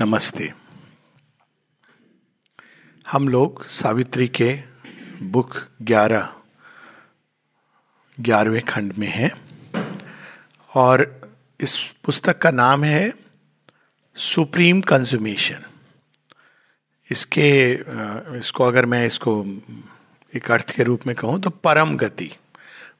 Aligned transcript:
नमस्ते। 0.00 0.52
हम 3.06 3.28
लोग 3.28 3.64
सावित्री 3.66 4.26
के 4.28 4.48
बुक 5.22 5.56
ग्यारह, 5.82 6.28
ग्यारहवें 8.18 8.62
खंड 8.64 8.92
में 8.98 9.06
हैं 9.06 9.30
और 10.70 11.02
इस 11.60 11.76
पुस्तक 12.04 12.38
का 12.38 12.50
नाम 12.50 12.84
है 12.84 13.12
सुप्रीम 14.16 14.80
कंज्यूमेशन। 14.80 15.64
इसके 17.10 17.50
इसको 18.38 18.64
अगर 18.64 18.86
मैं 18.86 19.04
इसको 19.06 19.44
एक 20.32 20.50
अर्थ 20.50 20.76
के 20.76 20.82
रूप 20.82 21.06
में 21.06 21.14
कहूँ 21.16 21.40
तो 21.40 21.50
परम 21.50 21.96
गति। 21.96 22.30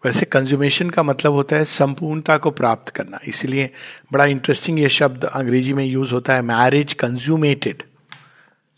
वैसे 0.04 0.26
कंज्यूमेशन 0.26 0.90
का 0.90 1.02
मतलब 1.02 1.32
होता 1.32 1.56
है 1.56 1.64
संपूर्णता 1.64 2.36
को 2.38 2.50
प्राप्त 2.50 2.88
करना। 2.88 3.18
इसलिए 3.26 3.70
बड़ा 4.12 4.24
इंटरेस्टिंग 4.24 4.78
ये 4.80 4.88
शब्द 4.88 5.24
अंग्रेज़ी 5.24 5.72
में 5.72 5.84
यूज़ 5.84 6.12
होता 6.12 6.34
है 6.34 6.42
मैरिज 6.42 6.92
कंज्यूमेटेड 6.92 7.82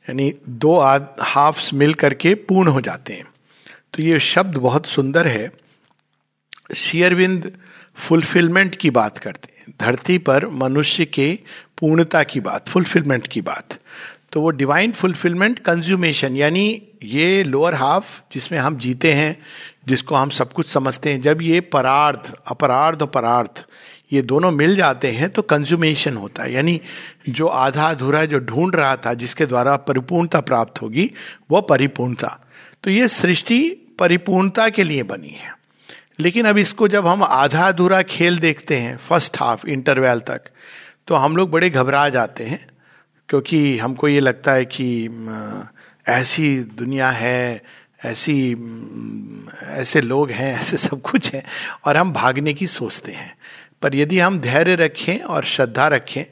यानी 0.09 0.33
दो 0.49 0.79
हाफ्स 1.21 1.75
मिल 1.75 1.95
करके 1.95 2.35
पूर्ण 2.35 2.69
हो 2.69 2.81
जाते 2.81 3.13
हैं। 3.13 3.25
तो 3.95 4.03
ये 4.03 4.21
शब्द 4.21 4.57
बहुत 4.57 4.87
सुंदर 4.87 5.27
है। 5.27 5.51
शेयरविंद 6.77 7.53
फुलफिलमेंट 7.95 8.75
की 8.77 8.91
बात 8.91 9.19
करते 9.19 9.49
हैं। 9.59 9.75
धरती 9.81 10.19
पर 10.19 10.47
मनुष्य 10.47 11.05
के 11.05 11.39
पूर्णता 11.79 12.23
की 12.23 12.41
बात 12.41 12.69
फुलफिलमेंट 12.69 13.27
की 13.27 13.41
बात। 13.41 13.79
तो 14.33 14.41
वो 14.41 14.51
डिवाइन 14.51 14.93
फुलफिलमेंट 14.93 15.59
कंज्यूमेशन 15.59 16.37
यानी 16.37 16.83
ये 17.05 17.43
लोअर 17.45 17.75
हाफ़ 17.75 18.21
जिसमें 18.35 18.59
हम 18.59 18.77
जीते 18.79 19.13
हैं 19.13 19.37
जिसको 19.87 20.15
हम 20.15 20.31
सब 20.31 20.53
कुछ 20.53 20.69
समझते 20.69 21.13
हैं, 21.13 21.21
जब 21.21 21.43
ये 21.43 21.61
परार्थ 21.61 22.33
अपरार्थ 22.47 23.03
और 23.03 23.09
परार्थ, 23.09 23.65
ये 24.13 24.23
दोनों 24.23 24.51
मिल 24.51 24.75
जाते 24.77 25.11
हैं 25.11 25.29
तो 25.31 25.43
कंज्यूमेशन 25.43 26.17
होता 26.17 26.43
है। 26.43 26.53
यानी 26.53 26.81
जो 27.29 27.47
आधा 27.47 27.89
अधूरा 27.91 28.25
जो 28.25 28.39
ढूंढ 28.41 28.75
रहा 28.75 28.97
था, 28.97 29.15
जिसके 29.15 29.47
द्वारा 29.47 29.77
परिपूर्णता 29.79 30.41
प्राप्त 30.41 30.83
होगी, 30.83 31.11
वो 31.51 31.61
परिपूर्णता। 31.61 32.39
तो 32.85 32.91
ये 32.91 33.09
सृष्टि 33.09 33.61
परिपूर्णता 33.99 34.69
के 34.69 34.85
लिए 34.85 35.03
बनी 35.05 35.29
है। 35.31 35.55
लेकिन 36.21 36.47
अब 36.47 36.59
इसको 36.59 36.89
जब 36.89 37.07
हम 37.07 37.23
आधा 37.23 37.67
अधूरा 37.69 38.03
खेल 38.05 38.39
देखते 38.39 38.77
हैं 38.77 38.97
फ़र्स्ट 38.99 39.37
हाफ़ 39.41 39.67
इंटरवेल 39.67 40.21
तक 40.21 40.51
तो 41.09 41.15
हम 41.15 41.37
लोग 41.37 41.51
बड़े 41.51 41.71
घबरा 41.71 42.09
जाते 42.09 42.45
हैं, 42.45 42.67
क्योंकि 43.29 43.79
हमको 43.79 44.09
ये 44.09 44.21
लगता 44.21 44.53
है 44.53 44.65
कि 44.67 45.09
ऐसी 46.07 46.59
दुनिया 46.77 47.11
है 47.11 47.63
ऐसी, 48.05 48.57
ऐसे 49.63 50.01
लोग 50.01 50.31
हैं, 50.31 50.61
ऐसे 50.61 50.77
सब 50.77 51.01
कुछ 51.01 51.33
है, 51.35 51.45
और 51.85 51.97
हम 51.97 52.13
भागने 52.13 52.55
की 52.55 52.67
सोचते 52.67 53.13
हैं। 53.13 53.35
पर 53.83 53.95
यदि 53.95 54.19
हम 54.19 54.39
धैर्य 54.39 54.75
रखें 54.75 55.19
और 55.19 55.45
श्रद्धा 55.45 55.89
रखें 55.89 56.25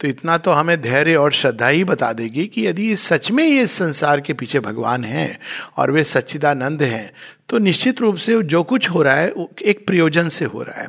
तो 0.00 0.08
इतना 0.08 0.36
तो 0.38 0.50
हमें 0.50 0.80
धैर्य 0.82 1.14
और 1.16 1.32
श्रद्धा 1.32 1.68
ही 1.68 1.84
बता 1.84 2.12
देगी 2.12 2.46
कि 2.46 2.66
यदि 2.66 2.96
सच 2.96 3.30
में 3.30 3.44
ये 3.44 3.66
संसार 3.66 4.20
के 4.20 4.32
पीछे 4.32 4.60
भगवान 4.60 5.04
हैं 5.04 5.38
और 5.76 5.90
वे 5.90 6.04
सच्चिदानंद 6.04 6.82
हैं 6.82 7.10
तो 7.48 7.58
निश्चित 7.58 8.00
रूप 8.00 8.16
से 8.16 8.42
जो 8.42 8.62
कुछ 8.62 8.88
हो 8.90 9.02
रहा 9.02 9.14
है 9.14 9.32
एक 9.64 9.86
प्रयोजन 9.86 10.28
से 10.28 10.44
हो 10.44 10.62
रहा 10.62 10.80
है। 10.80 10.88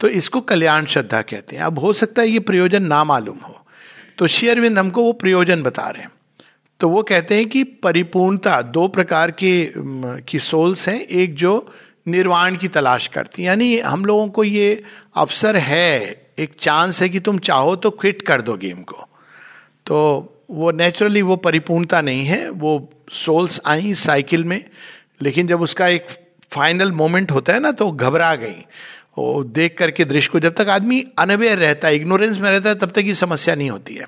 तो 0.00 0.08
इसको 0.08 0.40
कल्याण 0.40 0.84
श्रद्धा 0.84 1.22
कहते 1.22 1.56
हैं। 1.56 1.62
अब 1.62 1.78
हो 1.78 1.92
सकता 1.92 2.22
है 2.22 2.28
ये 2.28 2.38
प्रयोजन 2.38 2.82
ना 2.82 3.04
मालूम 3.04 3.38
हो। 3.38 3.66
तो 4.18 4.26
शेयरविंद 4.26 4.78
हमको 4.78 5.02
वो 5.02 5.12
प्रयोजन 5.12 5.62
बता 5.62 5.88
रहे 5.88 6.02
हैं। 6.02 6.10
तो 6.80 6.88
वो 6.88 7.02
कहते 7.02 7.34
हैं 7.34 7.48
कि 7.48 7.62
परिपूर्णता, 7.64 8.60
दो 8.62 8.86
प्रकार 8.88 9.30
के 9.32 9.72
की 10.22 10.38
सोल्स 10.38 10.88
हैं, 10.88 11.00
एक 11.00 11.34
जो 11.34 11.72
निर्वाण 12.08 12.56
की 12.56 12.68
तलाश 12.68 13.06
करती 13.08 13.46
यानी 13.46 13.78
हम 13.78 14.04
लोगों 14.04 14.28
को 14.28 14.44
ये 14.44 14.82
अवसर 15.16 15.56
है, 15.56 16.26
एक 16.38 16.54
चांस 16.58 17.00
है 17.02 17.08
कि 17.08 17.20
तुम 17.20 17.38
चाहो 17.38 17.74
तो 17.76 17.90
क्विट 17.92 18.22
कर 18.22 18.42
दो 18.42 18.56
गेम 18.56 18.82
को। 18.82 19.06
तो 19.86 19.96
वो 20.50 20.70
नेचुरली 20.70 21.22
वो 21.22 21.36
परिपूर्णता 21.36 22.00
नहीं 22.00 22.24
है, 22.24 22.48
वो 22.50 22.90
सोल्स 23.14 23.60
आई 23.66 23.94
साइकिल 23.94 24.44
में, 24.44 24.64
लेकिन 25.22 25.46
जब 25.46 25.60
उसका 25.60 25.86
एक 25.88 26.06
फाइनल 26.52 26.92
मोमेंट 26.92 27.30
होता 27.30 27.52
है 27.52 27.60
ना 27.60 27.70
तो 27.72 27.90
घबरा 27.90 28.34
गई। 28.34 28.64
वो 29.18 29.42
देख 29.44 29.76
करके 29.78 30.04
दृश्य 30.04 30.30
को 30.32 30.40
जब 30.40 30.54
तक 30.54 30.68
आदमी 30.68 31.04
अनअवेयर 31.18 31.58
रहता 31.58 31.88
है 31.88 31.96
इग्नोरेंस 31.96 32.38
में 32.38 32.50
रहता 32.50 32.68
है, 32.68 32.74
तब 32.74 32.90
तक 32.90 33.04
ये 33.06 33.14
समस्या 33.14 33.54
नहीं 33.54 33.70
होती 33.70 33.94
है। 33.94 34.06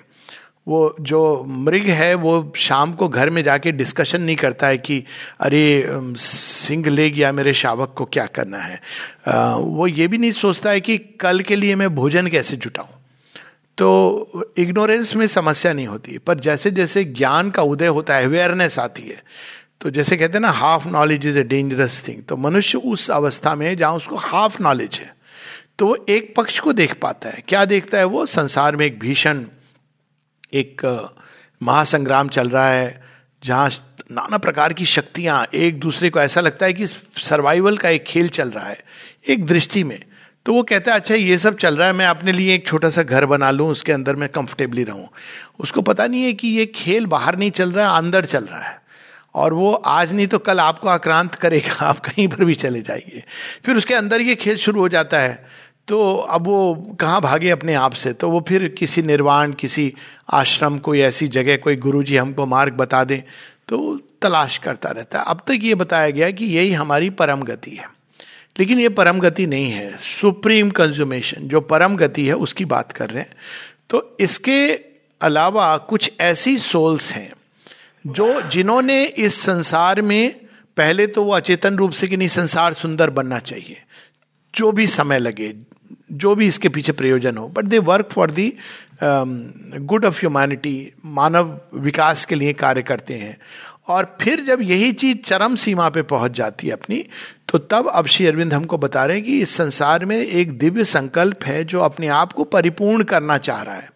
वो 0.69 0.97
जो 1.01 1.45
मृग 1.49 1.83
है 1.83 2.15
वो 2.15 2.53
शाम 2.57 2.93
को 2.93 3.09
घर 3.09 3.31
में 3.31 3.43
जाके 3.45 3.73
डिस्कशन 3.73 4.21
नहीं 4.23 4.37
करता 4.37 4.67
है 4.67 4.79
कि 4.79 5.05
अरे 5.41 5.85
सिंह 6.17 6.89
ले 6.89 7.11
गया 7.11 7.33
मेरे 7.33 7.53
शावक 7.55 7.95
को 7.99 8.05
क्या 8.05 8.27
करना 8.27 8.59
है? 8.59 8.81
आ, 9.29 9.55
वो 9.55 9.87
ये 9.87 10.09
भी 10.09 10.19
नहीं 10.19 10.33
सोचता 10.33 10.71
है 10.71 10.81
कि 10.81 10.99
कल 10.99 11.41
के 11.41 11.57
लिए 11.57 11.75
मैं 11.75 11.95
भोजन 11.95 12.27
कैसे 12.27 12.57
जुटाऊं। 12.57 12.95
तो 13.79 14.53
इग्नोरेंस 14.59 15.15
में 15.17 15.27
समस्या 15.27 15.73
नहीं 15.73 15.87
होती। 15.87 16.19
पर 16.19 16.41
जैसे 16.41 16.71
जैसे 16.71 17.05
ज्ञान 17.05 17.51
का 17.51 17.63
उदय 17.63 17.87
होता 17.87 18.17
है 18.17 18.25
अवेयरनेस 18.25 18.79
आती 18.79 19.03
है 19.03 19.23
तो 19.81 19.91
जैसे 19.91 20.17
कहते 20.17 20.33
हैं 20.33 20.41
ना 20.41 20.51
half 20.51 20.89
knowledge 20.89 21.27
is 21.27 21.39
a 21.39 21.43
dangerous 21.43 22.03
thing 22.09 22.23
तो 22.25 22.37
मनुष्य 22.37 22.79
उस 22.79 23.11
अवस्था 23.11 23.55
में 23.55 23.77
जहाँ 23.77 23.93
उसको 23.93 24.17
हाफ़ 24.17 24.63
नॉलेज 24.63 24.95
है। 24.95 25.15
तो 25.79 25.87
वो 25.87 26.07
एक 26.09 26.35
पक्ष 26.37 26.59
को 26.59 26.73
देख 26.73 26.95
पाता 26.95 27.31
है। 27.31 27.43
क्या 27.49 27.65
देखता 27.65 27.99
है? 27.99 28.05
वो 28.05 28.27
संसार 28.27 28.77
में 28.77 28.87
एक 28.87 28.99
भीषण 28.99 29.45
एक 30.53 30.83
महासंग्राम 31.63 32.29
चल 32.29 32.49
रहा 32.49 32.69
है, 32.71 33.03
जहाँ 33.43 33.71
नाना 34.11 34.39
प्रकार 34.39 34.73
की 34.73 34.85
शक्तियाँ 34.87 35.47
एक 35.55 35.79
दूसरे 35.81 36.11
को 36.11 36.21
ऐसा 36.21 36.41
लगता 36.41 36.67
है 36.67 36.73
कि 36.73 36.87
सर्वाइवल 36.87 37.77
का 37.77 37.89
एक 37.89 38.05
खेल 38.05 38.29
चल 38.29 38.51
रहा 38.51 38.67
है, 38.67 38.79
एक 39.29 39.45
दृष्टि 39.47 39.85
में। 39.85 39.99
तो 40.47 40.53
वो 40.53 40.63
कहता 40.63 40.93
है 40.93 40.99
अच्छा 40.99 41.15
ये 41.15 41.37
सब 41.39 41.57
चल 41.57 41.77
रहा 41.77 41.87
है, 41.87 41.93
मैं 41.93 42.07
अपने 42.07 42.33
लिए 42.33 42.55
एक 42.55 42.67
छोटा 42.67 42.91
सा 42.91 43.03
घर 43.03 43.27
बना 43.27 43.51
लूँ, 43.51 43.69
उसके 43.71 43.93
अंदर 43.93 44.17
मैं 44.17 44.29
कंफर्टेबली 44.29 44.85
रहूँ। 44.85 45.09
उसको 45.61 45.83
पता 45.83 46.07
नहीं 46.07 46.23
है 46.25 46.33
कि 46.33 46.49
ये 46.49 46.67
खेल 46.67 47.07
बाहर 47.07 47.37
नहीं 47.39 47.51
चल 47.51 47.73
रहा 47.73 47.91
है, 47.91 47.99
अंदर 47.99 48.25
चल 48.25 48.45
रहा 48.45 48.63
है। 48.63 48.77
और 49.35 49.55
वो, 49.55 49.73
आज 49.73 50.13
नहीं 50.13 50.27
तो 50.27 50.39
कल 50.39 50.61
आपको 50.61 50.89
आक्रांत 50.89 51.35
करेगा, 51.35 51.87
आप 51.87 51.99
कहीं 51.99 52.29
पर 52.29 52.45
भी 52.45 52.55
चले 52.55 52.81
जाइए। 52.81 53.23
फिर 53.65 53.77
उसके 53.77 53.95
अंदर 53.95 54.21
ये 54.21 54.35
खेल 54.35 54.57
शुरू 54.57 54.81
हो 54.81 54.89
जाता 54.89 55.19
है। 55.19 55.47
तो 55.89 56.17
अब 56.17 56.47
वो 56.47 56.75
कहाँ 57.01 57.21
भागे 57.21 57.51
अपने 57.51 57.75
आप 57.75 57.93
से? 57.93 58.13
तो 58.13 58.31
वो 58.31 58.45
फिर 58.49 58.69
किसी 58.69 59.03
निर्वाण, 59.03 59.53
किसी 59.53 59.95
आश्रम, 60.31 60.79
कोई 60.79 61.01
ऐसी 61.01 61.29
जगह, 61.29 61.57
कोई 61.57 61.77
गुरु 61.77 62.03
जी 62.03 62.17
हमको 62.17 62.47
मार्ग 62.47 62.73
बता 62.73 63.05
दें 63.05 63.21
तो 63.69 64.01
तलाश 64.23 64.59
करता 64.59 64.91
रहता 64.91 65.19
है। 65.19 65.25
अब 65.29 65.41
तक 65.47 65.59
ये 65.63 65.75
बताया 65.75 66.11
गया 66.11 66.31
कि 66.31 66.45
यही 66.45 66.73
हमारी 66.73 67.11
परम 67.11 67.43
गति 67.43 67.71
है। 67.71 67.91
लेकिन 68.59 68.81
ये 68.81 68.89
परम 68.89 69.19
गति 69.19 69.47
नहीं 69.47 69.71
है। 69.71 69.97
सुप्रीम 69.97 70.71
कंज्यूमेशन, 70.71 71.49
जो 71.49 71.61
परम 71.61 71.97
गति 71.97 72.27
है, 72.27 72.35
उसकी 72.35 72.65
बात 72.65 72.93
कर 72.93 73.11
रहे 73.11 73.23
हैं। 73.23 73.33
तो 73.91 74.17
इसके 74.21 74.81
अलावा 75.21 75.77
कुछ 75.77 76.13
ऐसी 76.21 76.59
सोल्स 76.59 77.13
हैं, 77.13 77.33
जो 78.07 78.43
जिन्होंने 78.43 79.05
इस 79.05 79.41
संसार 79.41 80.03
में, 80.03 80.35
पहले 80.77 81.07
तो 81.07 81.25
वो 81.25 81.33
अचेतन 81.33 81.77
रूप 81.77 81.91
से 81.91 82.07
कि 82.07 82.17
नहीं, 82.17 82.29
संसार 82.29 82.75
सुंदर 82.75 83.11
बनना 83.11 83.39
चाहिए। 83.39 83.83
जो 84.55 84.73
भी 84.73 84.87
समय 84.87 85.19
लगे 85.19 85.55
जो 86.13 86.35
भी 86.35 86.47
इसके 86.47 86.69
पीछे 86.69 86.93
प्रयोजन 86.93 87.37
हो 87.37 87.49
but 87.49 87.65
they 87.65 87.79
work 87.79 88.09
for 88.13 88.31
the 88.31 88.53
good 89.03 90.05
of 90.05 90.19
humanity 90.21 90.93
मानव 91.05 91.59
विकास 91.75 92.25
के 92.25 92.35
लिए 92.35 92.53
कार्य 92.53 92.83
करते 92.83 93.15
हैं। 93.15 93.37
और 93.89 94.17
फिर 94.21 94.41
जब 94.41 94.63
यही 94.63 94.93
चीज़ 94.93 95.17
चरम 95.17 95.55
सीमा 95.55 95.89
पे 95.89 96.03
पहुँच 96.03 96.33
जाती 96.33 96.67
है 96.67 96.73
अपनी 96.73 97.05
तो 97.49 97.59
तब 97.59 97.89
अब 97.89 98.07
श्री 98.07 98.27
अरविंद 98.27 98.55
हमको 98.55 98.79
बता 98.79 99.05
रहे 99.07 99.17
हैं 99.17 99.25
कि 99.27 99.41
इस 99.41 99.55
संसार 99.57 100.05
में 100.05 100.17
एक 100.17 100.59
दिव्य 100.59 100.85
संकल्प 100.85 101.45
है 101.45 101.63
जो 101.65 101.81
अपने 101.81 102.09
आप 102.15 102.33
को 102.33 102.45
परिपूर्ण 102.45 103.05
करना 103.05 103.39
चाह 103.39 103.63
रहा 103.63 103.75
है। 103.75 103.91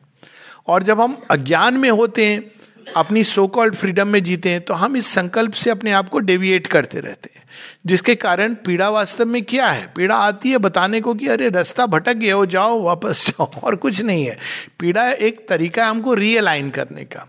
और 0.66 0.82
जब 0.82 1.00
हम 1.00 1.16
अज्ञान 1.30 1.74
में 1.74 1.90
होते 1.90 2.26
हैं 2.26 2.50
अपनी 2.96 3.24
सो 3.24 3.46
कॉल्ड 3.46 3.74
फ्रीडम 3.74 4.08
में 4.08 4.24
जीते 4.24 4.50
हैं 4.50 4.60
तो 4.60 4.74
हम 4.74 4.96
इस 4.96 5.06
संकल्प 5.06 5.52
से 5.52 5.70
अपने 5.70 5.92
आप 5.92 6.08
को 6.08 6.18
डेविएट 6.18 6.66
करते 6.66 7.00
रहते 7.00 7.30
हैं। 7.36 7.42
जिसके 7.86 8.14
कारण 8.14 8.54
पीड़ा 8.54 8.90
वास्तव 8.90 9.26
में 9.26 9.42
क्या 9.42 9.66
है? 9.66 9.92
पीड़ा 9.96 10.16
आती 10.16 10.50
है 10.50 10.58
बताने 10.58 11.00
को 11.00 11.14
कि 11.14 11.26
अरे 11.26 11.48
रास्ता 11.48 11.86
भटक 11.86 12.14
गया 12.14 12.34
हो 12.34 12.46
जाओ, 12.46 12.82
वापस 12.82 13.26
जाओ, 13.30 13.50
और 13.64 13.76
कुछ 13.76 14.02
नहीं 14.02 14.24
है। 14.24 14.38
पीड़ा 14.78 15.10
एक 15.10 15.48
तरीका 15.48 15.84
है 15.84 15.90
हमको 15.90 16.14
रियलाइन 16.14 16.70
करने 16.70 17.04
का। 17.04 17.28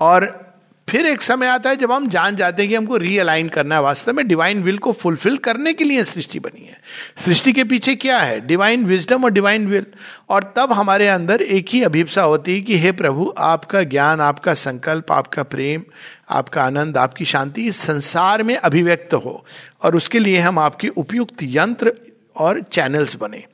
और 0.00 0.47
फिर 0.88 1.06
एक 1.06 1.22
समय 1.22 1.46
आता 1.46 1.70
है 1.70 1.76
जब 1.76 1.92
हम 1.92 2.08
जान 2.08 2.36
जाते 2.36 2.62
हैं 2.62 2.70
कि 2.70 2.76
हमको 2.76 2.96
रीअलाइन 2.96 3.48
करना 3.48 3.74
है। 3.74 3.82
वास्तव 3.82 4.12
में 4.12 4.28
डिवाइन 4.28 4.62
विल 4.62 4.78
को 4.78 4.92
फुलफिल 4.92 5.36
करने 5.36 5.72
के 5.72 5.84
लिए 5.84 6.04
सृष्टि 6.04 6.38
बनी 6.38 6.66
है। 6.66 6.80
सृष्टि 7.16 7.52
के 7.52 7.64
पीछे 7.64 7.94
क्या 7.94 8.18
है? 8.18 8.46
डिवाइन 8.46 8.84
विजडम 8.84 9.24
और 9.24 9.30
डिवाइन 9.30 9.66
विल 9.66 9.86
और 10.28 10.54
तब 10.56 10.72
हमारे 10.72 11.08
अंदर 11.08 11.42
एक 11.42 11.66
ही 11.68 11.82
अभिप्सा 11.82 12.22
होती 12.22 12.54
है 12.54 12.60
कि, 12.60 12.78
हे 12.78 12.92
प्रभु, 12.92 13.34
आपका 13.38 13.82
ज्ञान, 13.82 14.20
आपका 14.20 14.54
संकल्प, 14.54 15.12
आपका 15.12 15.42
प्रेम, 15.42 15.82
आपका 16.30 16.62
आनंद, 16.62 16.96
आपकी 16.96 17.24
शांति 17.24 17.62
इस 17.66 17.76
संसार 17.76 18.42
में 18.42 18.56
अभिव्यक्त 18.56 19.14
हो 19.14 19.44
और 19.82 19.96
उसके 19.96 20.18
लिए 20.18 20.38
हम 20.38 20.58
आपकी 20.58 20.88
उपयुक्त 20.88 21.36
यंत्र 21.42 21.92
और 22.36 22.62
चैनल्स 22.62 23.16
बने। 23.16 23.44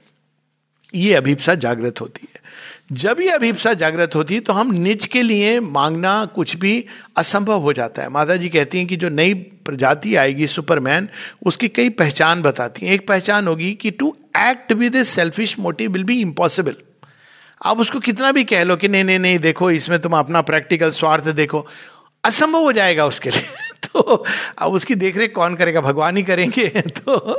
ये 0.95 1.15
अभिप्सा 1.15 1.55
जागृत 1.55 2.01
होती 2.01 2.29
है। 2.35 2.44
जब 2.91 3.21
ये 3.21 3.29
अभिप्सा 3.29 3.73
जागृत 3.75 4.15
होती 4.15 4.35
है 4.35 4.41
तो 4.41 4.53
हम 4.53 4.73
निज 4.75 5.07
के 5.07 5.23
लिए 5.23 5.59
मांगना 5.61 6.25
कुछ 6.25 6.55
भी 6.57 6.85
असंभव 7.17 7.61
हो 7.61 7.73
जाता 7.73 8.03
है। 8.03 8.09
माता 8.09 8.37
जी 8.37 8.49
कहती 8.49 8.79
हैं 8.79 8.87
कि 8.87 8.97
जो 8.97 9.09
नई 9.09 9.35
प्रजाति 9.35 10.15
आएगी, 10.15 10.47
सुपरमैन, 10.47 11.09
उसकी 11.47 11.69
कई 11.69 11.89
पहचान 11.91 12.43
बताती 12.43 12.87
हैं। 12.87 12.95
एक 12.95 13.07
पहचान 13.09 13.49
होगी 13.49 13.73
कि 13.75 13.91
to 13.91 14.15
act 14.39 14.73
with 14.73 14.97
a 14.97 15.05
selfish 15.05 15.59
motive 15.59 15.93
will 15.93 16.05
be 16.05 16.21
impossible 16.21 16.77
आप 17.61 17.79
उसको 17.81 18.01
कितना 18.01 18.33
भी 18.33 18.45
कह 18.45 18.63
लो 18.63 18.77
कि 18.77 18.89
नहीं 18.89 19.05
नहीं 19.05 19.19
नहीं, 19.19 19.39
देखो, 19.39 19.71
इसमें 19.71 19.99
तुम 19.99 20.17
अपना 20.17 20.41
प्रैक्टिकल 20.43 20.91
स्वार्थ 20.91 21.29
देखो, 21.29 21.67
असंभव 22.25 22.63
हो 22.63 22.73
जाएगा 22.73 23.07
उसके 23.07 23.31
लिए। 23.31 23.64
तो 23.95 24.25
अब 24.59 24.73
उसकी 24.73 24.95
देखरेख 24.95 25.35
कौन 25.35 25.55
करेगा? 25.55 25.81
भगवान 25.81 26.17
ही 26.17 26.23
करेंगे। 26.23 26.69
तो 26.81 27.39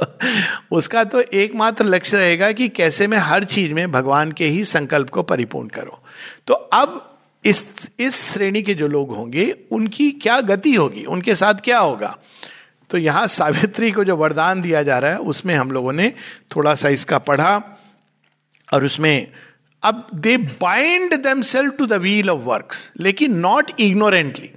उसका 0.71 1.03
तो 1.03 1.21
एकमात्र 1.21 1.85
लक्ष्य 1.85 2.17
रहेगा 2.17 2.51
कि 2.51 2.69
कैसे 2.69 3.07
मैं 3.07 3.17
हर 3.17 3.43
चीज़ 3.43 3.73
में 3.73 3.91
भगवान 3.91 4.31
के 4.31 4.45
ही 4.45 4.63
संकल्प 4.63 5.09
को 5.09 5.23
परिपूर्ण 5.23 5.67
करूँ। 5.67 6.01
तो 6.47 6.53
अब 6.53 7.17
इस 7.45 7.89
इस 7.99 8.33
श्रेणी 8.33 8.61
के 8.61 8.73
जो 8.73 8.87
लोग 8.87 9.15
होंगे, 9.15 9.55
उनकी 9.71 10.11
क्या 10.11 10.41
गति 10.41 10.73
होगी? 10.73 11.05
उनके 11.05 11.35
साथ 11.35 11.53
क्या 11.53 11.79
होगा? 11.79 12.17
तो 12.89 12.97
यहाँ 12.97 13.27
सावित्री 13.27 13.91
को 13.91 14.03
जो 14.03 14.15
वरदान 14.15 14.61
दिया 14.61 14.83
जा 14.83 14.99
रहा 14.99 15.11
है, 15.11 15.17
उसमें 15.17 15.55
हम 15.55 15.71
लोगों 15.71 15.93
ने 15.93 16.13
थोड़ा 16.55 16.75
सा 16.75 16.89
इसका 16.89 17.17
पढ़ा 17.17 17.79
और 18.73 18.85
उसमें, 18.85 19.31
अब 19.83 20.07
they 20.15 20.37
bind 20.37 21.13
them 21.13 21.41
self 21.41 21.77
to 21.77 21.85
the 21.85 21.93
wheel 21.93 22.29
of 22.29 22.41
works 22.41 22.91
लेकिन 22.99 23.35
नॉट 23.35 23.71
इग्नोरेंटली 23.79 24.49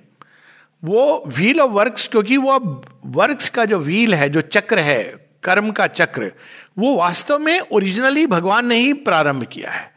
वो 0.85 1.25
व्हील 1.27 1.61
ऑफ़ 1.61 1.71
वर्क्स 1.71 2.09
क्योंकि 2.09 2.37
वो 2.37 2.51
अब 2.51 2.85
वर्क्स 3.07 3.49
का 3.49 3.65
जो 3.65 3.79
व्हील 3.79 4.15
है, 4.15 4.29
जो 4.29 4.41
चक्र 4.41 4.79
है, 4.79 5.29
कर्म 5.43 5.71
का 5.71 5.87
चक्र, 5.87 6.33
वो 6.79 6.97
वास्तव 6.97 7.39
में 7.39 7.61
ओरिजिनली 7.61 8.27
भगवान 8.27 8.67
ने 8.67 8.77
ही 8.77 8.93
प्रारंभ 8.93 9.45
किया 9.45 9.71
है। 9.71 9.93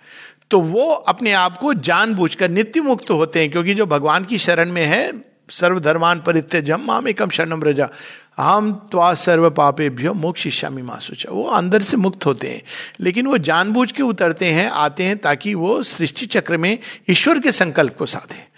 तो 0.51 0.59
वो 0.59 0.91
अपने 0.91 1.33
आप 1.33 1.57
को 1.57 1.73
जानबूझकर 1.73 2.49
नित्य 2.49 2.81
मुक्त 2.81 3.09
होते 3.09 3.39
हैं, 3.39 3.51
क्योंकि 3.51 3.73
जो 3.73 3.85
भगवान 3.85 4.25
की 4.25 4.37
शरण 4.37 4.71
में 4.71 4.85
है, 4.85 5.31
सर्वधर्मान 5.49 6.19
परित्य 6.19 6.61
जम 6.61 6.81
माम 6.81 7.07
एकम 7.07 7.29
शरणम 7.29 7.63
रजा, 7.63 7.89
हम 8.37 8.71
त्वा 8.91 9.13
सर्व 9.13 9.49
पापे 9.49 9.89
भ्यो 9.89 10.13
मोक्ष 10.13 10.41
शिष्यामी 10.41 10.81
मासुचा 10.81 11.31
वो 11.31 11.43
अंदर 11.43 11.81
से 11.81 11.97
मुक्त 11.97 12.25
होते 12.25 12.49
हैं, 12.49 12.61
लेकिन 12.99 13.27
वो 13.27 13.37
जानबूझ 13.37 13.91
के 13.91 14.03
उतरते 14.03 14.45
हैं, 14.45 14.69
आते 14.69 15.03
हैं 15.03 15.17
ताकि 15.17 15.53
वो 15.53 15.83
सृष्टि 15.83 16.25
चक्र 16.25 16.57
में 16.57 16.77
ईश्वर 17.09 17.39
के 17.39 17.51
संकल्प 17.51 17.97
को 17.97 18.05
साधे। 18.05 18.50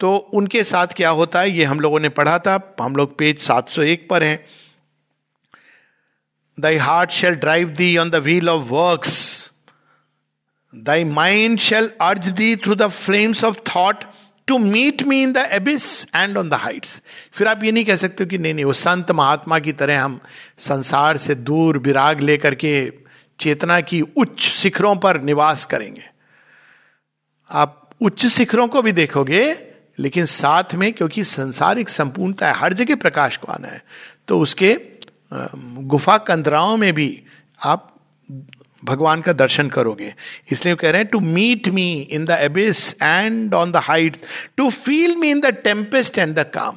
तो 0.00 0.16
उनके 0.16 0.64
साथ 0.64 0.86
क्या 0.86 1.10
होता 1.10 1.40
है? 1.40 1.50
ये 1.50 1.64
हम 1.64 1.80
लोगों 1.80 2.00
ने 2.00 2.08
पढ़ा 2.08 2.38
था। 2.38 2.76
हम 2.80 2.96
लोग 2.96 3.18
पेज 3.18 3.38
701 3.38 4.08
पर 4.10 4.22
हैं। 4.22 4.44
Thy 6.60 6.76
heart 6.76 7.10
shall 7.10 7.34
drive 7.34 7.68
thee 7.68 7.96
on 7.96 8.10
the 8.10 8.14
wheel 8.14 8.48
of 8.48 8.64
works 8.64 9.50
thy 10.74 11.04
mind 11.04 11.58
shall 11.58 11.90
urge 12.00 12.30
thee 12.30 12.56
through 12.56 12.74
the 12.74 12.86
flames 12.88 13.44
of 13.44 13.56
thought 13.76 14.04
to 14.46 14.58
meet 14.58 15.02
me 15.02 15.22
in 15.22 15.32
the 15.32 15.36
abyss 15.36 16.04
and 16.04 16.38
on 16.38 16.48
the 16.48 16.54
heights 16.54 17.02
फिर 17.32 17.46
आप 17.46 17.64
ये 17.64 17.72
नहीं 17.72 17.84
कह 17.84 17.96
सकते 17.96 18.26
कि 18.26 18.38
नहीं 18.38 18.54
नहीं, 18.54 18.64
वो 18.64 18.72
संत 18.72 19.10
महात्मा 19.10 19.58
की 19.58 19.72
तरह 19.72 20.02
हम 20.02 20.20
संसार 20.58 21.16
से 21.16 21.34
दूर 21.34 21.78
विराग 21.78 22.20
लेकर 22.20 22.54
के 22.54 22.92
चेतना 23.40 23.80
की 23.80 24.00
उच्च 24.00 24.40
शिखरों 24.40 24.96
पर 24.96 25.20
निवास 25.20 25.64
करेंगे। 25.64 26.02
आप 27.50 27.90
उच्च 28.00 28.26
शिखरों 28.26 28.68
को 28.68 28.82
भी 28.82 28.92
देखोगे 28.92 29.67
लेकिन 29.98 30.24
साथ 30.26 30.74
में, 30.74 30.92
क्योंकि 30.92 31.24
संसार 31.24 31.78
एक 31.78 31.88
संपूर्णता 31.88 32.48
है, 32.48 32.54
हर 32.54 32.72
जगह 32.74 32.96
प्रकाश 32.96 33.36
को 33.36 33.52
आना 33.52 33.68
है 33.68 33.82
तो 34.28 34.38
उसके 34.40 34.76
गुफा 35.32 36.16
कंदराओं 36.18 36.76
में 36.76 36.92
भी 36.94 37.22
आप 37.60 37.94
भगवान 38.82 39.20
का 39.20 39.32
दर्शन 39.32 39.68
करोगे। 39.68 40.12
इसलिए 40.52 40.74
कह 40.74 40.90
रहे 40.90 41.00
हैं 41.02 41.08
to 41.10 41.20
meet 41.20 41.68
me 41.68 41.90
in 42.00 42.24
the 42.24 42.38
abyss 42.40 42.94
and 42.94 43.54
on 43.54 43.72
the 43.72 43.76
height 43.84 44.16
to 44.56 44.68
feel 44.70 45.16
me 45.16 45.30
in 45.30 45.40
the 45.40 45.46
tempest 45.64 46.18
and 46.18 46.34
the 46.34 46.44
calm 46.54 46.76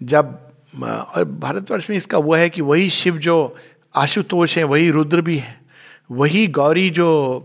जब 0.00 0.38
और 0.82 1.24
भारतवर्ष 1.24 1.88
में 1.90 1.96
इसका 1.96 2.18
वो 2.18 2.34
है 2.34 2.48
कि 2.50 2.62
वही 2.62 2.88
शिव 2.90 3.18
जो 3.18 3.56
आशुतोष 3.94 4.56
है, 4.58 4.64
वही 4.64 4.90
रुद्र 4.90 5.20
भी 5.20 5.36
है, 5.38 5.60
वही 6.10 6.46
गौरी 6.48 6.88
जो 6.90 7.42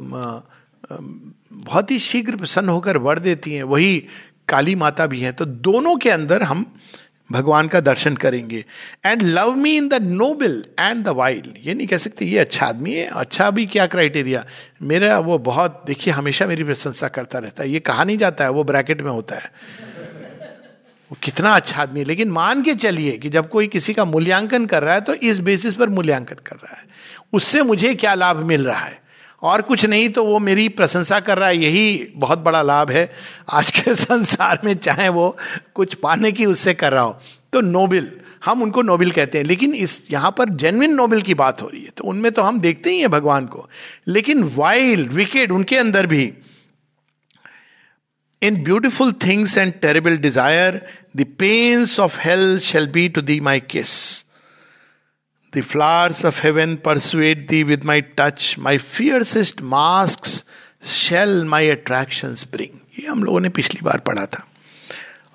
बहुत 0.91 1.91
ही 1.91 1.99
शीघ्र 1.99 2.35
प्रसन्न 2.35 2.69
होकर 2.69 2.97
वर 2.97 3.19
देती 3.19 3.53
हैं, 3.53 3.63
वही 3.63 4.05
काली 4.49 4.75
माता 4.75 5.05
भी 5.05 5.19
है 5.19 5.31
तो 5.31 5.45
दोनों 5.45 5.95
के 5.97 6.09
अंदर 6.09 6.43
हम 6.43 6.65
भगवान 7.29 7.67
का 7.67 7.79
दर्शन 7.79 8.15
करेंगे। 8.15 8.63
And 9.05 9.21
love 9.21 9.55
me 9.55 9.75
in 9.77 9.87
the 9.89 9.93
noble 9.93 10.63
and 10.79 11.03
the 11.05 11.07
wild 11.09 11.57
ये 11.63 11.73
नहीं 11.73 11.87
कह 11.87 11.97
सकते, 11.97 12.25
ये 12.25 12.37
अच्छा 12.37 12.65
आदमी 12.65 12.93
है 12.93 13.05
अच्छा 13.05 13.49
भी 13.51 13.65
क्या 13.65 13.85
क्राइटेरिया 13.87 14.45
मेरा 14.81 15.19
वो 15.19 15.37
बहुत, 15.39 15.83
देखिए, 15.87 16.13
हमेशा 16.13 16.45
मेरी 16.45 16.63
प्रशंसा 16.63 17.07
करता 17.07 17.39
रहता 17.39 17.63
है। 17.63 17.69
ये 17.69 17.79
कहा 17.81 18.03
नहीं 18.03 18.17
जाता 18.17 18.43
है, 18.43 18.49
वो 18.49 18.63
ब्रैकेट 18.63 19.01
में 19.01 19.11
होता 19.11 19.35
है। 19.35 19.51
वो 21.11 21.17
कितना 21.23 21.51
अच्छा 21.51 21.81
आदमी 21.81 21.99
है। 21.99 22.05
लेकिन 22.05 22.31
मान 22.31 22.61
के 22.63 22.73
चलिए 22.75 23.17
कि 23.17 23.29
जब 23.29 23.49
कोई 23.49 23.67
किसी 23.67 23.93
का 23.93 24.05
मूल्यांकन 24.05 24.65
कर 24.65 24.83
रहा 24.83 24.93
है 24.93 25.01
तो 25.01 25.13
इस 25.13 25.39
बेसिस 25.41 25.73
पर 25.73 25.89
मूल्यांकन 25.89 26.35
कर 26.45 26.55
रहा 26.55 26.75
है। 26.77 26.83
उससे 27.33 27.61
मुझे 27.63 27.93
क्या 27.95 28.13
लाभ 28.13 28.43
मिल 28.45 28.65
रहा 28.65 28.79
है? 28.79 28.97
और 29.43 29.61
कुछ 29.61 29.85
नहीं 29.85 30.09
तो 30.09 30.23
वो 30.25 30.39
मेरी 30.39 30.67
प्रशंसा 30.69 31.19
कर 31.19 31.37
रहा 31.37 31.49
है, 31.49 31.57
यही 31.57 32.13
बहुत 32.15 32.39
बड़ा 32.39 32.61
लाभ 32.61 32.91
है। 32.91 33.09
आज 33.49 33.71
के 33.71 33.95
संसार 33.95 34.59
में 34.63 34.73
चाहे 34.73 35.09
वो 35.09 35.35
कुछ 35.75 35.93
पाने 35.93 36.31
की 36.31 36.45
उससे 36.45 36.73
कर 36.73 36.91
रहा 36.91 37.03
हो। 37.03 37.19
तो 37.53 37.61
नोबल, 37.61 38.11
हम 38.45 38.61
उनको 38.63 38.81
नोबल 38.81 39.11
कहते 39.11 39.37
हैं, 39.37 39.45
लेकिन 39.45 39.73
इस, 39.73 40.05
यहाँ 40.11 40.33
पर 40.37 40.49
जेनविन 40.49 40.93
नोबल 40.93 41.21
की 41.21 41.33
बात 41.33 41.61
हो 41.61 41.67
रही 41.67 41.83
है 41.83 41.91
तो 41.97 42.03
उनमें 42.03 42.31
तो 42.31 42.41
हम 42.41 42.59
देखते 42.59 42.89
ही 42.89 42.99
हैं 42.99 43.09
भगवान 43.11 43.45
को। 43.45 43.67
लेकिन 44.07 44.43
वाइल्ड 44.55 45.11
विकेड 45.13 45.51
उनके 45.51 45.77
अंदर 45.77 46.05
भी 46.05 46.31
in 48.41 48.63
beautiful 48.63 49.11
things 49.25 49.57
and 49.57 49.73
terrible 49.73 50.17
desire 50.17 50.81
the 51.17 51.25
pains 51.39 51.99
of 51.99 52.19
health 52.19 52.61
shall 52.61 52.87
be 52.87 53.07
to 53.09 53.21
thee 53.21 53.39
my 53.39 53.59
kiss 53.59 53.89
The 55.51 55.61
flowers 55.61 56.23
of 56.23 56.39
heaven 56.39 56.77
persuade 56.77 57.47
thee 57.47 57.63
with 57.63 57.83
my 57.83 58.01
touch. 58.01 58.57
My 58.57 58.77
fiercest 58.77 59.61
masks 59.61 60.43
shall 60.83 61.43
my 61.43 61.61
attractions 61.61 62.43
bring. 62.43 62.81
ये 62.99 63.07
हम 63.07 63.23
लोगों 63.23 63.39
ने 63.39 63.49
पिछली 63.49 63.81
बार 63.83 63.99
पढ़ा 63.99 64.25
था 64.25 64.47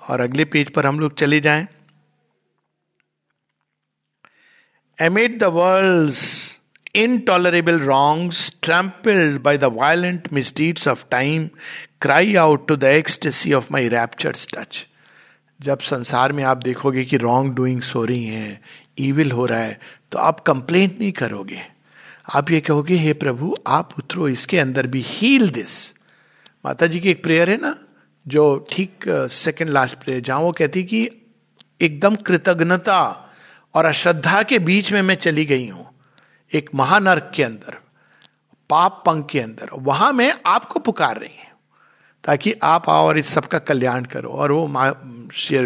और 0.09 0.19
अगले 0.19 0.45
page 0.45 0.69
पर 0.69 0.85
हम 0.85 0.99
लोग 0.99 1.15
चले 1.17 1.39
जाएँ 1.39 1.67
Amid 4.99 5.39
the 5.39 5.49
world's 5.49 6.57
intolerable 6.93 7.79
wrongs, 7.79 8.51
trampled 8.61 9.43
by 9.43 9.57
the 9.57 9.69
violent 9.69 10.31
misdeeds 10.31 10.87
of 10.87 11.09
time, 11.09 11.49
cry 11.99 12.35
out 12.37 12.69
to 12.69 12.77
the 12.77 12.89
ecstasy 12.89 13.53
of 13.53 13.69
my 13.69 13.81
raptured 13.87 14.39
touch. 14.53 14.85
जब 15.61 15.79
संसार 15.79 16.31
में 16.31 16.43
आप 16.43 16.57
देखोगे 16.57 17.03
कि 17.05 17.17
रॉन्ग 17.17 17.53
डूइंग्स 17.55 17.95
हो 17.95 18.05
रही 18.05 18.25
हैं 18.25 18.61
ईविल 18.99 19.31
हो 19.31 19.45
रहा 19.45 19.59
है 19.59 19.79
तो 20.15 20.19
आप 20.19 20.39
कंप्लेंट 20.39 20.99
नहीं 20.99 21.11
करोगे। 21.11 21.61
आप 22.35 22.51
ये 22.51 22.59
कहोगे, 22.61 22.95
हे 22.95 23.13
प्रभु, 23.13 23.55
आप 23.67 23.89
उतरो, 23.99 24.27
इसके 24.29 24.59
अंदर 24.59 24.87
भी 24.87 25.01
हील 25.07 25.49
दिस 25.49 25.73
माता 26.65 26.87
जी 26.87 26.99
की 26.99 27.09
एक 27.09 27.21
प्रेयर 27.23 27.49
है 27.49 27.57
ना, 27.57 27.75
जो 28.25 28.67
ठीक 28.71 29.03
सेकंड 29.31 29.69
लास्ट 29.69 29.95
प्रेयर 30.03 30.21
जहाँ 30.21 30.39
वो 30.41 30.51
कहती 30.51 30.83
कि 30.83 31.01
एकदम 31.81 32.15
कृतज्ञता 32.21 33.01
और 33.75 33.85
अश्रद्धा 33.85 34.41
के 34.43 34.59
बीच 34.61 34.91
में 34.91 35.01
मैं 35.01 35.15
चली 35.17 35.45
गई 35.45 35.67
हूँ, 35.67 35.85
एक 36.51 36.69
महानर्क 36.75 37.31
के 37.35 37.43
अंदर, 37.43 37.77
पाप 38.69 39.03
पंख 39.05 39.27
के 39.31 39.39
अंदर, 39.39 39.69
वहाँ 39.73 40.11
मैं 40.13 40.33
आपको 40.47 40.79
पुकार 40.79 41.17
रही 41.17 41.37
हूँ। 41.39 41.54
ताकि 42.25 42.53
आप 42.63 42.89
आओ 42.89 43.05
और 43.07 43.17
इस 43.17 43.27
सबका 43.33 43.59
कल्याण 43.59 44.05
करो। 44.13 44.29
और 44.29 44.51
वो 44.51 45.31
शेयर 45.35 45.65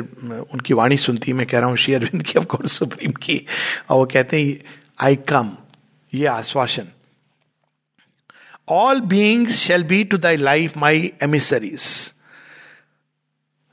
उनकी 0.53 0.73
वाणी 0.73 0.97
सुनती, 0.97 1.33
मैं 1.33 1.45
कह 1.47 1.59
रहा 1.59 1.69
हूँ 1.69 1.77
शेयरविंद 1.77 2.23
की 2.23 2.39
ऑफकोर्स 2.39 2.71
सुप्रीम 2.71 3.11
की। 3.23 3.45
और 3.89 3.97
वो 3.97 4.05
कहते 4.05 4.41
हैं 4.41 4.77
आई 5.01 5.15
कम 5.29 5.51
ये 6.13 6.25
आश्वासन। 6.27 6.87
All 8.69 8.99
beings 9.01 9.55
shall 9.57 9.83
be 9.83 10.03
to 10.03 10.17
thy 10.17 10.35
life 10.37 10.77
my 10.77 11.11
emissaries 11.23 12.13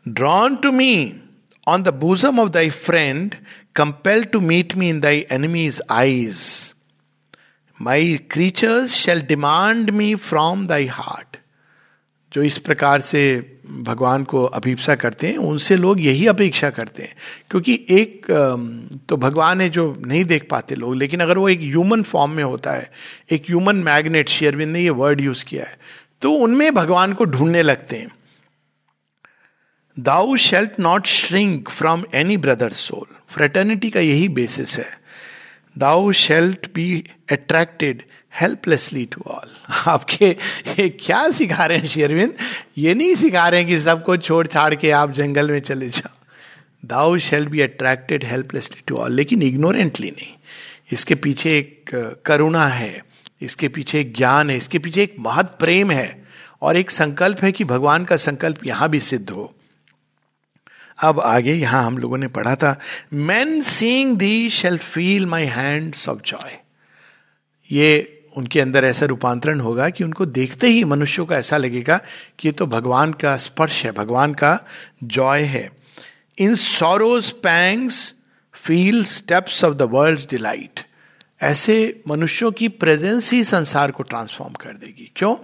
drawn 0.06 0.56
to 0.56 0.72
me 0.72 0.94
on 1.68 1.82
the 1.82 1.94
bosom 1.94 2.40
of 2.40 2.48
thy 2.50 2.70
friend 2.70 3.34
compel 3.74 4.24
to 4.24 4.40
meet 4.40 4.74
me 4.76 4.88
in 4.88 5.00
thy 5.00 5.24
enemies 5.30 5.80
eyes 5.90 6.40
my 7.78 8.16
creatures 8.30 8.90
shall 8.94 9.20
demand 9.22 9.90
me 9.90 10.14
from 10.14 10.66
thy 10.66 10.86
heart 10.86 11.36
जो 12.32 12.42
इस 12.42 12.58
प्रकार 12.58 13.00
से 13.00 13.20
भगवान 13.82 14.24
को 14.24 14.44
अभिप्सा 14.44 14.94
करते 14.94 15.26
हैं, 15.26 15.36
उनसे 15.38 15.76
लोग 15.76 16.00
यही 16.00 16.26
अपेक्षा 16.26 16.70
करते 16.70 17.02
हैं। 17.02 17.14
क्योंकि 17.50 17.74
एक 17.90 18.26
तो 19.08 19.16
भगवान 19.16 19.60
है 19.60 19.68
जो 19.68 20.02
नहीं 20.06 20.24
देख 20.24 20.46
पाते 20.50 20.74
लोग, 20.74 20.94
लेकिन 20.96 21.20
अगर 21.20 21.38
वो 21.38 21.48
एक 21.48 21.60
ह्यूमन 21.60 22.02
फॉर्म 22.02 22.30
में 22.30 22.44
होता 22.44 22.72
है, 22.72 22.90
एक 23.30 23.44
ह्यूमन 23.48 23.76
मैग्नेट 23.84 24.28
शेयरविंद 24.28 24.72
ने 24.72 24.80
ये 24.80 24.90
वर्ड 24.92 25.20
यूज़ 25.20 25.44
किया 25.44 25.64
है 25.64 25.78
तो 26.22 26.32
उनमें 26.34 26.74
भगवान 26.74 27.12
को 27.12 27.24
ढूँढने 27.24 27.62
लगते 27.62 27.96
हैं। 27.96 28.08
Thou 29.96 30.36
shalt 30.36 30.78
not 30.80 31.06
shrink 31.06 31.68
from 31.68 32.04
any 32.14 32.36
brother 32.36 32.72
soul 32.72 33.14
fraternity 33.28 33.90
का 33.90 34.00
यही 34.00 34.28
बेसिस 34.30 34.78
है। 34.78 34.88
Thou 35.78 36.12
shalt 36.12 36.66
be 36.74 37.04
attracted 37.32 38.02
helplessly 38.40 39.04
to 39.12 39.22
all 39.26 39.48
आपके 39.88 40.28
ये 40.28 40.88
क्या 41.00 41.28
सिखा 41.32 41.66
रहे 41.66 41.78
हैं 41.78 41.86
शेरविंद 41.86 42.34
ये 42.78 42.94
नहीं 42.94 43.14
सिखा 43.14 43.48
रहे 43.48 43.60
हैं 43.60 43.68
कि 43.68 43.78
सबको 43.80 44.16
छोड़ 44.18 44.46
छाड़ 44.46 44.74
के 44.74 44.90
आप 44.90 45.12
जंगल 45.12 45.50
में 45.50 45.60
चले 45.60 45.88
जाओ। 45.88 46.14
Thou 46.84 47.16
shall 47.18 47.46
be 47.48 47.60
attracted 47.60 48.24
helplessly 48.24 48.82
to 48.86 48.96
all 48.96 49.12
लेकिन 49.12 49.42
इग्नोरेंटली 49.42 50.10
नहीं। 50.10 50.34
इसके 50.92 51.14
पीछे 51.14 51.56
एक 51.58 51.90
करुणा 52.26 52.66
है, 52.66 53.02
इसके 53.42 53.68
पीछे 53.68 54.00
एक 54.00 54.14
ज्ञान 54.14 54.50
है, 54.50 54.56
इसके 54.56 54.78
पीछे 54.78 55.02
एक 55.02 55.14
महत 55.20 55.56
प्रेम 55.60 55.90
है, 55.90 56.26
और 56.62 56.76
एक 56.76 56.90
संकल्प 56.90 57.42
है 57.44 57.52
कि 57.52 57.64
भगवान 57.64 58.04
का 58.04 58.16
संकल्प 58.16 58.66
यहाँ 58.66 58.88
भी 58.88 59.00
सिद्ध 59.00 59.28
हो। 59.30 59.52
अब 60.98 61.20
आगे 61.20 61.52
यहाँ 61.52 61.82
हम 61.84 61.98
लोगों 61.98 62.18
ने 62.18 62.28
पढ़ा 62.28 62.54
था 62.54 62.78
man 63.12 63.60
seeing 63.60 64.16
thee 64.18 64.50
shall 64.50 64.78
feel 64.78 65.26
my 65.26 65.44
hands 65.46 66.08
of 66.08 66.20
joy 66.26 66.58
ये 67.70 68.15
उनके 68.36 68.60
अंदर 68.60 68.84
ऐसा 68.84 69.06
रूपांतरण 69.06 69.60
होगा 69.60 69.88
कि 69.88 70.04
उनको 70.04 70.26
देखते 70.26 70.68
ही 70.68 70.84
मनुष्यों 70.84 71.26
को 71.26 71.34
ऐसा 71.34 71.56
लगेगा 71.56 72.00
कि 72.38 72.48
ये 72.48 72.52
तो 72.52 72.66
भगवान 72.66 73.12
का 73.12 73.36
स्पर्श 73.36 73.84
है, 73.84 73.92
भगवान 73.92 74.34
का 74.34 74.58
जॉय 75.04 75.42
है। 75.42 75.70
In 76.38 76.54
sorrows 76.54 77.30
pangs 77.30 78.14
feel 78.54 79.04
steps 79.04 79.64
of 79.64 79.74
the 79.74 79.82
world 79.82 80.20
delight. 80.30 80.80
ऐसे 81.42 82.02
मनुष्यों 82.08 82.50
की 82.52 82.68
प्रेजेंस 82.68 83.32
ही 83.32 83.44
संसार 83.44 83.90
को 83.90 84.02
ट्रांसफॉर्म 84.02 84.52
कर 84.52 84.70
देगी। 84.70 85.10
क्यों? 85.16 85.36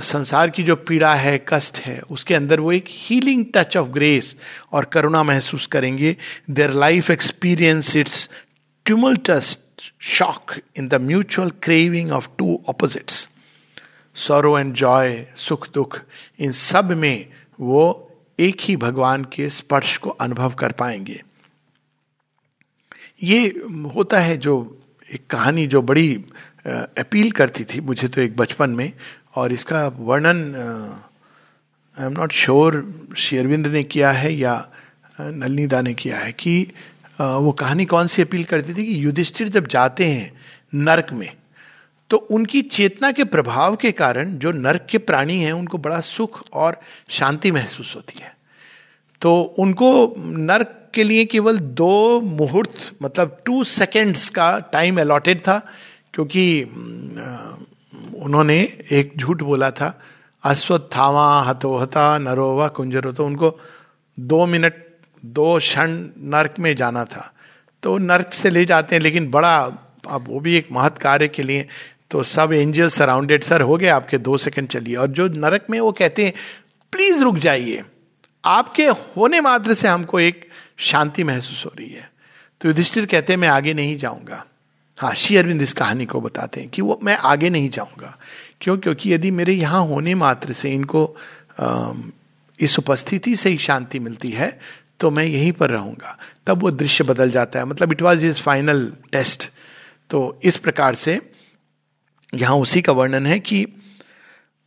संसार 0.00 0.50
की 0.50 0.62
जो 0.62 0.76
पीड़ा 0.76 1.14
है, 1.14 1.44
कष्ट 1.48 1.76
है, 1.76 2.00
उसके 2.10 2.34
अंदर 2.34 2.60
वो 2.60 2.72
एक 2.72 2.84
हीलिंग 2.88 3.44
टच 3.54 3.76
ऑफ़ 3.76 3.88
ग्रेस 3.88 4.36
और 4.72 4.84
करुणा 4.84 5.22
महसूस 5.22 5.66
करेंगे। 5.66 6.16
Their 6.50 6.70
life 6.70 7.10
experience 7.10 7.96
it's 7.96 8.28
tumultuous 8.86 9.56
shock 10.08 10.54
in 10.76 10.88
the 10.88 11.00
mutual 11.02 11.50
craving 11.62 12.10
of 12.12 12.28
two 12.38 12.60
opposites 12.68 13.28
sorrow 14.16 14.58
and 14.58 14.74
joy 14.74 15.26
सुख 15.36 15.68
दुख 15.74 16.00
इन 16.38 16.52
सब 16.52 16.90
में 16.92 17.26
वो 17.58 17.82
एक 18.38 18.60
ही 18.60 18.76
भगवान 18.76 19.24
के 19.24 19.48
स्पर्श 19.48 19.96
को 19.96 20.10
अनुभव 20.10 20.54
कर 20.54 20.72
पाएँगे 20.72 21.20
ये 23.22 23.46
होता 23.94 24.20
है 24.20 24.36
जो 24.36 24.54
एक 25.14 25.26
कहानी 25.30 25.66
जो 25.66 25.82
बड़ी 25.82 26.12
अपील 26.66 27.30
करती 27.30 27.64
थी 27.64 27.80
मुझे 27.80 28.08
तो 28.08 28.20
एक 28.20 28.36
बचपन 28.36 28.70
में 28.70 28.92
और 29.36 29.52
इसका 29.52 29.86
वर्णन 29.98 30.54
आई 31.96 32.06
एम 32.06 32.12
नॉट 32.12 32.32
श्योर 32.32 32.84
शेरविंद 33.16 33.66
ने 33.66 33.82
किया 33.84 34.10
है 34.12 34.32
या 34.34 34.54
नलनीदा 35.18 35.80
ने 35.80 35.94
किया 35.94 36.18
है 36.18 36.32
कि 36.32 36.54
वो 37.20 37.52
कहानी 37.52 37.84
कौन 37.84 38.06
सी 38.06 38.22
अपील 38.22 38.44
करती 38.44 38.74
थी 38.74 38.84
कि 38.84 39.04
युधिष्ठिर 39.04 39.48
जब 39.48 39.66
जाते 39.66 40.06
हैं 40.06 40.32
नर्क 40.74 41.12
में 41.12 41.30
तो 42.10 42.16
उनकी 42.16 42.60
चेतना 42.62 43.10
के 43.12 43.24
प्रभाव 43.24 43.76
के 43.76 43.90
कारण 43.92 44.32
जो 44.38 44.50
नर्क 44.52 44.86
के 44.90 44.98
प्राणी 44.98 45.38
हैं, 45.40 45.52
उनको 45.52 45.78
बड़ा 45.78 46.00
सुख 46.00 46.42
और 46.52 46.80
शांति 47.08 47.50
महसूस 47.50 47.94
होती 47.96 48.18
है। 48.20 48.32
तो 49.22 49.40
उनको 49.58 50.14
नर्क 50.18 50.76
के 50.94 51.04
लिए 51.04 51.24
केवल 51.24 51.58
दो 51.58 52.20
मुहूर्त 52.20 52.96
मतलब 53.02 53.36
टू 53.46 53.62
सेकेंड्स 53.64 54.28
का 54.28 54.58
टाइम 54.72 55.00
अलॉटेड 55.00 55.40
था, 55.40 55.58
क्योंकि 56.14 56.62
उन्होंने 58.16 58.58
एक 58.90 59.12
झूठ 59.16 59.42
बोला 59.42 59.70
था 59.70 59.98
अश्वत्थावा 60.44 61.28
हतोहता 61.42 62.18
नरोवा 62.18 62.68
कुंजरो। 62.68 63.12
तो 63.12 63.26
उनको 63.26 63.58
दो 64.18 64.46
मिनट 64.46 64.84
दो 65.24 65.58
क्षण 65.58 65.90
नर्क 66.18 66.54
में 66.58 66.76
जाना 66.76 67.04
था। 67.04 67.32
तो 67.82 67.98
नर्क 67.98 68.32
से 68.32 68.50
ले 68.50 68.64
जाते 68.64 68.96
हैं 68.96 69.02
लेकिन 69.02 69.30
बड़ा 69.30 69.56
अब 70.08 70.24
वो 70.28 70.40
भी 70.40 70.54
एक 70.54 70.68
महत् 70.72 70.98
कार्य 70.98 71.28
के 71.28 71.42
लिए। 71.42 71.66
तो 72.10 72.22
सब 72.22 72.52
एंजल 72.52 72.88
सराउंडेड 72.88 73.44
सर 73.44 73.60
हो 73.60 73.76
गए 73.76 73.86
आपके 73.86 74.18
दो 74.18 74.36
सेकंड 74.36 74.68
चलिए। 74.68 74.96
और 74.96 75.06
जो 75.06 75.28
नरक 75.28 75.66
में 75.70 75.80
वो 75.80 75.92
कहते 75.92 76.24
हैं 76.24 76.32
प्लीज़ 76.92 77.22
रुक 77.22 77.36
जाइए। 77.36 77.82
आपके 78.44 78.86
होने 78.86 79.40
मात्र 79.40 79.74
से 79.74 79.88
हमको 79.88 80.20
एक 80.20 80.48
शांति 80.78 81.24
महसूस 81.24 81.66
हो 81.66 81.72
रही 81.78 81.90
है। 81.90 82.10
तो 82.60 82.68
युधिष्ठिर 82.68 83.06
कहते 83.06 83.32
हैं 83.32 83.40
मैं 83.40 83.48
आगे 83.48 83.74
नहीं 83.74 83.96
जाऊँगा। 83.96 84.44
हाँ 84.98 85.14
श्री 85.14 85.36
अरविंद 85.36 85.62
इस 85.62 85.72
कहानी 85.72 86.06
को 86.06 86.20
बताते 86.20 86.60
हैं 86.60 86.70
कि 86.70 86.82
वो 86.82 87.00
मैं 87.02 87.16
आगे 87.16 87.50
नहीं 87.50 87.70
जाऊँगा। 87.70 88.16
क्यों? 88.60 88.78
क्योंकि 88.78 89.14
यदि 89.14 89.30
मेरे 89.30 89.52
यहाँ 89.52 89.84
होने 89.86 90.14
मात्र 90.14 90.52
से 90.52 90.70
इनको 90.70 91.16
आ, 91.60 91.92
इस 92.60 92.78
उपस्थिति 92.78 93.36
से 93.36 93.50
ही 93.50 93.58
शांति 93.58 93.98
मिलती 93.98 94.30
है 94.30 94.60
तो 95.00 95.10
मैं 95.10 95.24
यहीं 95.24 95.52
पर 95.52 95.70
रहूँगा। 95.70 96.16
तब 96.46 96.62
वो 96.62 96.70
दृश्य 96.70 97.04
बदल 97.04 97.30
जाता 97.30 97.58
है। 97.58 97.64
मतलब 97.64 97.92
it 97.92 98.02
was 98.02 98.26
is 98.26 98.40
final 98.42 98.92
test 99.12 99.48
तो 100.10 100.40
इस 100.44 100.56
प्रकार 100.56 100.94
से 100.94 101.20
यहाँ 102.32 102.56
उसी 102.56 102.82
का 102.82 102.92
वर्णन 102.92 103.26
है 103.26 103.38
कि 103.40 103.66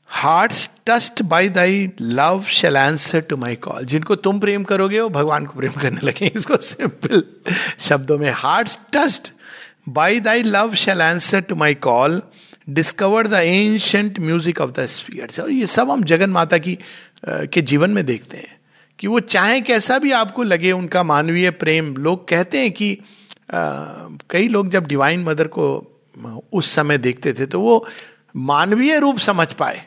heart 0.10 0.54
thrust 0.88 1.22
by 1.22 1.50
thy 1.50 1.90
love 2.02 2.44
shall 2.48 2.78
answer 2.78 3.22
to 3.22 3.38
my 3.38 3.56
call 3.56 3.86
जिनको 3.86 4.16
तुम 4.16 4.40
प्रेम 4.40 4.64
करोगे, 4.64 5.00
वो 5.00 5.10
भगवान 5.10 5.46
को 5.46 5.60
प्रेम 5.60 5.72
करने 5.72 6.02
लगे। 6.04 6.26
इसको 6.36 6.58
सिंपल 6.58 7.24
शब्दों 7.80 8.18
में 8.18 8.32
heart 8.32 8.78
thrust 8.94 9.32
by 9.90 10.20
thy 10.20 10.44
love 10.44 10.74
shall 10.76 11.02
answer 11.02 11.42
to 11.42 11.56
my 11.56 11.74
call 11.76 12.22
discover 12.70 13.28
the 13.28 13.34
ancient 13.34 14.20
music 14.20 14.62
of 14.62 14.72
the 14.72 14.86
spheres 14.86 15.40
और 15.40 15.52
ये 15.52 15.66
सब 15.68 15.90
हम 15.92 16.04
जगन 16.04 16.30
माता 16.30 16.58
की 16.58 16.78
के 17.26 17.62
जीवन 17.62 17.90
में 17.90 18.06
देखते 18.06 18.38
हैं। 18.38 18.56
कि 19.00 19.08
वो 19.08 19.20
चाहे 19.20 19.62
कैसा 19.62 19.98
भी 19.98 20.12
आपको 20.12 20.44
लगे 20.44 20.72
उनका 20.72 21.04
मानवीय 21.04 21.52
प्रेम 21.52 21.96
लोग 21.96 22.28
कहते 22.28 22.60
हैं 22.60 22.72
कि 22.72 22.94
आ, 22.94 23.66
कई 24.30 24.48
लोग 24.48 24.70
जब 24.70 24.88
डिवाइन 24.88 25.24
मदर 25.24 25.48
को 25.48 25.90
उस 26.54 26.72
समय 26.72 26.98
देखते 26.98 27.34
थे 27.34 27.46
तो 27.46 27.60
वो 27.60 27.88
मानवीय 28.36 29.00
रूप 29.00 29.18
समझ 29.18 29.48
पाए। 29.54 29.86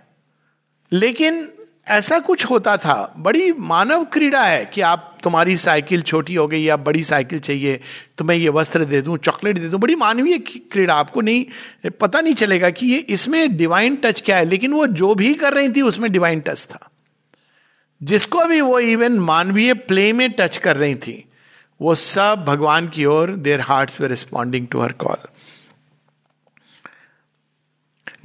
लेकिन 0.93 1.49
ऐसा 1.89 2.19
कुछ 2.19 2.45
होता 2.45 2.77
था 2.77 3.15
बड़ी 3.19 3.53
मानव 3.53 4.05
क्रीड़ा 4.05 4.45
है 4.45 4.67
कि 4.67 4.81
आप 4.81 5.19
तुम्हारी 5.23 5.57
साइकिल 5.57 6.03
छोटी 6.03 6.35
हो 6.35 6.49
गई 6.49 6.63
या 6.63 6.77
बड़ी 6.77 7.05
साइकिल 7.05 7.39
चाहिए 7.39 7.81
तो 8.19 8.25
मैं 8.25 8.37
ये 8.37 8.49
वस्त्र 8.49 8.85
दे 8.85 9.03
दूँ 9.03 9.17
चॉकलेट 9.17 9.59
दे 9.59 9.69
दूँ 9.69 9.81
बड़ी 9.81 9.95
मानवीय 9.95 10.39
क्रीड़ा 10.39 10.95
आपको 10.95 11.21
नहीं 11.21 11.91
पता 11.91 12.21
नहीं 12.21 12.35
चलेगा 12.35 12.71
कि 12.71 12.87
ये 12.87 12.99
इसमें 12.99 13.57
डिवाइन 13.57 13.97
टच 13.97 14.21
क्या 14.21 14.37
है 14.37 14.45
लेकिन 14.45 14.73
वो 14.73 14.87
जो 14.87 15.15
भी 15.15 15.35
कर 15.35 15.53
रही 15.53 15.69
थी 15.69 15.83
उसमें 15.83 16.13
डिवाइन 16.13 16.41
टच 16.41 16.69
था। 16.71 16.91
जिसको 18.01 18.45
भी 18.45 18.61
वो 18.61 18.79
इवन 18.81 19.19
मानवीय 19.21 19.75
प्ले 19.75 20.13
में 20.13 20.31
टच 20.31 20.57
कर 20.57 20.77
रही 20.77 20.95
थी, 20.97 21.25
वो 21.81 21.95
सब 21.95 22.45
भगवान 22.47 22.89
की 22.89 23.05
ओर 23.05 23.35
there 23.39 23.61
heart 23.61 24.01
they 24.01 24.09
responding 24.09 24.67
to 24.69 24.81
her 24.81 24.93
call 24.99 25.29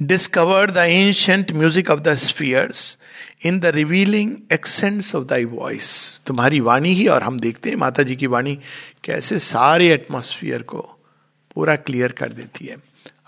discover 0.02 0.70
the 0.70 0.76
ancient 0.78 1.52
music 1.52 1.90
of 1.90 2.00
the 2.00 2.14
spheres 2.14 2.96
in 3.46 3.58
the 3.60 3.66
revealing 3.66 4.36
accents 4.52 5.14
of 5.14 5.24
thy 5.24 5.44
voice 5.44 6.20
तुम्हारी 6.26 6.60
वाणी 6.60 6.92
ही, 6.94 7.06
और 7.08 7.22
हम 7.22 7.38
देखते 7.40 7.70
हैं 7.70 7.76
माता 7.76 8.02
जी 8.02 8.16
की 8.16 8.26
वाणी 8.26 8.58
कैसे 9.04 9.38
सारे 9.38 9.92
एटमोस्फियर 9.92 10.62
को 10.62 10.80
पूरा 11.54 11.76
क्लियर 11.76 12.12
कर 12.12 12.32
देती 12.32 12.66
है। 12.66 12.76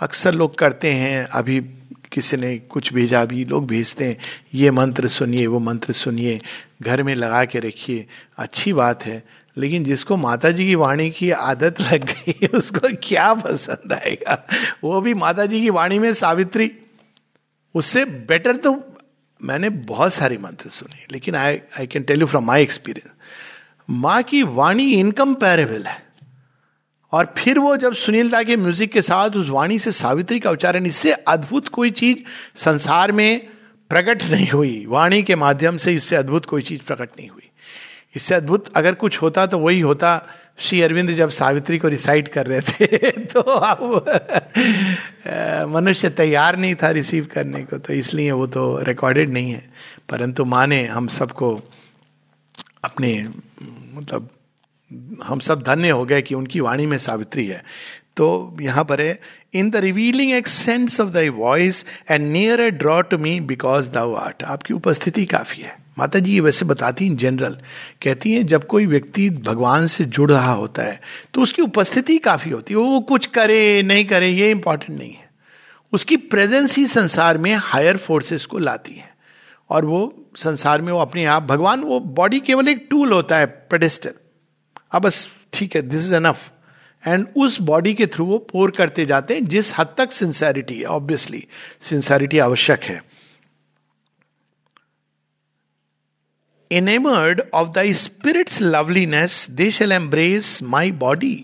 अक्सर 0.00 0.34
लोग 0.34 0.58
करते 0.58 0.92
हैं, 0.92 1.24
अभी 1.24 1.60
किसी 2.14 2.36
ने 2.36 2.58
कुछ 2.58 2.92
भेजा 2.92 3.24
भी 3.24 3.44
लोग 3.44 3.66
भेजते 3.66 4.04
हैं, 4.04 4.16
ये 4.54 4.70
मंत्र 4.70 5.08
सुनिए, 5.08 5.46
वो 5.46 5.58
मंत्र 5.58 5.92
सुनिए, 5.92 6.40
घर 6.82 7.02
में 7.02 7.14
लगा 7.14 7.44
के 7.44 7.58
रखिए, 7.58 8.06
अच्छी 8.38 8.72
बात 8.72 9.04
है। 9.06 9.24
लेकिन 9.58 9.84
जिसको 9.84 10.16
माता 10.16 10.50
जी 10.50 10.66
की 10.66 10.74
वाणी 10.74 11.10
की 11.10 11.30
आदत 11.30 11.80
लग 11.80 12.04
गई, 12.04 12.46
उसको 12.54 12.78
क्या 13.02 13.34
पसंद 13.34 13.92
आएगा? 13.92 14.46
वो 14.84 15.00
भी 15.00 15.14
माता 15.14 15.46
जी 15.46 15.60
की 15.60 15.70
वाणी 15.70 15.98
में 15.98 16.14
सावित्री। 16.14 16.72
उससे 17.74 18.04
बेटर 18.04 18.56
तो 18.56 18.96
मैंने 19.42 19.68
बहुत 19.68 20.14
सारे 20.14 20.38
मंत्र 20.38 20.70
सुने, 20.70 21.06
लेकिन 21.12 21.34
I 21.34 21.60
I 21.80 21.86
can 21.86 22.02
tell 22.02 22.20
you 22.20 22.26
from 22.26 22.44
my 22.44 22.62
experience 22.62 23.12
माँ 23.90 24.22
की 24.22 24.42
वाणी 24.42 24.94
इनकम्पेरेबल 24.94 25.82
है। 25.82 26.03
और 27.14 27.34
फिर 27.38 27.58
वो 27.58 27.76
जब 27.76 27.94
सुनीलता 27.94 28.42
के 28.42 28.56
म्यूज़िक 28.56 28.92
के 28.92 29.02
साथ 29.02 29.30
उस 29.30 29.48
वाणी 29.48 29.78
से 29.78 29.92
सावित्री 29.92 30.40
का 30.40 30.50
उच्चारण, 30.50 30.86
इससे 30.86 31.12
अद्भुत 31.12 31.68
कोई 31.68 31.90
चीज़ 31.90 32.18
संसार 32.58 33.12
में 33.12 33.46
प्रकट 33.88 34.22
नहीं 34.22 34.48
हुई। 34.48 34.86
वाणी 34.88 35.22
के 35.22 35.34
माध्यम 35.34 35.76
से 35.76 35.92
इससे 35.92 36.16
अद्भुत 36.16 36.46
कोई 36.46 36.62
चीज़ 36.62 36.80
प्रकट 36.86 37.10
नहीं 37.18 37.28
हुई। 37.28 37.50
इससे 38.16 38.34
अद्भुत 38.34 38.64
अगर 38.76 38.94
कुछ 38.94 39.22
होता 39.22 39.46
तो 39.46 39.58
वही 39.58 39.80
होता। 39.80 40.28
श्री 40.58 40.82
अरविंद 40.82 41.10
जब 41.10 41.30
सावित्री 41.30 41.78
को 41.78 41.88
रिसाइट 41.88 42.28
कर 42.28 42.46
रहे 42.46 42.60
थे 42.60 42.86
तो 43.32 43.40
अब 43.40 44.04
मनुष्य 45.74 46.10
तैयार 46.10 46.56
नहीं 46.56 46.74
था 46.74 46.90
रिसीव 46.90 47.28
करने 47.32 47.62
को 47.62 47.78
तो 47.78 47.92
इसलिए 47.92 48.32
वो 48.32 48.46
तो 48.46 48.78
रिकॉर्डेड 48.82 49.30
नहीं 49.30 49.52
है। 49.52 49.70
परंतु 50.08 50.44
माँ 50.44 50.66
ने 50.66 50.86
हम 50.86 51.08
सबको 51.08 51.62
अपने 52.84 53.28
मतलब 53.94 54.28
हम 55.24 55.38
सब 55.38 55.62
धन्य 55.62 55.88
हो 55.88 56.04
गए 56.04 56.22
कि 56.22 56.34
उनकी 56.34 56.60
वाणी 56.60 56.86
में 56.86 56.98
सावित्री 56.98 57.46
है। 57.46 57.62
तो 58.16 58.56
यहाँ 58.60 58.84
पर 58.84 59.00
है 59.00 59.18
in 59.54 59.70
the 59.70 59.76
revealing 59.76 60.32
accents 60.32 61.00
of 61.00 61.08
thy 61.10 61.28
voice 61.28 61.84
and 62.10 62.26
near 62.32 62.60
a 62.60 62.70
draw 62.72 63.00
to 63.02 63.18
me 63.18 63.38
because 63.42 63.90
thou 63.92 64.14
art 64.14 64.42
आपकी 64.44 64.74
उपस्थिति 64.74 65.24
काफ़ी 65.26 65.62
है। 65.62 65.76
माता 65.98 66.18
जी 66.18 66.32
ये 66.32 66.40
वैसे 66.40 66.64
बताती 66.64 67.06
हैं 67.06 67.16
जनरल 67.16 67.56
कहती 68.02 68.32
हैं, 68.32 68.46
जब 68.46 68.66
कोई 68.66 68.86
व्यक्ति 68.86 69.28
भगवान 69.30 69.86
से 69.86 70.04
जुड़ 70.06 70.30
रहा 70.32 70.52
होता 70.52 70.82
है 70.82 71.00
तो 71.34 71.42
उसकी 71.42 71.62
उपस्थिति 71.62 72.18
काफ़ी 72.20 72.50
होती 72.50 72.74
है। 72.74 72.80
वो 72.80 73.00
कुछ 73.02 73.26
करे, 73.26 73.82
नहीं 73.82 74.04
करे, 74.04 74.28
ये 74.28 74.50
इंपॉर्टेंट 74.50 74.98
नहीं 74.98 75.12
है। 75.12 75.28
उसकी 75.92 76.16
प्रेजेंस 76.16 76.76
ही 76.76 76.86
संसार 76.86 77.38
में 77.38 77.54
हायर 77.54 77.96
फोर्सेस 77.96 78.46
को 78.46 78.58
लाती 78.58 78.94
है। 78.94 79.12
और 79.70 79.84
वो 79.84 80.26
संसार 80.36 80.82
में 80.82 80.92
वो 80.92 80.98
अपने 80.98 81.24
आप, 81.24 81.42
भगवान 81.42 81.80
वो 81.80 82.00
बॉडी 82.00 82.40
केवल 82.40 82.68
एक 82.68 82.86
टूल 82.90 83.12
होता 83.12 83.38
है 83.38 83.46
पेडेस्टल 83.70 84.12
अब 84.94 85.02
बस 85.02 85.28
ठीक 85.52 85.76
है 85.76 85.82
दिस 85.82 86.04
इज़ 86.04 86.14
एनफ 86.14 86.50
एंड 87.06 87.26
उस 87.36 87.60
बॉडी 87.60 87.94
के 87.94 88.06
थ्रू 88.06 88.26
वो 88.26 88.38
पोर 88.38 88.70
करते 88.70 89.06
जाते 89.06 89.34
हैं 89.34 89.46
जिस 89.46 89.78
हद 89.78 89.94
तक 89.98 90.12
सिंसेरिटी 90.12 90.78
है 90.78 90.84
ऑब्वियसली 90.84 91.46
सिंसेरिटी 91.80 92.38
आवश्यक 92.38 92.82
है. 92.82 93.14
Enamored 96.70 97.40
of 97.54 97.66
thy 97.74 97.90
spirit's 97.94 98.56
loveliness, 98.60 99.34
they 99.58 99.66
shall 99.70 99.92
embrace 99.92 100.48
my 100.62 100.84
body 101.02 101.34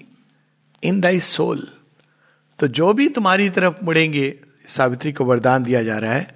in 0.82 1.00
thy 1.00 1.18
soul. 1.20 1.60
तो 2.58 2.68
जो 2.68 2.92
भी 2.92 3.08
तुम्हारी 3.08 3.50
तरफ़ 3.50 3.84
मुड़ेंगे 3.84 4.40
सावित्री 4.66 5.12
को 5.12 5.24
वरदान 5.24 5.62
दिया 5.62 5.82
जा 5.82 5.98
रहा 5.98 6.12
है 6.12 6.34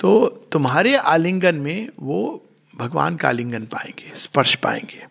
तो 0.00 0.26
तुम्हारे 0.52 0.96
आलिंगन 0.96 1.54
में 1.54 1.88
वो 2.00 2.46
भगवान 2.76 3.16
का 3.16 3.28
आलिंगन 3.28 3.66
पाएँगे 3.66 4.12
स्पर्श 4.14 4.54
पाएँगे। 4.54 5.07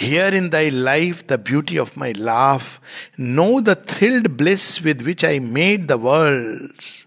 Here 0.00 0.28
in 0.34 0.48
thy 0.48 0.70
life, 0.70 1.26
the 1.26 1.36
beauty 1.36 1.78
of 1.78 1.94
my 1.94 2.12
laugh. 2.12 2.80
Know 3.18 3.60
the 3.60 3.74
thrilled 3.74 4.36
bliss 4.36 4.80
with 4.80 5.02
which 5.02 5.24
I 5.24 5.38
made 5.38 5.88
the 5.88 5.98
worlds. 5.98 7.04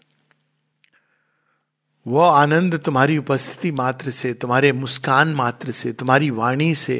वो 2.05 2.21
आनंद 2.21 2.75
तुम्हारी 2.85 3.17
उपस्थिति 3.17 3.71
मात्र 3.71 4.12
से, 4.12 4.33
तुम्हारे 4.33 4.71
मुस्कान 4.71 5.33
मात्र 5.33 5.71
से, 5.71 5.91
तुम्हारी 5.93 6.29
वाणी 6.29 6.73
से, 6.75 7.00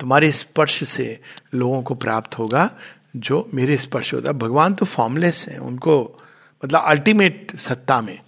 तुम्हारे 0.00 0.30
स्पर्श 0.32 0.82
से 0.88 1.20
लोगों 1.54 1.82
को 1.82 1.94
प्राप्त 1.94 2.38
होगा, 2.38 2.70
जो 3.16 3.50
मेरे 3.54 3.76
स्पर्श 3.76 4.14
होता 4.14 4.32
भगवान 4.32 4.74
तो 4.74 4.86
फॉर्मलेस 4.86 5.46
है, 5.48 5.58
उनको 5.58 5.96
मतलब 6.64 6.80
अल्टीमेट 6.80 7.56
सत्ता 7.56 8.00
में 8.00 8.18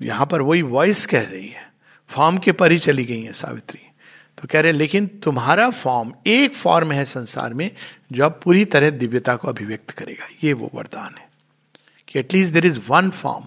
यहाँ 0.00 0.26
पर 0.26 0.42
वही 0.42 0.62
वॉइस 0.62 1.06
कह 1.06 1.22
रही 1.22 1.48
है 1.48 1.70
फॉर्म 2.10 2.38
के 2.38 2.52
पर 2.52 2.72
ही 2.72 2.78
चली 2.78 3.04
गई 3.04 3.22
है, 3.22 3.32
सावित्री 3.32 3.80
तो 4.42 4.48
कह 4.50 4.60
रहे, 4.60 4.72
लेकिन 4.72 5.06
तुम्हारा 5.22 5.68
फॉर्म 5.70 6.12
एक 6.26 6.54
फॉर्म 6.54 6.92
है 6.92 7.04
संसार 7.04 7.54
में, 7.54 7.70
जो 8.12 8.24
अब 8.24 8.40
पूरी 8.44 8.64
तरह 8.64 8.90
दिव्यता 8.90 9.34
को 9.36 9.48
अभिव्यक्त 9.48 9.90
करेगा। 9.90 10.28
ये 10.44 10.52
वो 10.52 10.70
वरदान 10.74 11.14
है 11.18 11.28
कि 12.08 12.18
at least 12.18 12.54
there 12.54 12.66
is 12.66 12.78
one 12.88 13.10
form 13.12 13.44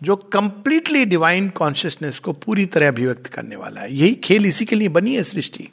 जो 0.00 0.16
कंप्लीटली 0.16 1.04
डिवाइन 1.04 1.48
कॉन्शियसनेस 1.50 2.18
को 2.18 2.32
पूरी 2.34 2.66
तरह 2.66 2.88
अभिव्यक्त 2.88 3.26
करने 3.26 3.56
वाला 3.56 3.80
है। 3.80 3.94
यही 3.94 4.14
खेल 4.24 4.46
इसी 4.46 4.64
के 4.64 4.76
लिए 4.76 4.88
बनी 4.90 5.14
है 5.16 5.22
सृष्टि। 5.22 5.68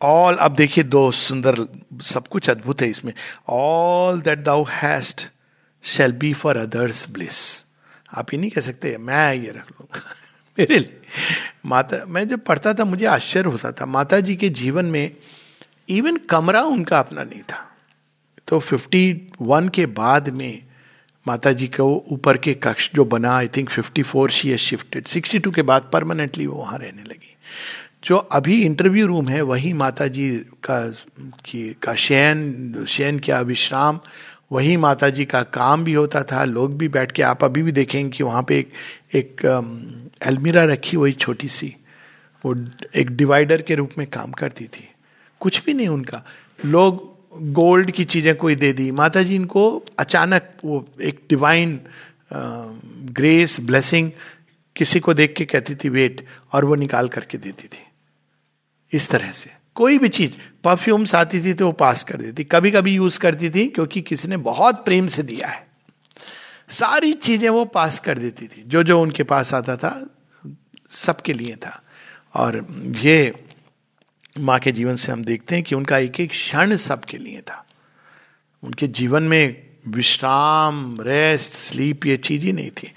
ऑल 0.00 0.36
अब 0.36 0.54
देखिए 0.54 0.84
दो 0.84 1.10
सुंदर, 1.12 1.66
सब 2.04 2.26
कुछ 2.28 2.50
अद्भुत 2.50 2.80
है 2.82 2.88
इसमें। 2.88 3.12
All 3.48 4.20
that 4.20 4.38
thou 4.38 4.64
hast 4.70 5.28
shall 5.84 6.12
be 6.12 6.32
for 6.34 6.56
others 6.56 7.08
bliss 7.10 7.38
आप 8.14 8.32
ही 8.32 8.38
नहीं 8.38 8.50
कह 8.50 8.60
सकते, 8.60 8.96
मैं 8.98 9.34
ये 9.34 9.50
रख 9.50 9.70
लूँगा। 9.70 10.00
मेरे 10.58 10.78
लिए। 10.78 11.00
माता, 11.66 12.04
मैं 12.08 12.28
जब 12.28 12.40
पढ़ता 12.40 12.74
था, 12.74 12.84
मुझे 12.84 13.06
आश्चर्य 13.06 13.50
होता 13.50 13.72
था। 13.72 13.86
माता 13.86 14.20
जी 14.20 14.36
के 14.36 14.48
जीवन 14.48 14.84
में 14.84 15.16
इवन 15.88 16.16
कमरा 16.16 16.62
उनका 16.62 16.98
अपना 16.98 17.22
नहीं 17.22 17.42
था। 17.42 17.68
तो 18.48 18.60
51 18.60 19.68
के 19.68 19.86
बाद 19.86 20.28
में 20.28 20.62
माता 21.28 21.52
जी 21.52 21.66
को 21.66 22.04
ऊपर 22.08 22.36
के 22.36 22.54
कक्ष 22.54 22.90
जो 22.94 23.04
बना 23.04 23.36
आई 23.36 23.48
थिंक 23.48 23.70
54 23.70 24.02
फोर 24.02 24.30
शी 24.30 24.50
है 24.50 24.56
शिफ्टेड 24.56 25.04
62 25.04 25.54
के 25.54 25.62
बाद 25.62 25.90
परमानेंटली 25.92 26.46
वो 26.46 26.56
वहाँ 26.56 26.78
रहने 26.78 27.02
लगी। 27.02 27.36
जो 28.04 28.16
अभी 28.16 28.64
इंटरव्यू 28.64 29.06
रूम 29.06 29.28
है, 29.28 29.42
वही 29.42 29.72
माता 29.72 30.06
जी 30.06 30.30
का, 30.38 30.88
की, 31.20 31.76
का 31.82 31.94
शयन 31.94 32.84
शयन 32.88 33.18
क्या 33.18 33.40
विश्राम 33.40 34.00
वही 34.52 34.76
माता 34.76 35.08
जी 35.08 35.24
का 35.24 35.42
काम 35.42 35.84
भी 35.84 35.92
होता 35.92 36.22
था। 36.22 36.44
लोग 36.44 36.78
भी 36.78 36.88
बैठ 36.88 37.12
के, 37.12 37.22
आप 37.22 37.44
अभी 37.44 37.62
भी 37.62 37.72
देखेंगे 37.72 38.16
कि 38.16 38.22
वहाँ 38.22 38.42
पे 38.42 38.58
एक 38.58 38.72
एक 39.14 39.42
अलमीरा 40.22 40.64
रखी 40.64 40.96
हुई 40.96 41.12
छोटी 41.12 41.48
सी, 41.48 41.74
वो 42.44 42.54
एक 42.94 43.10
डिवाइडर 43.10 43.62
के 43.62 43.74
रूप 43.74 43.90
में 43.98 44.06
काम 44.06 44.32
करती 44.32 44.64
थी। 44.64 44.88
कुछ 45.40 45.64
भी 45.64 45.74
नहीं 45.74 45.88
उनका। 45.88 46.24
लोग 46.64 47.10
गोल्ड 47.52 47.90
की 47.90 48.04
चीज़ें 48.04 48.34
कोई 48.36 48.54
दे 48.54 48.72
दी। 48.72 48.90
माता 48.90 49.22
जी 49.22 49.34
इनको 49.34 49.84
अचानक 49.98 50.52
वो 50.64 50.86
एक 51.02 51.20
डिवाइन 51.30 51.80
ग्रेस 52.32 53.60
ब्लेसिंग 53.60 54.10
किसी 54.76 55.00
को 55.00 55.14
देख 55.14 55.34
के 55.36 55.44
कहती 55.44 55.74
थी, 55.74 55.88
वेट, 55.88 56.26
और 56.52 56.64
वो 56.64 56.74
निकाल 56.74 57.08
करके 57.08 57.38
देती 57.38 57.68
थी। 57.68 57.82
इस 58.92 59.08
तरह 59.10 59.30
से। 59.32 59.50
कोई 59.74 59.98
भी 59.98 60.08
चीज़, 60.08 60.32
परफ्यूम्स 60.64 61.14
आती 61.14 61.42
थी 61.44 61.52
तो 61.54 61.66
वो 61.66 61.72
पास 61.72 62.04
कर 62.04 62.16
देती। 62.16 62.44
कभी 62.44 62.70
कभी 62.70 62.94
यूज़ 62.94 63.18
करती 63.18 63.50
थी 63.50 63.66
क्योंकि 63.66 64.00
किसी 64.00 64.28
ने 64.28 64.36
बहुत 64.36 64.84
प्रेम 64.84 65.06
से 65.06 65.22
दिया 65.22 65.48
है। 65.48 65.66
सारी 66.72 67.12
चीज़ें 67.12 67.48
वो 67.48 67.64
पास 67.64 68.00
कर 68.00 68.18
देती 68.18 68.46
थी। 68.46 68.64
जो 68.66 68.82
जो 68.82 69.02
उनके 69.02 69.22
पास 69.22 69.54
आता 69.54 69.76
था, 69.76 70.06
सबके 70.90 71.32
लिए 71.32 71.56
था। 71.56 71.82
और 72.34 72.66
ये 72.98 73.44
माँ 74.40 74.58
के 74.58 74.72
जीवन 74.72 74.96
से 74.96 75.12
हम 75.12 75.24
देखते 75.24 75.54
हैं 75.54 75.64
कि 75.64 75.74
उनका 75.74 75.98
एक 75.98 76.20
एक 76.20 76.30
क्षण 76.30 76.76
सबके 76.76 77.18
लिए 77.18 77.40
था। 77.40 77.66
उनके 78.62 78.88
जीवन 78.88 79.22
में 79.22 79.66
विश्राम 79.88 81.00
रेस्ट 81.00 81.52
स्लीप 81.52 82.06
ये 82.06 82.16
चीज़ 82.16 82.46
ही 82.46 82.52
नहीं 82.52 82.70
थी। 82.70 82.92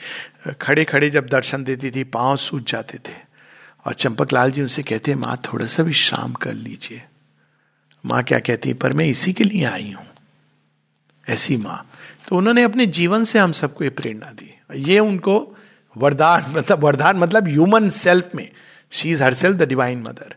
खड़े 0.62 0.86
खड़े 0.86 1.10
जब 1.10 1.28
दर्शन 1.28 1.64
देती 1.64 1.92
थी, 1.92 2.04
पाँव 2.04 2.38
सूझ 2.38 2.64
जाते 2.72 2.98
थे। 2.98 3.16
और 3.86 3.94
चंपक 3.94 4.34
लाल 4.34 4.52
जी 4.52 4.62
उनसे 4.62 4.84
कहते 4.84 5.12
हैं, 5.12 5.18
माँ, 5.18 5.42
थोड़ा 5.46 5.66
सा 5.66 5.84
विश्राम 5.84 6.34
कर 6.34 6.54
लीजिए। 6.54 7.04
माँ 8.06 8.24
क्या 8.24 8.40
कहती 8.40 8.70
है, 8.70 8.76
पर 8.76 8.94
मैं 8.94 9.06
इसी 9.06 9.34
के 9.34 9.44
लिए 9.44 9.64
आई 9.64 9.92
हूँ। 9.92 10.08
ऐसी 11.30 11.58
माँ। 11.58 11.90
तो 12.28 12.38
उन्होंने 12.38 12.64
अपने 12.64 12.86
जीवन 12.86 13.24
से 13.24 13.40
हम 13.40 13.52
सबको 13.52 13.84
ये 13.84 13.90
प्रेरणा 13.90 14.32
दी। 14.32 14.54
ये 14.76 15.00
उनको 15.00 15.36
वरदान 15.96 16.46
मतलब 16.50 16.84
वरदान 16.84 17.18
मतलब 17.18 17.48
ह्यूमन 17.48 17.90
सेल्फ 17.90 18.36
में। 18.36 18.50
She 18.92 19.12
is 19.12 19.24
herself 19.34 19.58
the 19.58 19.68
divine 19.68 20.02
mother 20.02 20.36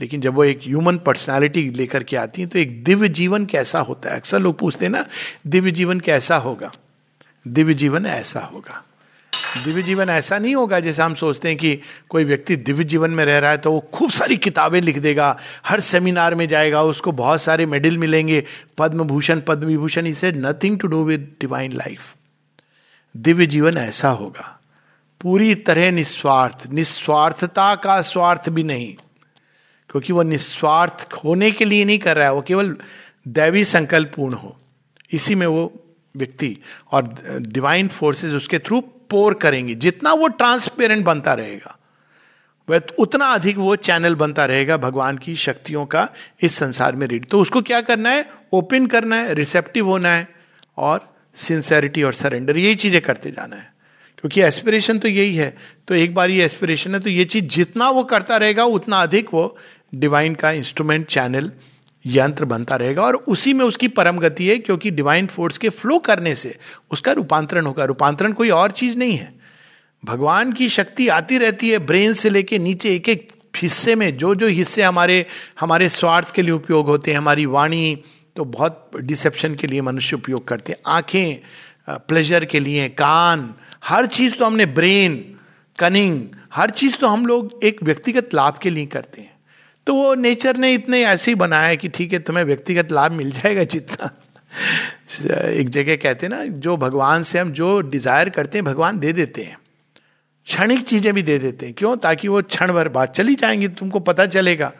लेकिन 0.00 0.20
जब 0.20 0.34
वो 0.34 0.44
एक 0.44 0.60
ह्यूमन 0.64 0.98
पर्सनालिटी 0.98 1.68
लेकर 1.70 2.02
के 2.02 2.16
आती 2.16 2.42
है 2.42 2.48
तो 2.48 2.58
एक 2.58 2.82
दिव्य 2.84 3.08
जीवन 3.08 3.44
कैसा 3.46 3.80
होता 3.80 4.10
है? 4.10 4.16
अक्सर 4.16 4.40
लोग 4.40 4.58
पूछते 4.58 4.84
हैं 4.84 4.92
ना, 4.92 5.04
दिव्य 5.46 5.70
जीवन 5.70 6.00
कैसा 6.00 6.36
होगा? 6.36 6.72
दिव्य 7.48 7.74
जीवन 7.74 8.06
ऐसा 8.06 8.40
होगा। 8.40 8.82
दिव्य 9.56 9.82
जीवन 9.82 10.08
ऐसा 10.08 10.38
नहीं 10.38 10.54
होगा 10.54 10.78
जैसे 10.80 11.02
हम 11.02 11.14
सोचते 11.14 11.48
हैं 11.48 11.56
कि 11.56 11.78
कोई 12.10 12.24
व्यक्ति 12.24 12.56
दिव्य 12.58 12.84
जीवन 12.84 13.10
में 13.10 13.24
रह 13.24 13.38
रहा 13.38 13.50
है 13.50 13.58
तो 13.58 13.72
वो 13.72 13.80
खूब 13.94 14.10
सारी 14.10 14.36
किताबें 14.36 14.80
लिख 14.80 14.98
देगा, 14.98 15.36
हर 15.66 15.80
सेमिनार 15.80 16.34
में 16.34 16.46
जाएगा, 16.48 16.82
उसको 16.82 17.12
बहुत 17.12 17.42
सारे 17.42 17.66
मेडल 17.66 17.98
मिलेंगे 17.98 18.42
पद्म 18.78 19.04
भूषण 19.04 19.40
पद्म 19.40 19.66
विभूषण 19.66 20.06
इसे 20.06 20.32
nothing 20.32 20.78
to 20.80 20.88
do 20.88 21.04
with 21.04 21.30
divine 21.40 21.72
life 21.72 22.14
Divya 23.14 23.46
जीवन 23.46 23.76
ऐसा 23.76 24.10
होगा। 24.10 24.58
पूरी 25.20 25.54
तरह 25.54 25.90
निस्वार्थ, 25.90 26.66
निस्वार्थता 26.72 27.74
का 27.74 28.00
स्वार्थ 28.02 28.48
भी 28.48 28.64
नहीं। 28.64 28.94
क्योंकि 29.90 30.12
वह 30.12 30.24
निस्वार्थ 30.24 31.08
होने 31.14 31.50
के 31.50 31.64
लिए 31.64 31.84
नहीं 31.84 31.98
कर 31.98 32.16
रहा 32.16 32.26
है, 32.26 32.34
वो 32.34 32.42
केवल 32.42 32.76
दैवी 33.28 33.64
संकल्प 33.64 34.12
पूर्ण 34.16 34.34
हो। 34.34 34.56
इसी 35.12 35.34
में 35.34 35.46
वो 35.46 35.72
व्यक्ति 36.14 36.56
और 36.92 37.14
डिवाइन 37.40 37.88
फोर्सेस 37.88 38.32
उसके 38.32 38.58
थ्रू 38.58 38.80
पोर 39.12 39.34
करेंगी, 39.34 39.74
जितना 39.74 40.12
वो 40.12 40.28
ट्रांसपेरेंट 40.30 41.04
बनता 41.04 41.34
रहेगा, 41.34 41.78
वह 42.68 42.80
उतना 42.98 43.26
अधिक 43.26 43.56
वो 43.56 43.74
चैनल 43.76 44.14
बनता 44.14 44.44
रहेगा 44.44 44.76
भगवान 44.76 45.16
की 45.18 45.34
शक्तियों 45.36 45.84
का 45.86 46.08
इस 46.42 46.54
संसार 46.54 46.96
में 46.96 47.06
रीड 47.06 47.24
तो 47.26 47.40
उसको 47.40 47.62
क्या 47.62 47.80
करना 47.80 48.10
है? 48.10 48.28
ओपन 48.52 48.86
करना 48.86 49.16
है 49.16 49.34
रिसेप्टिव 49.34 49.86
होना 49.86 50.08
है 50.08 50.28
और 50.78 51.08
सिंसेरिटी 51.36 52.02
और 52.02 52.12
सरेंडर 52.12 52.56
यही 52.56 52.74
चीज़ें 52.74 53.00
करते 53.00 53.30
जाना 53.30 53.56
है। 53.56 53.72
क्योंकि 54.18 54.40
एस्पिरेशन 54.40 54.98
तो 54.98 55.08
यही 55.08 55.36
है। 55.36 55.56
तो 55.88 55.94
एक 55.94 56.14
बार 56.14 56.30
ये 56.30 56.44
एस्पिरेशन 56.44 56.94
है 56.94 57.00
तो 57.00 57.10
ये 57.10 57.24
चीज़ 57.24 57.44
जितना 57.46 57.88
वो 57.90 58.04
करता 58.04 58.36
रहेगा, 58.36 58.64
उतना 58.64 59.00
अधिक 59.00 59.34
वो 59.34 59.56
डिवाइन 59.94 60.34
का 60.34 60.50
इंस्ट्रूमेंट 60.52 61.06
चैनल 61.06 61.50
यंत्र 62.04 62.44
बनता 62.44 62.76
रहेगा 62.76 63.02
और 63.02 63.16
उसी 63.16 63.52
में 63.52 63.64
उसकी 63.64 63.88
परम 63.88 64.18
गति 64.18 64.46
है, 64.46 64.56
क्योंकि 64.58 64.90
डिवाइन 64.90 65.26
फोर्स 65.26 65.58
के 65.58 65.68
फ्लो 65.68 65.98
करने 65.98 66.34
से 66.34 66.56
उसका 66.90 67.12
रूपांतरण 67.12 67.66
होगा। 67.66 67.84
रूपांतरण 67.84 68.32
कोई 68.32 68.50
और 68.50 68.70
चीज़ 68.70 68.98
नहीं 68.98 69.16
है। 69.16 69.32
भगवान 70.02 70.52
की 70.52 70.68
शक्ति 70.68 71.08
आती 71.08 71.38
रहती 71.38 71.70
है 71.70 71.78
ब्रेन 71.78 72.12
से 72.12 72.30
लेके 72.30 72.58
नीचे 72.58 72.94
एक 72.94 73.08
एक 73.08 73.30
हिस्से 73.56 73.94
में। 73.94 74.16
जो 74.16 74.34
जो 74.34 74.46
हिस्से 74.46 74.82
हमारे 74.82 75.24
हमारे 75.60 75.88
स्वार्थ 75.88 76.32
के 76.32 76.42
लिए 76.42 76.52
उपयोग 76.52 76.86
होते 76.86 77.10
हैं, 77.10 77.18
हमारी 77.18 77.46
वाणी 77.46 78.02
तो 78.36 78.44
बहुत 78.44 78.90
डिसेप्शन 78.96 79.54
के 79.54 79.66
लिए 79.66 79.80
मनुष्य 79.80 80.16
उपयोग 80.16 80.46
करते 80.48 80.72
हैं। 80.72 80.78
आँखें 80.86 81.98
प्लेजर 82.08 82.44
के 82.44 82.60
लिए, 82.60 82.88
कान, 82.88 83.54
हर 83.84 84.06
चीज़ 84.06 84.36
तो 84.36 84.44
हमने 84.46 84.66
ब्रेन 84.66 85.24
कनिंग 85.78 86.22
हर 86.54 86.70
चीज़ 86.70 86.96
तो 86.96 87.06
हम 87.06 87.26
लोग 87.26 87.60
एक 87.64 87.82
व्यक्तिगत 87.82 88.34
लाभ 88.34 88.58
के 88.62 88.70
लिए 88.70 88.86
करते 88.86 89.20
हैं। 89.22 89.31
तो 89.86 89.94
वो 89.94 90.14
नेचर 90.14 90.56
ने 90.56 90.72
इतने 90.74 91.04
ऐसे 91.04 91.30
ही 91.30 91.34
बनाया 91.34 91.74
कि 91.74 91.88
ठीक 91.88 92.12
है, 92.12 92.18
तुम्हें 92.18 92.44
व्यक्तिगत 92.44 92.92
लाभ 92.92 93.12
मिल 93.12 93.30
जाएगा 93.32 93.64
जितना। 93.64 94.10
एक 95.50 95.68
जगह 95.68 95.96
कहते 95.96 96.26
हैं 96.26 96.30
ना, 96.30 96.44
जो 96.44 96.76
भगवान 96.76 97.22
से 97.22 97.38
हम 97.38 97.52
जो 97.52 97.80
डिज़ायर 97.80 98.28
करते 98.28 98.58
हैं, 98.58 98.64
भगवान 98.64 98.98
दे 98.98 99.12
देते 99.12 99.42
हैं। 99.42 99.56
क्षणिक 100.46 100.80
चीज़ें 100.82 101.12
भी 101.14 101.22
दे 101.22 101.38
देते 101.38 101.66
हैं। 101.66 101.74
क्यों? 101.74 101.96
ताकि 101.96 102.28
वो 102.28 102.42
क्षण 102.44 102.72
भर 102.72 102.88
बाद 102.88 103.08
चली 103.08 103.34
जाएँगी, 103.34 103.68
तुमको 103.70 104.00
पता 104.00 104.26
चलेगा 104.28 104.72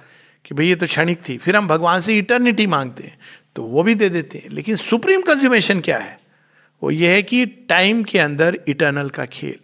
कि 0.44 0.54
भाई 0.54 0.66
ये 0.66 0.74
तो 0.74 0.86
क्षणिक 0.86 1.20
थी। 1.28 1.36
फिर 1.38 1.56
हम 1.56 1.68
भगवान 1.68 2.00
से 2.00 2.16
इटर्निटी 2.18 2.66
मांगते 2.66 3.04
हैं 3.04 3.18
तो 3.56 3.62
वो 3.64 3.82
भी 3.82 3.94
दे 3.94 4.08
देते 4.08 4.38
हैं। 4.38 4.50
लेकिन 4.50 4.76
सुप्रीम 4.76 5.22
कंज्यूमेशन 5.22 5.80
क्या 5.80 5.98
है? 5.98 6.18
वो 6.82 6.90
ये 6.90 7.14
है 7.14 7.22
कि 7.22 7.44
टाइम 7.68 8.02
के 8.02 8.18
अंदर 8.18 8.58
इटर्नल 8.68 9.08
का 9.08 9.24
खेल 9.26 9.58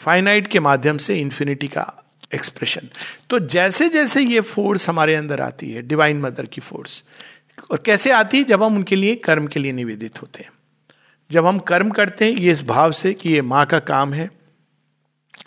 फाइनाइट 0.00 0.46
के 0.46 0.60
माध्यम 0.60 0.98
से 0.98 1.18
इन्फिनिटी 1.20 1.68
का 1.68 1.82
एक्सप्रेशन 2.34 2.88
तो 3.30 3.38
जैसे 3.38 3.88
जैसे 3.88 4.22
ये 4.22 4.40
फोर्स 4.40 4.88
हमारे 4.88 5.14
अंदर 5.14 5.40
आती 5.40 5.70
है 5.70 5.82
डिवाइन 5.82 6.20
मदर 6.20 6.46
की 6.46 6.60
फोर्स 6.60 7.02
और 7.70 7.82
कैसे 7.86 8.10
आती 8.10 8.38
है? 8.38 8.44
जब 8.44 8.62
हम 8.62 8.76
उनके 8.76 8.96
लिए, 8.96 9.14
कर्म 9.14 9.46
के 9.46 9.60
लिए 9.60 9.72
निवेदित 9.72 10.22
होते 10.22 10.42
हैं। 10.42 10.50
जब 11.30 11.46
हम 11.46 11.58
कर्म 11.58 11.90
करते 11.90 12.24
हैं, 12.24 12.32
ये 12.32 12.52
इस 12.52 12.62
भाव 12.62 12.92
से 12.92 13.12
कि 13.12 13.30
ये 13.30 13.42
माँ 13.42 13.64
का 13.66 13.78
काम 13.78 14.12
है। 14.14 14.28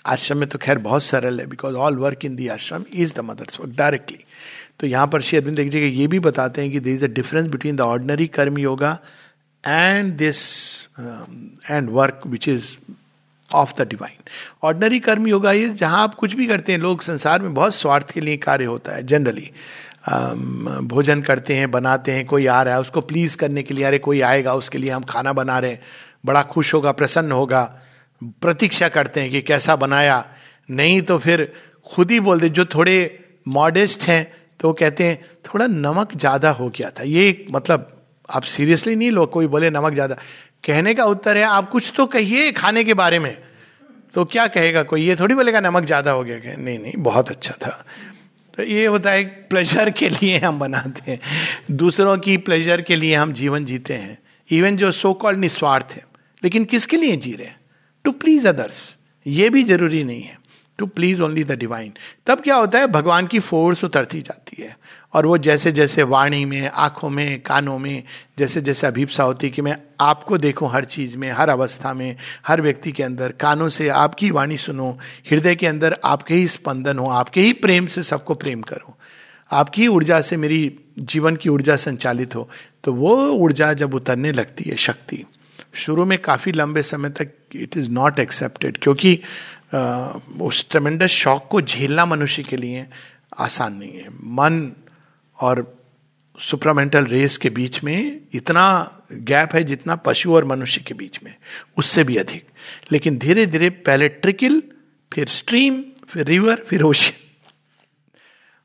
आश्रम 0.06 0.38
में 0.38 0.48
तो 0.50 0.58
खैर 0.58 0.78
बहुत 0.78 1.04
सरल 1.04 1.40
है 1.40 1.46
because 1.48 1.76
all 1.76 1.96
work 1.98 2.26
in 2.26 2.36
the 2.36 2.48
ashram 2.48 2.86
is 2.94 3.14
the 3.14 3.20
mother's 3.20 3.60
work 3.60 3.74
directly 3.76 4.24
तो 4.80 4.88
यहाँ 4.88 5.08
पर 5.08 5.22
श्री 5.22 5.38
अरविंद 5.38 5.58
जगह 5.60 5.88
ये 6.00 6.08
भी 6.08 6.20
बताते 6.20 6.62
हैं 6.62 6.72
कि 6.72 6.80
there 6.80 6.94
is 6.94 7.06
a 7.06 7.08
difference 7.08 7.48
between 7.48 7.76
the 7.76 7.82
ordinary 7.82 8.28
karma 8.28 8.58
yoga 8.58 8.98
and 9.64 10.14
this 10.14 10.40
and 11.70 11.90
work 11.90 12.22
which 12.28 12.48
is 12.48 12.68
of 13.52 13.74
the 13.78 13.88
divine 13.88 14.24
ordinary 14.64 15.00
karma 15.00 15.28
yoga 15.28 15.52
ये 15.52 15.70
जहाँ 15.72 16.02
आप 16.04 16.16
कुछ 16.16 16.34
भी 16.34 16.48
करते 16.48 16.72
हैं, 16.72 16.80
लोग 16.80 17.02
संसार 17.02 17.42
में 17.42 17.54
बहुत 17.54 17.76
स्वार्थ 17.76 18.12
के 18.12 18.22
लिए 18.22 18.38
कार्य 18.40 18.66
होता 18.66 18.96
है 18.96 19.04
जनरली 19.04 19.52
भोजन 20.08 21.22
करते 21.22 21.56
हैं, 21.56 21.70
बनाते 21.72 22.12
हैं, 22.12 22.26
कोई 22.26 22.46
आ 22.48 22.62
रहा 22.64 22.74
है, 22.74 22.82
उसको 22.82 23.02
प्लीज़ 23.04 23.38
करने 23.38 23.64
के 23.64 23.74
लिए, 23.74 23.84
अरे 23.86 23.98
कोई 24.00 24.22
आएगा, 24.22 24.54
उसके 24.54 24.78
लिए 24.78 24.90
हम 24.92 25.04
खाना 25.04 25.34
बना 25.34 25.58
रहे 25.60 25.72
हैं, 25.72 25.82
बड़ा 26.26 26.44
खुश 26.44 26.74
होगा, 26.74 26.92
प्रसन्न 26.94 27.32
होगा, 27.32 27.64
प्रतीक्षा 28.42 28.88
करते 28.90 29.22
हैं 29.22 29.30
कि 29.32 29.42
कैसा 29.42 29.76
बनाया। 29.76 30.26
नहीं 30.70 31.02
तो 31.02 31.18
फिर 31.18 31.52
खुद 31.86 32.12
ही 32.12 32.20
बोल 32.20 32.40
दे, 32.40 32.50
जो 32.50 32.66
थोड़े 32.66 32.98
मॉडेस्ट 33.50 34.04
हैं 34.04 34.26
तो 34.60 34.72
कहते 34.74 35.04
हैं, 35.04 35.22
थोड़ा 35.46 35.68
नमक 35.68 36.16
ज़्यादा 36.16 36.50
हो 36.52 36.70
गया 36.70 36.90
था। 36.90 37.04
ये 37.06 37.46
मतलब 37.52 37.94
आप 38.30 38.44
सीरियसली 38.46 38.96
नहीं 38.96 39.12
लो, 39.12 39.26
कोई 39.28 39.48
बोले 39.48 39.70
नमक 39.70 39.94
ज़्यादा। 39.94 40.16
कहने 40.68 40.94
का 40.94 41.06
उत्तर 41.06 41.38
है, 41.38 41.44
आप 41.44 41.70
कुछ 41.70 41.94
तो 41.96 42.06
कहिए 42.06 42.52
खाने 42.52 42.84
के 42.84 42.94
बारे 42.94 43.20
में। 43.20 43.38
तो 44.14 44.26
क्या 44.26 44.48
कहेगा 44.48 44.84
कोई? 44.84 45.08
ये 45.08 45.16
थोड़ी 45.16 45.36
बोलेगा, 45.36 45.60
नमक 45.60 45.86
ज़्यादा 45.86 46.12
हो 46.12 46.24
गया 46.24 46.56
नहीं 46.56 46.80
नहीं, 46.80 46.94
बहुत 46.98 47.30
अच्छा 47.30 47.54
था। 47.54 47.86
तो 48.58 48.64
ये 48.64 48.86
होता 48.86 49.12
है 49.12 49.24
प्लेजर 49.24 49.90
के 49.90 50.10
लिए 50.10 50.38
हम 50.38 50.60
बनाते 50.60 51.12
हैं। 51.12 51.20
दूसरों 51.72 52.18
की 52.18 52.38
प्लेजर 52.38 52.82
के 52.82 52.96
लिए 52.96 53.16
हम 53.16 53.34
जीवन 53.34 53.66
जीते 53.66 53.94
हैं। 53.94 54.18
इवन 54.52 54.78
जो 54.78 54.92
सो 54.92 55.14
कॉल्ड 55.14 55.40
निस्वार्थ 55.40 55.92
है। 55.92 56.06
लेकिन 56.44 56.66
किसके 56.66 56.98
लिए 56.98 57.16
जी 57.16 57.32
रहे 57.32 57.48
हैं? 57.48 57.60
टू 58.04 58.12
प्लीज़ 58.12 58.48
अदर्स 58.48 58.96
ये 59.28 59.50
भी 59.50 59.64
ज़रूरी 59.64 60.04
नहीं 60.04 60.22
है। 60.22 60.38
To 60.78 60.86
please 60.86 61.22
only 61.22 61.44
the 61.44 61.52
divine 61.52 61.94
तब 62.26 62.42
क्या 62.42 62.56
होता 62.56 62.80
है? 62.80 62.88
भगवान 62.88 63.28
की 63.28 63.40
फोर्स 63.40 63.84
उतरती 63.84 64.22
जाती 64.22 64.62
है। 64.64 64.78
और 65.14 65.26
वो 65.26 65.38
जैसे 65.38 65.72
जैसे 65.72 66.04
वाणी 66.04 66.44
में, 66.46 66.70
आँखों 66.70 67.10
में, 67.10 67.42
कानों 67.42 67.78
में 67.80 68.04
जैसे 68.40 68.62
जैसे 68.62 68.88
अभीपसा 68.88 69.24
होती 69.24 69.50
कि 69.50 69.62
मैं 69.62 69.78
आपको 70.02 70.38
देखूँ 70.38 70.72
हर 70.72 70.86
चीज़ 70.86 71.18
में, 71.18 71.32
हर 71.32 71.50
अवस्था 71.50 71.94
में, 71.94 72.16
हर 72.48 72.62
व्यक्ति 72.62 72.92
के 72.92 73.04
अंदर, 73.04 73.32
कानों 73.32 73.70
से 73.70 73.88
आपकी 73.88 74.32
वाणी 74.32 74.58
सुनो, 74.58 74.98
हृदय 75.32 75.56
के 75.56 75.68
अंदर 75.68 75.98
आपके 76.04 76.34
ही 76.34 76.48
स्पंदन 76.48 76.98
हो, 76.98 77.10
आपके 77.10 77.42
ही 77.42 77.54
प्रेम 77.54 77.86
से 77.86 78.04
सबको 78.04 78.36
प्रेम 78.36 78.62
करो। 78.62 78.98
आपकी 79.52 79.88
ऊर्जा 79.88 80.22
से 80.22 80.38
मेरी 80.38 80.80
जीवन 81.00 81.36
की 81.36 81.50
ऊर्जा 81.50 81.76
संचालित 81.76 82.36
हो 82.36 82.50
तो 82.84 82.94
वो 82.94 83.16
ऊर्जा 83.28 83.74
जब 83.74 83.94
उतरने 83.94 84.32
लगती 84.32 84.70
है, 84.70 84.76
शक्ति, 84.76 85.24
शुरू 85.74 86.06
में 86.06 86.18
काफ़ी 86.20 86.52
लंबे 86.52 86.82
समय 86.82 87.10
तक 87.10 87.30
इट 87.56 87.78
इज़ 87.78 87.90
नॉट 87.90 88.20
एक्सेप्टेड 88.20 88.78
क्योंकि 88.78 89.20
उस 90.42 90.70
ट्रमेंडस 90.70 91.10
शॉक 91.10 91.48
को 91.52 91.62
झेलना 91.62 92.06
मनुष्य 92.06 92.44
के 92.44 92.58
लिए 92.58 92.88
आसान 93.40 93.74
नहीं 93.74 93.92
है। 93.92 94.10
मन 94.10 94.72
और 95.40 95.78
सुपरामेंटल 96.40 97.06
रेस 97.06 97.38
के 97.38 97.50
बीच 97.50 97.84
में 97.84 98.22
इतना 98.34 98.94
गैप 99.12 99.50
है 99.54 99.64
जितना 99.64 99.96
पशु 99.96 100.36
और 100.36 100.46
मनुष्य 100.46 100.82
के 100.82 100.94
बीच 100.94 101.20
में, 101.24 101.36
उससे 101.78 102.04
भी 102.04 102.18
अधिक। 102.18 102.46
लेकिन 102.92 103.18
धीरे 103.18 103.46
धीरे 103.46 103.70
पहले 103.70 104.10
ट्रिकल 104.10 104.64
फिर 105.14 105.28
स्ट्रीम 105.28 105.84
फिर 106.10 106.26
रिवर 106.26 106.56
फिर 106.56 106.82
ओशियन 106.82 107.28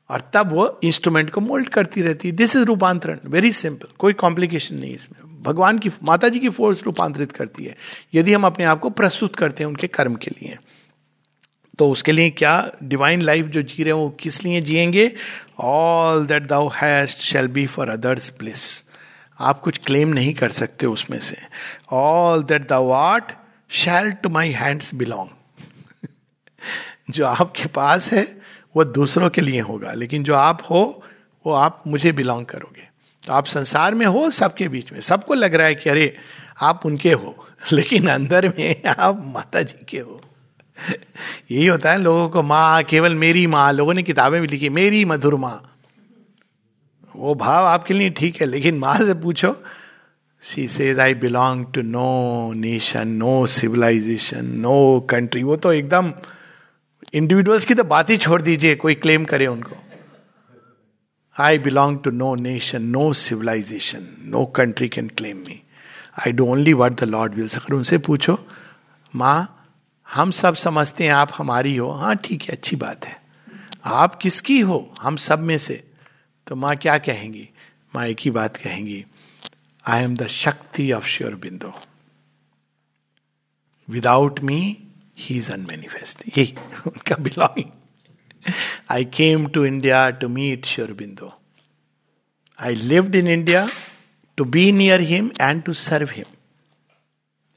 और 0.09 0.31
तब 0.33 0.51
वो 0.51 0.79
इंस्ट्रूमेंट 0.83 1.29
को 1.29 1.41
मोल्ड 1.41 1.69
करती 1.69 2.01
रहती 2.01 2.27
है। 2.27 2.35
दिस 2.35 2.55
इज़ 2.55 2.63
रूपांतरण। 2.63 3.19
वेरी 3.25 3.51
सिंपल 3.51 3.87
कोई 3.99 4.13
कॉम्प्लिकेशन 4.13 4.75
नहीं 4.75 4.95
इसमें। 4.95 5.43
भगवान 5.43 5.79
की, 5.79 5.91
माता 6.03 6.29
जी 6.29 6.39
की 6.39 6.49
फोर्स 6.49 6.83
रूपांतरित 6.83 7.31
करती 7.31 7.65
है। 7.65 7.75
यदि 8.13 8.33
हम 8.33 8.45
अपने 8.45 8.65
आप 8.65 8.79
को 8.79 8.89
प्रस्तुत 8.89 9.35
करते 9.35 9.63
हैं 9.63 9.69
उनके 9.69 9.87
कर्म 9.87 10.15
के 10.15 10.31
लिए। 10.41 10.57
तो 11.77 11.89
उसके 11.89 12.11
लिए 12.11 12.29
क्या? 12.29 12.71
डिवाइन 12.83 13.21
लाइफ 13.21 13.45
जो 13.45 13.61
जी 13.61 13.83
रहे 13.83 13.93
हैं 13.93 13.99
वो 13.99 14.09
किस 14.09 14.43
लिए 14.43 14.61
जिएँगे? 14.61 15.15
All 15.59 16.25
that 16.25 16.43
thou 16.43 16.69
hast 16.69 17.17
shall 17.17 17.47
be 17.47 17.67
for 17.67 17.89
others 17.89 18.33
bliss 18.39 18.83
आप 19.39 19.59
कुछ 19.59 19.77
क्लेम 19.77 20.07
नहीं 20.07 20.33
कर 20.33 20.49
सकते 20.49 20.85
उसमें 20.85 21.19
से। 21.19 21.37
All 21.91 22.43
that 22.43 22.69
thou 22.69 22.89
art 22.89 23.31
shall 23.69 24.11
to 24.11 24.29
my 24.29 24.49
hands 24.49 24.95
belong 24.95 25.27
जो 27.09 27.25
आपके 27.25 27.65
पास 27.65 28.13
है, 28.13 28.41
वो 28.75 28.83
दूसरों 28.83 29.29
के 29.29 29.41
लिए 29.41 29.59
होगा। 29.59 29.93
लेकिन 29.93 30.23
जो 30.23 30.35
आप 30.35 30.61
हो, 30.69 31.03
वो 31.45 31.53
आप 31.53 31.83
मुझे 31.87 32.11
बिलोंग 32.11 32.45
करोगे। 32.45 32.89
तो 33.27 33.33
आप 33.33 33.45
संसार 33.45 33.95
में 33.95 34.05
हो, 34.05 34.31
सबके 34.31 34.67
बीच 34.67 34.91
में। 34.91 34.99
सबको 34.99 35.33
लग 35.33 35.55
रहा 35.55 35.67
है 35.67 35.75
कि 35.75 35.89
अरे, 35.89 36.15
आप 36.61 36.85
उनके 36.85 37.11
हो, 37.11 37.47
लेकिन 37.73 38.07
अंदर 38.07 38.53
में 38.57 38.83
आप 38.83 39.23
माता 39.25 39.61
जी 39.61 39.85
के 39.89 39.99
हो। 39.99 40.21
यही 41.51 41.65
होता 41.65 41.91
है, 41.91 41.97
लोगों 41.97 42.29
को 42.29 42.41
माँ, 42.43 42.83
केवल 42.83 43.15
मेरी 43.15 43.45
माँ, 43.47 43.71
लोगों 43.71 43.93
ने 43.93 44.03
किताबें 44.03 44.41
भी 44.41 44.47
लिखी, 44.47 44.69
मेरी 44.69 45.03
मधुर 45.05 45.35
माँ। 45.35 45.61
वो 47.15 47.35
भाव 47.35 47.65
आपके 47.65 47.93
लिए 47.93 48.09
ठीक 48.09 48.41
है, 48.41 48.47
लेकिन 48.47 48.77
माँ 48.79 48.97
से 48.97 49.13
पूछो 49.13 49.55
she 50.41 50.67
says 50.67 50.99
I 50.99 51.13
belong 51.13 51.65
to 51.73 51.81
no 51.81 52.53
nation 52.53 53.07
no 53.07 53.45
civilization 53.47 54.45
no 54.59 54.99
country 55.09 55.43
वो 55.43 55.55
तो 55.55 55.71
एकदम 55.73 56.11
इंडिविजुअल्स 57.13 57.65
की 57.65 57.73
तो 57.73 57.83
बात 57.83 58.09
ही 58.09 58.17
छोड़ 58.17 58.41
दीजिए, 58.41 58.75
कोई 58.75 58.95
क्लेम 58.95 59.25
करे 59.25 59.47
उनको। 59.47 59.75
I 61.35 61.57
belong 61.59 61.99
to 62.03 62.11
no 62.11 62.33
nation 62.35 62.81
no 62.83 63.11
civilization 63.13 64.07
no 64.25 64.45
country 64.55 64.89
can 64.89 65.07
claim 65.17 65.37
me 65.37 65.61
I 66.19 66.31
do 66.31 66.45
only 66.45 66.73
what 66.73 66.93
the 66.93 67.03
lord 67.03 67.33
wills 67.33 67.57
अगर 67.57 67.73
उनसे 67.73 67.97
पूछो, 67.99 68.37
माँ 69.13 69.62
हम 70.13 70.31
सब 70.31 70.55
समझते 70.55 71.03
हैं 71.03 71.11
आप 71.11 71.31
हमारी 71.37 71.75
हो। 71.77 71.91
हाँ 71.91 72.15
ठीक 72.15 72.41
है, 72.41 72.49
अच्छी 72.49 72.75
बात 72.75 73.05
है। 73.05 73.21
आप 73.85 74.15
किसकी 74.15 74.59
हो? 74.59 74.95
हम 75.01 75.15
सब 75.15 75.39
में 75.39 75.57
से। 75.57 75.83
तो 76.47 76.55
माँ 76.55 76.75
क्या 76.75 76.97
कहेंगी? 76.97 77.49
माँ 77.95 78.05
एक 78.07 78.17
ही 78.19 78.31
बात 78.31 78.57
कहेंगी 78.57 79.05
I 79.87 80.03
am 80.03 80.15
the 80.15 80.27
shakti 80.27 80.91
of 80.91 81.07
Aurobindo 81.35 81.73
without 83.89 84.39
me 84.39 84.77
he 85.17 85.37
is 85.37 85.51
unmanifest 85.51 86.37
ये 86.37 86.55
उनका 86.87 87.15
belonging 87.15 87.69
I 88.89 89.05
came 89.05 89.47
to 89.47 89.65
India 89.65 90.09
to 90.09 90.29
meet 90.29 90.65
Aurobindo 90.91 91.39
I 92.59 92.75
lived 92.75 93.15
in 93.15 93.27
India 93.27 93.67
to 94.37 94.43
be 94.45 94.71
near 94.71 95.01
him 95.01 95.31
and 95.41 95.63
to 95.63 95.73
serve 95.73 96.07
him. 96.07 96.32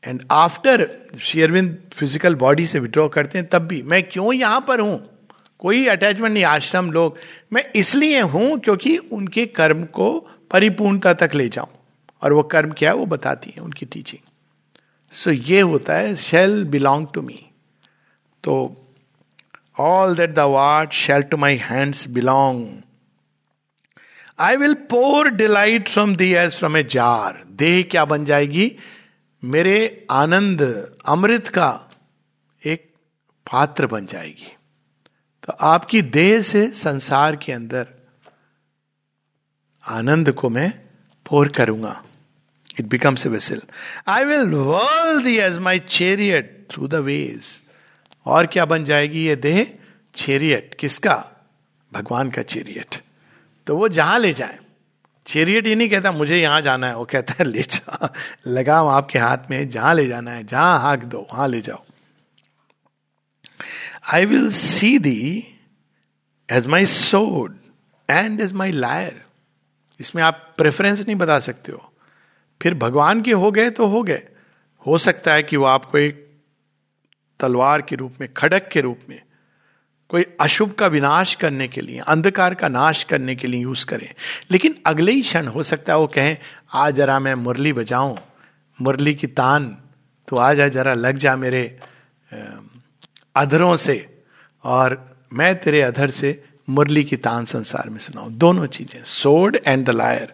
And 0.07 0.23
after 0.31 0.89
Aurobindo 1.23 1.77
physical 1.95 2.35
body 2.35 2.67
से 2.67 2.79
withdraw 2.79 3.09
करते 3.09 3.39
हैं 3.39 3.49
तब 3.49 3.67
भी। 3.67 3.83
मैं 3.83 4.03
क्यों 4.03 4.33
यहाँ 4.33 4.65
पर 4.69 4.81
हूँ? 4.81 4.99
कोई 5.59 5.87
अटैचमेंट 5.87 6.33
नहीं 6.35 6.45
आश्रम 6.45 6.91
लोग। 6.93 7.17
मैं 7.53 7.65
इसलिए 7.77 8.21
हूँ 8.21 8.59
क्योंकि 8.59 8.97
उनके 8.97 9.47
कर्म 9.47 9.85
को 9.85 10.09
परिपूर्णता 10.51 11.15
तक 11.15 11.35
ले 11.35 11.49
जाऊँ। 11.49 11.69
और 12.23 12.33
वो 12.33 12.43
कर्म 12.43 12.71
क्या 12.71 12.91
है? 12.91 12.97
वो 12.97 13.07
बताती 13.07 13.53
है 13.57 13.63
उनकी 13.63 13.87
टीचिंग 13.87 14.21
सो 15.13 15.31
so, 15.31 15.49
ये 15.51 15.61
होता 15.61 15.95
है 15.95 16.15
शेल 16.15 16.65
बिलोंग 16.65 17.07
टू 17.15 17.23
मी 17.23 17.47
तो 18.45 18.55
all 19.79 20.15
that 20.15 20.31
thou 20.31 20.39
art 20.39 20.93
shall 20.93 21.23
to 21.23 21.37
my 21.37 21.57
hands 21.57 22.09
belong 22.09 22.67
I 24.39 24.57
will 24.57 24.75
pour 24.75 25.29
delight 25.29 25.89
from 25.89 26.15
thee 26.17 26.33
as 26.35 26.59
from 26.61 26.77
a 26.77 26.83
jar. 26.97 27.33
देह 27.51 27.83
क्या 27.83 28.05
बन 28.05 28.25
जाएगी? 28.25 28.77
मेरे 29.43 30.07
आनंद 30.11 30.63
अमृत 31.07 31.49
का 31.49 31.69
एक 32.63 32.85
पात्र 33.47 33.87
बन 33.87 34.07
जाएगी। 34.07 34.53
तो 35.45 35.53
आपकी 35.53 36.03
देह 36.03 36.41
से 36.43 36.67
संसार 36.75 37.37
के 37.37 37.53
अंदर 37.53 37.87
आनंद 39.85 40.33
को 40.33 40.49
मैं 40.49 40.71
पोर 41.27 41.49
करूँगा। 41.49 42.03
It 42.81 42.87
becomes 42.87 43.27
a 43.27 43.29
vessel 43.29 43.63
I 44.09 44.25
will 44.25 44.55
whirl 44.55 45.23
thee 45.23 45.37
as 45.39 45.59
my 45.59 45.79
chariot 45.79 46.67
through 46.71 46.89
the 46.89 46.95
ways 47.05 47.47
और 48.27 48.47
क्या 48.47 48.65
बन 48.65 48.85
जाएगी 48.85 49.27
ये 49.27 49.37
देह? 49.37 49.67
चेरियट 50.15 50.75
किसका? 50.75 51.25
भगवान 51.93 52.31
का 52.31 52.43
चेरियट 52.45 53.03
तो 53.67 53.77
वो 53.77 53.89
जहाँ 53.89 54.19
ले 54.19 54.33
जाए। 54.33 54.59
चेरियट 55.27 55.67
ये 55.67 55.75
नहीं 55.75 55.89
कहता, 55.89 56.13
मुझे 56.13 56.37
यहाँ 56.39 56.61
जाना 56.63 56.87
है। 56.87 56.97
वो 56.97 57.05
कहता 57.05 57.35
है, 57.39 57.45
ले 57.45 57.63
जा, 57.63 58.13
लगाम 58.47 58.89
आपके 58.89 59.19
हाथ 59.19 59.51
में, 59.51 59.69
जहाँ 59.69 59.95
ले 59.95 60.07
जाना 60.07 60.31
है, 60.31 60.45
जहाँ 60.45 60.79
हाक 60.81 61.05
दो, 61.05 61.27
वहाँ 61.33 61.49
ले 61.49 61.61
जाओ। 61.61 61.83
I 64.15 64.27
will 64.27 64.51
see 64.53 64.99
the 64.99 65.47
as 66.49 66.67
माई 66.67 66.87
सोड 66.87 67.57
एंड 68.09 68.41
एज 68.41 68.53
माई 68.53 68.73
लायर 68.73 69.23
इसमें 70.01 70.23
आप 70.23 70.55
प्रेफरेंस 70.59 71.07
नहीं 71.07 71.17
बता 71.17 71.39
सकते 71.41 71.73
हो। 71.73 71.93
फिर 72.61 72.75
भगवान 72.75 73.23
के 73.23 73.33
हो 73.33 73.51
गए 73.51 73.71
तो 73.71 73.87
हो 73.87 74.03
गए। 74.03 74.23
हो 74.87 74.99
सकता 74.99 75.33
है 75.33 75.43
कि 75.43 75.57
वो 75.57 75.65
आपको 75.65 75.99
एक 75.99 76.25
तलवार 77.41 77.83
के 77.83 77.97
रूप 77.97 78.15
में, 78.21 78.33
खड़क 78.33 78.69
के 78.73 78.81
रूप 78.81 79.01
में 79.09 79.21
कोई 80.11 80.25
अशुभ 80.41 80.73
का 80.73 80.87
विनाश 80.87 81.35
करने 81.35 81.67
के 81.69 81.81
लिए, 81.81 81.99
अंधकार 81.99 82.55
का 82.55 82.69
नाश 82.69 83.03
करने 83.05 83.35
के 83.37 83.49
लिए 83.49 83.61
यूज़ 83.61 83.87
करें। 83.87 84.09
लेकिन 84.51 84.75
अगले 84.87 85.13
ही 85.13 85.23
क्षण 85.23 85.47
हो 85.47 85.63
सकता 85.63 85.93
है 85.93 85.99
वो 85.99 86.07
कहें, 86.07 86.37
आ 86.75 86.91
जरा 86.91 87.19
मैं 87.21 87.35
मुरली 87.35 87.73
बजाऊं, 87.73 88.17
मुरली 88.79 89.15
की 89.15 89.27
तान 89.27 89.77
तो 90.29 90.37
आ 90.37 90.53
जा 90.55 90.69
जरा, 90.69 90.93
लग 90.95 91.17
जा 91.17 91.37
मेरे 91.37 91.79
अधरों 93.37 93.77
से, 93.77 94.25
और 94.65 95.17
मैं 95.33 95.55
तेरे 95.61 95.81
अधर 95.83 96.11
से 96.11 96.43
मुरली 96.69 97.03
की 97.05 97.17
तान 97.17 97.45
संसार 97.45 97.89
में 97.91 97.99
सुनाऊं। 97.99 98.33
दोनों 98.39 98.67
चीज़ें 98.67 99.03
sword 99.05 99.57
and 99.67 99.85
the 99.87 99.91
lyre 99.91 100.33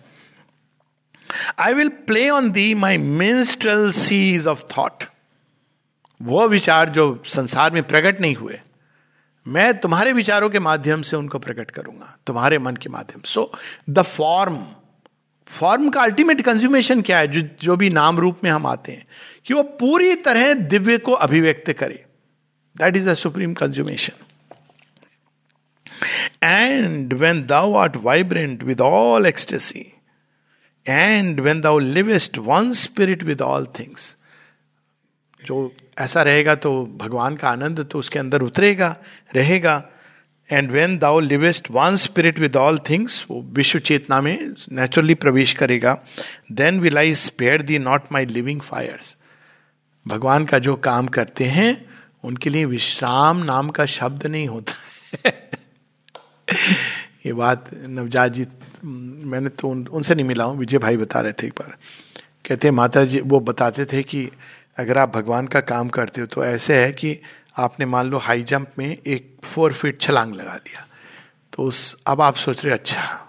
I 1.59 1.73
will 1.75 1.89
play 2.07 2.29
on 2.31 2.51
thee 2.51 2.75
my 2.75 2.99
minstrel 2.99 3.91
seas 3.91 4.47
of 4.47 4.63
thought 4.77 5.05
वो 6.21 6.49
विचार 6.49 6.89
जो 6.89 7.23
संसार 7.27 7.71
में 7.71 7.83
प्रकट 7.83 8.21
नहीं 8.21 8.35
हुए 8.35 8.61
मैं 9.47 9.79
तुम्हारे 9.81 10.13
विचारों 10.13 10.51
के 10.51 10.59
माध्यम 10.59 11.03
से 11.03 11.17
उनको 11.17 11.39
प्रकट 11.39 11.71
करूँगा, 11.71 12.17
तुम्हारे 12.27 12.59
मन 12.59 12.77
के 12.77 12.89
माध्यम 12.89 13.23
सो। 13.25 13.51
द 13.91 14.03
फॉर्म 14.03 14.65
फॉर्म 15.51 15.89
का 15.91 16.03
अल्टीमेट 16.03 16.41
कंज्यूमेशन 16.41 17.03
क्या 17.03 17.19
है? 17.19 17.29
जो 17.29 17.41
जो 17.63 17.77
भी 17.77 17.91
नाम 17.91 18.19
रूप 18.19 18.41
में 18.45 18.51
हम 18.51 18.67
आते 18.67 18.93
हैं, 18.93 19.07
कि 19.47 19.55
वो 19.55 19.63
पूरी 19.63 20.15
तरह 20.17 20.53
दिव्य 20.55 20.99
को 20.99 21.13
अभिव्यक्त 21.13 21.73
करे। 21.73 22.05
That 22.77 22.97
is 22.97 23.09
the 23.11 23.15
supreme 23.15 23.55
consummation 23.55 24.25
and 26.43 27.13
when 27.13 27.45
thou 27.47 27.75
art 27.75 27.97
vibrant 27.97 28.63
with 28.63 28.81
all 28.81 29.27
ecstasy 29.27 29.87
and 30.87 31.41
when 31.41 31.61
thou 31.61 31.79
livest 31.79 32.39
one 32.39 32.73
spirit 32.73 33.23
with 33.23 33.43
all 33.43 33.67
things 33.79 34.17
जो 35.47 35.73
ऐसा 35.99 36.23
रहेगा 36.23 36.55
तो 36.55 36.71
भगवान 36.97 37.37
का 37.37 37.49
आनंद 37.49 37.87
तो 37.93 37.99
उसके 37.99 38.19
अंदर 38.19 38.43
उतरेगा 38.43 38.97
रहेगा। 39.35 39.83
And 40.51 40.71
when 40.71 40.99
thou 40.99 41.21
livest 41.21 41.71
one 41.71 41.97
spirit 41.97 42.39
with 42.39 42.57
all 42.57 42.79
things 42.91 43.25
वो 43.31 43.41
विश्व 43.53 43.79
चेतना 43.79 44.21
में 44.21 44.55
नेचुरली 44.73 45.15
प्रवेश 45.15 45.53
करेगा। 45.53 45.99
Then 46.53 46.81
will 46.81 46.99
I 46.99 47.15
spare 47.15 47.63
thee 47.63 47.79
not 47.79 48.13
my 48.13 48.27
living 48.27 48.61
fires 48.61 49.17
भगवान 50.07 50.45
का 50.45 50.59
जो 50.59 50.75
काम 50.77 51.07
करते 51.09 51.45
हैं 51.45 51.85
उनके 52.25 52.51
लिए 52.51 52.65
विश्राम 52.65 53.39
नाम 53.45 53.69
का 53.69 53.87
शब्द 53.87 54.27
नहीं 54.27 54.47
होता 54.49 55.29
ये 57.27 57.33
बात 57.33 57.71
नवजात 57.87 58.33
जी 58.33 58.47
मैंने 58.85 59.49
तो 59.49 59.69
उन, 59.69 59.87
उनसे 59.87 60.15
नहीं 60.15 60.27
मिला 60.27 60.45
हूँ 60.45 60.59
विजय 60.59 60.79
भाई 60.79 60.97
बता 60.97 61.21
रहे 61.21 61.33
थे 61.33 61.47
एक 61.47 61.53
बार। 61.53 61.77
कहते 62.49 62.71
माता 62.71 63.05
जी 63.05 63.21
वो 63.21 63.41
बताते 63.41 63.85
थे 63.85 64.03
कि 64.03 64.29
अगर 64.79 64.99
आप 64.99 65.17
भगवान 65.17 65.47
का 65.47 65.61
काम 65.61 65.89
करते 65.89 66.21
हो 66.21 66.27
तो 66.27 66.45
ऐसे 66.45 66.85
है 66.85 66.93
कि 66.93 67.19
आपने 67.57 67.87
मान 67.87 68.07
लो 68.07 68.19
हाई 68.19 68.43
जंप 68.43 68.73
में 68.79 68.99
एक 69.07 69.37
फोर 69.45 69.73
फीट 69.73 70.01
छलांग 70.01 70.35
लगा 70.35 70.55
लिया 70.55 70.87
तो 71.53 71.63
उस, 71.63 71.97
अब 72.07 72.21
आप 72.21 72.37
सोच 72.37 72.65
रहे 72.65 72.75
अच्छा 72.75 73.29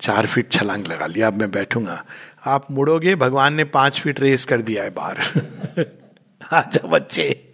चार 0.00 0.26
फीट 0.26 0.52
छलांग 0.52 0.86
लगा 0.86 1.06
लिया, 1.06 1.26
अब 1.26 1.34
मैं 1.34 1.50
बैठूँगा। 1.50 2.04
आप 2.46 2.70
मुड़ोगे, 2.70 3.14
भगवान 3.14 3.54
ने 3.54 3.64
पाँच 3.64 4.00
फीट 4.00 4.20
रेस 4.20 4.44
कर 4.44 4.60
दिया 4.60 4.82
है 4.82 4.90
बाहर 4.90 5.18
अच्छा 6.52 6.88
बच्चे, 6.88 7.52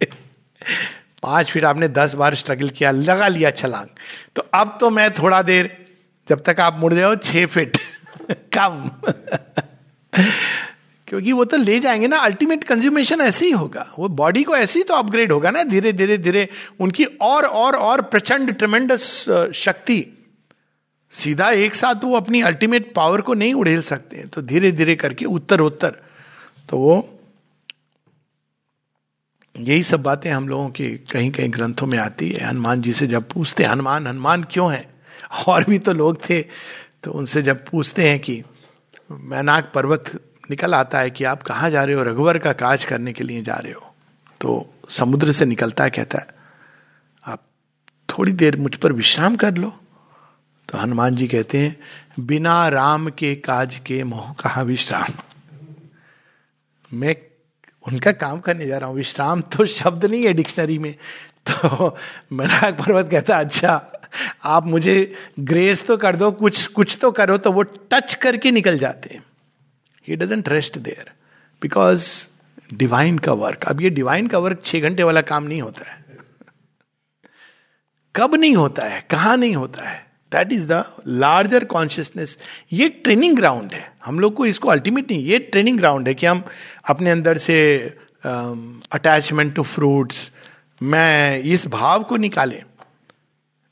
पाँच 1.23 1.51
फीट 1.51 1.65
आपने 1.65 1.87
दस 1.87 2.13
बार 2.13 2.35
स्ट्रगल 2.35 2.69
किया, 2.69 2.91
लगा 2.91 3.27
लिया 3.27 3.51
छलांग। 3.51 3.87
तो 4.35 4.41
अब 4.53 4.77
तो 4.79 4.89
मैं 4.89 5.11
थोड़ा 5.13 5.41
देर, 5.41 5.87
जब 6.29 6.43
तक 6.43 6.59
आप 6.59 6.77
मुड़ 6.77 6.93
जाओ, 6.93 7.15
छह 7.15 7.45
फीट 7.45 7.77
कम। 8.57 8.89
क्योंकि 11.07 11.31
वो 11.31 11.45
तो 11.45 11.57
ले 11.57 11.79
जाएँगे 11.79 12.07
ना 12.07 12.17
अल्टीमेट 12.17 12.63
कंज्यूमेशन 12.63 13.21
ऐसे 13.21 13.45
ही 13.45 13.51
होगा। 13.51 13.87
वो 13.99 14.07
बॉडी 14.09 14.43
को 14.43 14.55
ऐसे 14.55 14.79
ही 14.79 14.83
तो 14.83 14.93
अपग्रेड 14.93 15.31
होगा 15.31 15.51
ना, 15.51 15.63
धीरे 15.63 15.93
धीरे 15.93 16.17
धीरे। 16.17 16.47
उनकी 16.79 17.05
और 17.05 17.45
और 17.45 17.75
और 17.75 18.01
प्रचंड 18.01 18.51
ट्रमेंडस 18.53 19.05
शक्ति। 19.55 20.05
सीधा 21.13 21.49
एक 21.49 21.75
साथ 21.75 22.03
वो 22.03 22.15
अपनी 22.17 22.41
अल्टीमेट 22.41 22.93
पावर 22.95 23.21
को 23.21 23.33
नहीं 23.33 23.53
उड़ेल 23.53 23.81
सकते। 23.81 24.23
तो 24.25 24.41
धीरे 24.41 24.71
धीरे 24.71 24.95
करके 24.95 25.25
उत्तर 25.25 25.61
उत्तर 25.61 25.95
तो 26.69 26.77
वो, 26.77 27.13
यही 29.55 29.83
सब 29.83 30.03
बातें 30.03 30.29
हम 30.31 30.47
लोगों 30.49 30.69
के 30.69 30.89
कहीं 31.11 31.31
कहीं 31.31 31.51
ग्रंथों 31.53 31.87
में 31.87 31.97
आती 31.97 32.29
है। 32.29 32.43
हनुमान 32.43 32.81
जी 32.81 32.93
से 32.93 33.07
जब 33.07 33.29
पूछते 33.29 33.63
हनुमान 33.63 34.07
हनुमान 34.07 34.43
क्यों 34.43 34.71
है? 34.73 34.87
और 35.47 35.63
भी 35.63 35.79
तो 35.79 35.93
लोग 35.93 36.19
थे 36.29 36.41
तो 37.03 37.11
उनसे 37.11 37.41
जब 37.41 37.65
पूछते 37.65 38.09
हैं 38.09 38.19
कि 38.19 38.41
मैनाक 39.11 39.71
पर्वत 39.75 40.11
निकल 40.51 40.73
आता 40.73 40.99
है 40.99 41.09
कि 41.09 41.23
आप 41.23 41.43
कहाँ 41.43 41.69
जा 41.69 41.83
रहे 41.83 41.95
हो, 41.95 42.03
रघुवर 42.03 42.37
का 42.37 42.53
काज 42.53 42.85
करने 42.85 43.13
के 43.13 43.23
लिए 43.23 43.41
जा 43.41 43.55
रहे 43.55 43.71
हो। 43.71 43.93
तो 44.41 44.73
समुद्र 44.89 45.31
से 45.31 45.45
निकलता 45.45 45.83
है, 45.83 45.89
कहता 45.89 46.19
है, 46.19 46.27
आप 47.23 47.43
थोड़ी 48.09 48.31
देर 48.31 48.57
मुझ 48.57 48.75
पर 48.75 48.93
विश्राम 48.93 49.35
कर 49.35 49.55
लो। 49.55 49.73
तो 50.69 50.77
हनुमान 50.77 51.15
जी 51.15 51.27
कहते 51.27 51.57
हैं, 51.57 51.75
बिना 52.19 52.67
राम 52.67 53.09
के 53.09 53.35
काज 53.35 53.79
के 53.85 54.03
मोह 54.03 54.33
कहा 54.33 54.61
विश्राम? 54.61 55.13
मैं 56.93 57.15
उनका 57.85 58.11
काम 58.11 58.39
करने 58.39 58.67
जा 58.67 58.77
रहा 58.77 58.89
हूँ। 58.89 58.95
विश्राम 58.95 59.41
तो 59.41 59.65
शब्द 59.65 60.05
नहीं 60.05 60.25
है 60.25 60.33
डिक्शनरी 60.33 60.77
में। 60.79 60.93
तो 61.49 61.95
मैनाक 62.31 62.73
पर्वत 62.75 63.09
कहता 63.09 63.37
अच्छा 63.39 63.81
आप 64.43 64.65
मुझे 64.65 65.13
ग्रेस 65.39 65.85
तो 65.87 65.97
कर 65.97 66.15
दो, 66.15 66.31
कुछ 66.31 66.65
कुछ 66.67 66.97
तो 67.01 67.11
करो। 67.11 67.37
तो 67.37 67.51
वो 67.51 67.63
टच 67.63 68.13
करके 68.13 68.51
निकल 68.51 68.77
जाते 68.77 69.15
हैं। 69.15 69.23
He 70.07 70.15
doesn't 70.15 70.49
rest 70.49 70.77
there 70.77 71.11
because 71.61 72.09
divine 72.73 73.17
का 73.17 73.33
वर्क 73.33 73.63
अब 73.67 73.81
ये 73.81 73.89
डिवाइन 73.89 74.27
का 74.27 74.39
वर्क 74.39 74.61
छह 74.65 74.79
घंटे 74.79 75.03
वाला 75.03 75.21
काम 75.23 75.43
नहीं 75.43 75.61
होता 75.61 75.91
है। 75.91 76.05
कब 78.15 78.35
नहीं 78.35 78.55
होता 78.55 78.85
है? 78.85 79.05
कहाँ 79.09 79.35
नहीं 79.37 79.55
होता 79.55 79.89
है? 79.89 80.05
That 80.31 80.51
is 80.51 80.67
the 80.67 80.83
larger 81.07 81.63
consciousness 81.65 82.37
ये 82.73 82.89
ट्रेनिंग 82.89 83.35
ग्राउंड 83.35 83.73
है। 83.73 83.91
हम 84.05 84.19
लोग 84.19 84.33
को 84.33 84.45
इसको 84.45 84.69
अल्टीमेट 84.69 85.11
नहीं, 85.11 85.23
ये 85.23 85.39
ट्रेनिंग 85.39 85.77
ग्राउंड 85.77 86.07
है 86.07 86.13
कि 86.13 86.25
हम 86.25 86.43
अपने 86.89 87.09
अंदर 87.09 87.37
से 87.37 87.57
अटैचमेंट 88.25 89.55
टू 89.55 89.63
फ्रूट्स 89.63 90.31
मैं 90.83 91.39
इस 91.39 91.67
भाव 91.67 92.03
को 92.03 92.17
निकालें। 92.17 92.61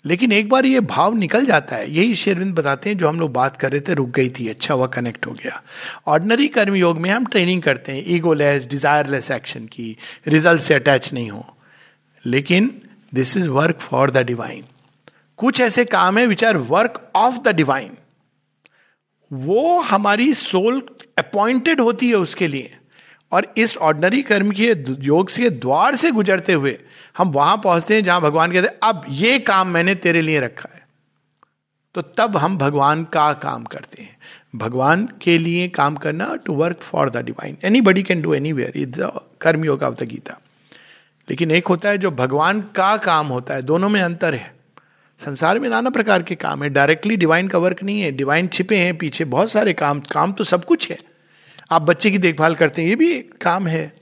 लेकिन 0.06 0.32
एक 0.32 0.50
बार 0.50 0.66
ये 0.66 0.80
भाव 0.80 1.16
निकल 1.16 1.46
जाता 1.46 1.76
है, 1.76 1.92
यही 1.92 2.16
शेरविंद 2.16 2.54
बताते 2.56 2.90
हैं, 2.90 2.98
जो 2.98 3.08
हम 3.08 3.20
लोग 3.20 3.34
बात 3.34 3.58
कर 3.58 3.72
रहे 3.72 3.82
थे, 3.82 3.94
रुक 3.94 4.10
गई 4.10 4.30
थी 4.30 4.48
अच्छा 4.48 4.74
हुआ 4.74 4.88
कनेक्ट 4.88 5.26
हो 5.26 5.32
गया। 5.32 5.62
ऑर्डनरी 6.08 6.48
कर्म 6.48 6.76
योग 6.76 6.98
में 6.98 7.10
हम 7.10 7.26
ट्रेनिंग 7.26 7.62
करते 7.62 7.92
हैं 7.92 8.04
ईगोलेस 8.08 8.68
डिजायरलेस 8.68 9.32
एक्शन 9.32 9.66
की 9.66 9.98
रिज़ल्ट 10.28 10.62
से 10.62 10.74
अटैच 10.74 11.14
नहीं 11.14 11.30
हो। 11.30 11.46
लेकिन 12.26 12.82
this 13.14 13.38
is 13.38 13.48
work 13.48 13.80
for 13.80 14.12
the 14.12 14.18
divine 14.18 14.64
कुछ 15.38 15.62
ऐसे 15.62 15.86
काम 15.86 16.18
है 16.18 16.28
which 16.28 16.44
are 16.44 16.58
work 16.58 17.12
of 17.16 17.38
the 17.38 17.48
divine 17.48 17.92
वो 19.34 19.80
हमारी 19.80 20.34
सोल 20.34 20.82
अपॉइंटेड 21.18 21.82
होती 21.82 22.10
है 22.10 22.16
उसके 22.16 22.48
लिए। 22.48 22.76
और 23.32 23.54
इस 23.58 23.78
ऑर्डनरी 23.78 24.22
कर्म 24.22 24.52
के 24.52 24.76
योग 25.02 25.30
से, 25.30 25.50
द्वार 25.50 25.96
से 25.96 26.12
गुजरते 26.12 26.54
हुए 26.54 26.78
हम 27.18 27.30
वहाँ 27.30 27.58
पहुँचते 27.58 27.96
हैं 27.96 28.04
जहाँ 28.04 28.22
भगवान 28.22 28.52
कहते 28.52 28.68
हैं, 28.68 28.76
अब 28.84 29.06
ये 29.10 29.40
काम 29.40 29.68
मैंने 29.68 29.96
तेरे 29.96 30.22
लिए 30.22 30.40
रखा 30.40 30.70
है। 30.76 30.88
तो 31.96 32.02
तब 32.02 32.38
हम 32.38 32.58
भगवान 32.58 33.04
का 33.04 33.34
काम 33.34 33.64
करते 33.64 34.04
हैं। 34.04 34.18
भगवान 34.56 35.10
के 35.22 35.38
लिए 35.38 35.68
काम 35.68 35.96
करना 35.96 36.36
to 36.36 36.54
work 36.54 36.78
for 36.82 37.10
the 37.10 37.18
divine 37.18 37.58
anybody 37.82 38.04
can 38.04 38.22
do 38.22 38.34
anywhere 38.52 38.74
is 38.76 39.02
karma 39.42 39.66
yoga 39.66 39.84
of 39.84 39.96
the 39.96 40.04
Gita. 40.04 40.40
लेकिन 41.30 41.52
एक 41.52 41.68
होता 41.68 41.90
है 41.90 41.98
जो 41.98 42.12
भगवान 42.12 42.62
का 42.62 42.98
काम 42.98 43.28
होता 43.28 43.54
है, 43.54 43.62
दोनों 43.62 43.90
में 43.90 44.02
अंतर 44.02 44.36
है। 44.36 44.56
संसार 45.26 45.60
में 45.60 45.70
नाना 45.70 45.90
प्रकार 45.90 46.24
के 46.24 46.36
काम 46.36 46.64
है। 46.64 46.70
डायरेक्टली 46.70 47.18
डिवाइन 47.18 47.48
का 47.48 47.58
वर्क 47.58 47.84
नहीं 47.84 48.02
है। 48.02 48.12
डिवाइन 48.12 48.48
छिपे 48.48 48.78
हैं, 48.78 48.98
पीछे 48.98 49.26
बहुत 49.26 49.52
सारे 49.52 49.74
काम। 49.74 50.00
काम 50.00 50.34
तो 50.34 50.44
सब 50.44 50.66
कुछ 50.66 50.92
है। 50.92 50.98
आप 51.72 51.82
बच्चे 51.82 52.12
की 52.12 52.18
देखभाल 52.18 52.56
करते 52.56 52.82
हैं, 52.82 52.90
ये 52.90 52.96
भी 52.96 53.20
काम 53.20 53.68
है। 53.68 53.94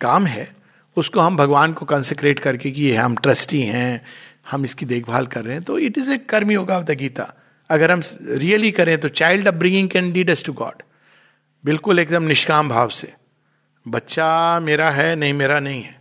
काम 0.00 0.26
है। 0.26 0.57
उसको 0.98 1.20
हम 1.20 1.36
भगवान 1.36 1.72
को 1.72 1.86
कंसेक्रेट 1.86 2.38
करके 2.38 2.70
कि 2.70 2.92
हम 2.94 3.16
ट्रस्टी 3.16 3.60
हैं, 3.62 4.00
हम 4.50 4.64
इसकी 4.64 4.86
देखभाल 4.86 5.26
कर 5.26 5.44
रहे 5.44 5.54
हैं। 5.54 5.62
तो 5.62 5.78
इट 5.78 5.98
इज़ 5.98 6.10
ए 6.10 6.16
कर्म 6.28 6.50
योगा 6.50 6.78
ऑफ़ 6.78 6.84
द 6.84 6.96
गीता। 6.98 7.32
अगर 7.70 7.92
हम 7.92 8.02
रियली 8.22 8.70
करें 8.70 8.96
तो 8.98 9.08
child 9.10 9.48
upbringing 9.48 9.88
can 9.88 10.12
lead 10.12 10.30
us 10.30 10.44
to 10.44 10.52
God 10.54 10.82
बिल्कुल 11.64 11.98
एकदम 11.98 12.22
निष्काम 12.24 12.68
भाव 12.68 12.88
से। 12.90 13.12
बच्चा 13.86 14.60
मेरा 14.60 14.90
है, 14.90 15.14
नहीं 15.16 15.32
मेरा 15.34 15.60
नहीं 15.60 15.82
है। 15.82 15.96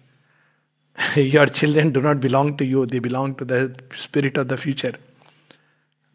Your 1.25 1.49
children 1.49 1.91
do 1.91 2.01
not 2.01 2.17
belong 2.17 2.57
to 2.57 2.65
you 2.65 2.85
they 2.85 2.99
belong 2.99 3.35
to 3.35 3.45
the 3.45 3.77
spirit 3.97 4.37
of 4.37 4.47
the 4.47 4.55
future 4.55 4.97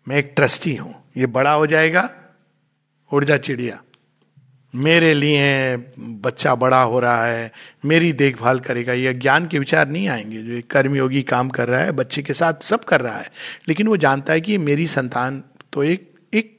मैं 0.07 0.17
एक 0.17 0.33
ट्रस्टी 0.37 0.75
हूँ। 0.77 0.95
ये 1.17 1.27
बड़ा 1.29 1.53
हो 1.53 1.67
जाएगा, 1.67 2.09
उड़ 3.11 3.25
जा 3.25 3.37
चिड़िया। 3.39 3.81
मेरे 4.75 5.13
लिए 5.15 5.77
बच्चा 5.99 6.55
बड़ा 6.55 6.81
हो 6.83 7.01
रहा 7.01 7.25
है, 7.27 7.51
मेरी 7.85 8.13
देखभाल 8.13 8.61
करेगा, 8.61 8.93
ये 8.93 9.13
ज्ञान 9.15 9.47
के 9.47 9.59
विचार 9.59 9.89
नहीं 9.89 10.09
आएँगे। 10.09 10.43
जो 10.43 10.53
एक 10.53 10.71
कर्मयोगी 10.71 11.23
काम 11.23 11.49
कर 11.49 11.69
रहा 11.69 11.81
है, 11.81 11.93
बच्चे 11.93 12.23
के 12.23 12.33
साथ 12.33 12.63
सब 12.63 12.85
कर 12.85 13.01
रहा 13.01 13.17
है, 13.17 13.31
लेकिन 13.69 13.87
वो 13.87 13.97
जानता 13.97 14.33
है 14.33 14.41
कि 14.41 14.59
मेरी 14.59 14.87
संतान 14.87 15.43
तो 15.73 15.83
एक 15.83 16.11
एक 16.33 16.59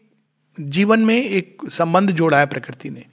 जीवन 0.57 0.99
में 0.99 1.15
एक 1.15 1.61
संबंध 1.71 2.11
जोड़ा 2.11 2.39
है 2.39 2.45
प्रकृति 2.45 2.89
ने, 2.89 3.05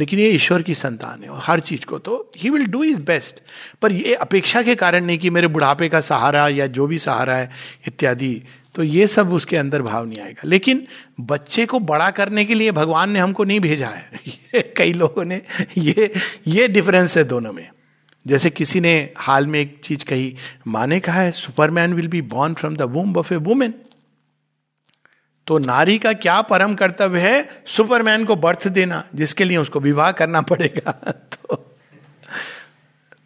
लेकिन 0.00 0.18
ये 0.18 0.28
ईश्वर 0.30 0.62
की 0.62 0.74
संतान 0.74 1.22
है 1.22 1.38
हर 1.42 1.60
चीज़ 1.60 1.84
को 1.86 1.98
तो 1.98 2.14
he 2.36 2.50
will 2.50 2.66
do 2.66 2.82
his 2.84 3.00
best 3.02 3.42
पर 3.82 3.92
ये 3.92 4.14
अपेक्षा 4.14 4.62
के 4.62 4.74
कारण 4.74 5.04
नहीं 5.04 5.18
कि 5.18 5.30
मेरे 5.30 5.48
बुढ़ापे 5.48 5.88
का 5.88 6.00
सहारा 6.00 6.48
या 6.48 6.66
जो 6.68 6.86
भी 6.86 6.98
सहारा 6.98 7.36
है, 7.36 7.50
इत्यादि 7.86 8.42
तो 8.76 8.82
ये 8.82 9.06
सब 9.06 9.32
उसके 9.32 9.56
अंदर 9.56 9.82
भाव 9.82 10.06
नहीं 10.06 10.20
आएगा। 10.20 10.42
लेकिन 10.44 10.86
बच्चे 11.20 11.66
को 11.66 11.78
बड़ा 11.78 12.10
करने 12.10 12.44
के 12.44 12.54
लिए 12.54 12.72
भगवान 12.72 13.10
ने 13.10 13.18
हमको 13.18 13.44
नहीं 13.44 13.60
भेजा 13.60 13.88
है। 13.88 14.10
कई 14.76 14.92
लोगों 14.92 15.24
ने 15.24 15.42
ये 15.78 16.12
ये 16.46 16.68
डिफरेंस 16.68 17.16
है 17.16 17.24
दोनों 17.24 17.52
में। 17.52 17.68
जैसे 18.26 18.50
किसी 18.50 18.80
ने 18.80 19.10
हाल 19.16 19.46
में 19.46 19.60
एक 19.60 19.80
चीज़ 19.84 20.04
कही, 20.04 20.36
माँ 20.66 20.86
ने 20.86 21.00
कहा 21.00 21.20
है 21.20 21.32
superman 21.32 21.94
will 21.94 22.08
be 22.08 22.22
born 22.22 22.54
from 22.54 22.76
the 22.76 22.82
womb 22.82 23.16
of 23.16 23.34
a 23.34 23.36
woman 23.36 23.74
तो 25.46 25.58
नारी 25.58 25.98
का 25.98 26.12
क्या 26.12 26.42
परम 26.42 26.74
कर्तव्य 26.74 27.20
है? 27.20 27.62
सुपरमैन 27.66 28.24
को 28.24 28.36
बर्थ 28.36 28.68
देना, 28.68 29.04
जिसके 29.14 29.44
लिए 29.44 29.56
उसको 29.56 29.80
विवाह 29.80 30.12
करना 30.12 30.40
पड़ेगा। 30.40 30.90
तो 31.10 31.76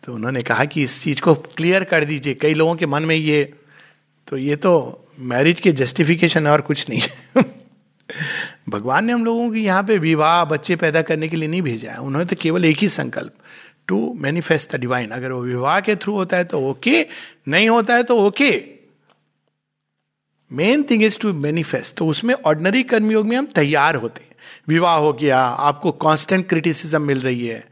तो 0.04 0.14
उन्होंने 0.14 0.42
कहा 0.42 0.64
कि 0.64 0.82
इस 0.82 1.02
चीज़ 1.02 1.20
को 1.20 1.34
क्लियर 1.34 1.84
कर 1.84 2.04
दीजिए। 2.04 2.34
कई 2.34 2.54
लोगों 2.54 2.74
के 2.74 2.86
मन 2.86 3.02
में 3.02 3.16
ये 3.16 3.54
तो 4.30 4.36
ये 4.36 4.56
तो 4.56 4.72
मैरिज 5.18 5.60
के 5.60 5.72
जस्टिफिकेशन 5.72 6.46
और 6.46 6.60
कुछ 6.60 6.88
नहीं। 6.88 7.00
है 7.00 7.44
भगवान 8.68 9.04
ने 9.04 9.12
हम 9.12 9.24
लोगों 9.24 9.50
की 9.50 9.64
यहाँ 9.64 9.82
पे 9.82 9.98
विवाह, 9.98 10.44
बच्चे 10.44 10.76
पैदा 10.76 11.02
करने 11.02 11.28
के 11.28 11.36
लिए 11.36 11.48
नहीं 11.48 11.62
भेजा 11.62 11.90
है। 11.90 11.98
उन्होंने 11.98 12.26
तो 12.26 12.36
केवल 12.36 12.64
एक 12.64 12.78
ही 12.78 12.88
संकल्प 12.88 13.32
टू 13.88 14.14
मैनिफेस्ट 14.20 14.76
द 14.76 14.80
डिवाइन 14.80 15.10
अगर 15.10 15.32
वो 15.32 15.42
विवाह 15.42 15.80
के 15.80 15.96
थ्रू 15.96 16.14
होता 16.14 16.36
है 16.36 16.44
तो 16.44 16.60
ओके 16.60 17.06
नहीं 17.48 17.68
होता 17.68 17.94
है 17.94 18.02
तो 18.02 18.16
okay 18.16 18.64
main 20.52 20.82
thing 20.82 21.02
is 21.02 21.18
to 21.18 21.32
manifest 21.32 21.96
तो 21.96 22.06
उसमें 22.06 22.34
ऑर्डनरी 22.34 22.82
कर्मयोग 22.82 23.26
में 23.26 23.36
हम 23.36 23.46
तैयार 23.46 23.94
होते 23.94 24.22
हैं। 24.22 24.30
विवाह 24.68 24.96
हो 24.96 25.12
गया, 25.12 25.40
आपको 25.40 25.92
कांस्टेंट 25.92 26.48
क्रिटिसिज्म 26.48 27.02
मिल 27.02 27.20
रही 27.20 27.46
है। 27.46 27.64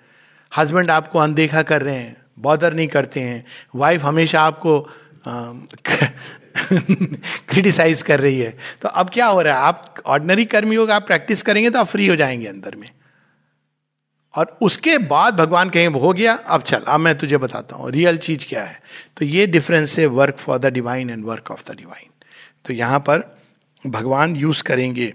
हस्बैंड 0.53 0.91
आपको 0.91 1.19
अनदेखा 1.19 1.63
कर 1.63 1.83
रहे 1.83 1.95
हैं 1.95 2.17
बॉदर 2.39 2.75
नहीं 2.75 2.89
करते 2.89 3.21
हैं। 3.21 3.45
वाइफ 3.75 4.03
हमेशा 4.03 4.41
आपको 4.41 4.91
क्रिटिसाइज 6.73 8.03
कर 8.03 8.21
रही 8.21 8.39
है। 8.39 8.57
तो 8.83 8.89
अब 8.89 9.11
क्या 9.11 9.27
हो 9.27 9.41
रहा 9.43 9.55
है? 9.55 9.63
आप 9.63 9.95
ऑर्डनरी 10.07 10.45
कर्मयोग 10.45 10.91
आप 10.91 11.07
प्रैक्टिस 11.07 11.43
करेंगे 11.43 11.71
तो 11.71 11.79
आप 11.79 11.87
फ्री 11.87 12.07
हो 12.07 12.17
जाएँगे 12.17 12.47
अंदर 12.47 12.77
में। 12.77 12.91
और 14.35 14.57
उसके 14.63 14.97
बाद 14.99 15.35
भगवान 15.35 15.71
कहें, 15.71 15.87
हो 15.87 16.13
गया, 16.13 16.35
अब 16.35 16.63
चल, 16.63 16.79
अब 16.79 17.01
मैं 17.01 17.17
तुझे 17.19 17.37
बताता 17.37 17.77
हूँ 17.77 17.91
रियल 17.91 18.17
चीज़ 18.17 18.47
क्या 18.49 18.65
है? 18.65 18.81
तो 19.17 19.25
ये 19.25 19.47
डिफरेंस 19.47 19.99
है 19.99 20.07
work 20.07 20.37
for 20.39 20.59
the 20.59 20.67
divine 20.67 21.11
and 21.11 21.25
work 21.25 21.51
of 21.51 21.73
the 21.73 21.77
divine 21.77 22.11
तो 22.65 22.73
यहाँ 22.73 22.99
पर 23.01 23.25
भगवान 23.87 24.37
यूज़ 24.37 24.63
करेंगे। 24.63 25.13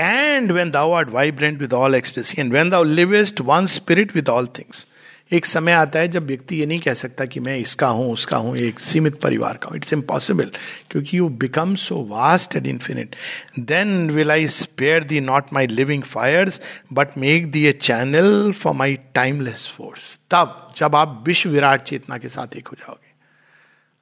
And 0.00 0.52
when 0.52 0.70
thou 0.70 0.92
art 0.92 1.08
vibrant 1.08 1.60
with 1.60 1.72
all 1.72 1.94
ecstasy 1.94 2.40
and 2.40 2.52
when 2.52 2.70
thou 2.70 2.84
livest 2.84 3.40
one 3.40 3.66
spirit 3.66 4.14
with 4.14 4.28
all 4.28 4.46
things 4.58 4.86
एक 5.32 5.46
समय 5.46 5.72
आता 5.72 5.98
है 5.98 6.08
जब 6.08 6.26
व्यक्ति 6.26 6.56
ये 6.56 6.66
नहीं 6.66 6.80
कह 6.80 6.94
सकता 6.94 7.24
कि 7.24 7.40
मैं 7.40 7.56
इसका 7.58 7.88
हूँ, 7.88 8.12
उसका 8.12 8.36
हूँ, 8.36 8.56
एक 8.56 8.80
सीमित 8.80 9.20
परिवार 9.20 9.56
का 9.56 9.68
हूँ। 9.68 9.76
इट्स 9.76 9.92
इम्पॉसिबल 9.92 10.50
क्योंकि 10.90 11.18
you 11.18 11.28
become 11.28 11.74
so 11.74 12.02
vast 12.10 12.56
and 12.56 12.66
infinite 12.66 13.16
then 13.58 14.10
will 14.10 14.30
I 14.30 14.46
spare 14.46 15.04
thee 15.04 15.20
not 15.20 15.52
my 15.52 15.66
living 15.66 16.02
fires 16.02 16.60
but 16.92 17.18
make 17.18 17.50
thee 17.50 17.66
a 17.66 17.72
channel 17.72 18.52
for 18.52 18.74
my 18.74 18.98
timeless 19.14 19.66
force 19.68 20.18
तब, 20.30 20.72
जब 20.76 20.96
आप 20.96 21.22
विश्व 21.26 21.50
विराट 21.50 21.82
चेतना 21.82 22.18
के 22.18 22.28
साथ 22.28 22.56
एक 22.56 22.68
हो 22.68 22.76
जाओगे। 22.78 23.12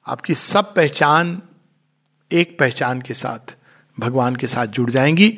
आपकी 0.05 0.35
सब 0.35 0.73
पहचान 0.73 1.41
एक 2.31 2.57
पहचान 2.59 3.01
के 3.01 3.13
साथ, 3.13 3.55
भगवान 3.97 4.35
के 4.35 4.47
साथ 4.47 4.67
जुड़ 4.67 4.89
जाएँगी। 4.91 5.37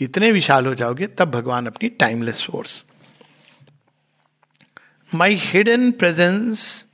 इतने 0.00 0.30
विशाल 0.32 0.66
हो 0.66 0.74
जाओगे, 0.74 1.06
तब 1.06 1.30
भगवान 1.30 1.66
अपनी 1.66 1.88
timeless 1.88 2.42
force 2.42 2.84
My 5.12 5.30
hidden 5.32 5.92
presence 5.92 6.84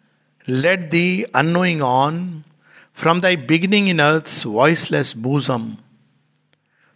led 0.46 0.90
thee 0.90 1.25
unknowing 1.33 1.81
on 1.83 2.44
from 2.92 3.20
thy 3.20 3.37
beginning 3.37 3.88
in 3.88 4.01
earth's 4.01 4.42
voiceless 4.42 5.12
bosom. 5.14 5.79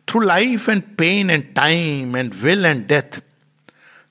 Through 0.07 0.27
life 0.27 0.69
and 0.69 0.99
pain 0.99 1.31
and 1.31 1.55
time 1.55 2.15
and 2.15 2.35
will 2.35 2.67
and 2.67 2.87
death, 2.87 3.23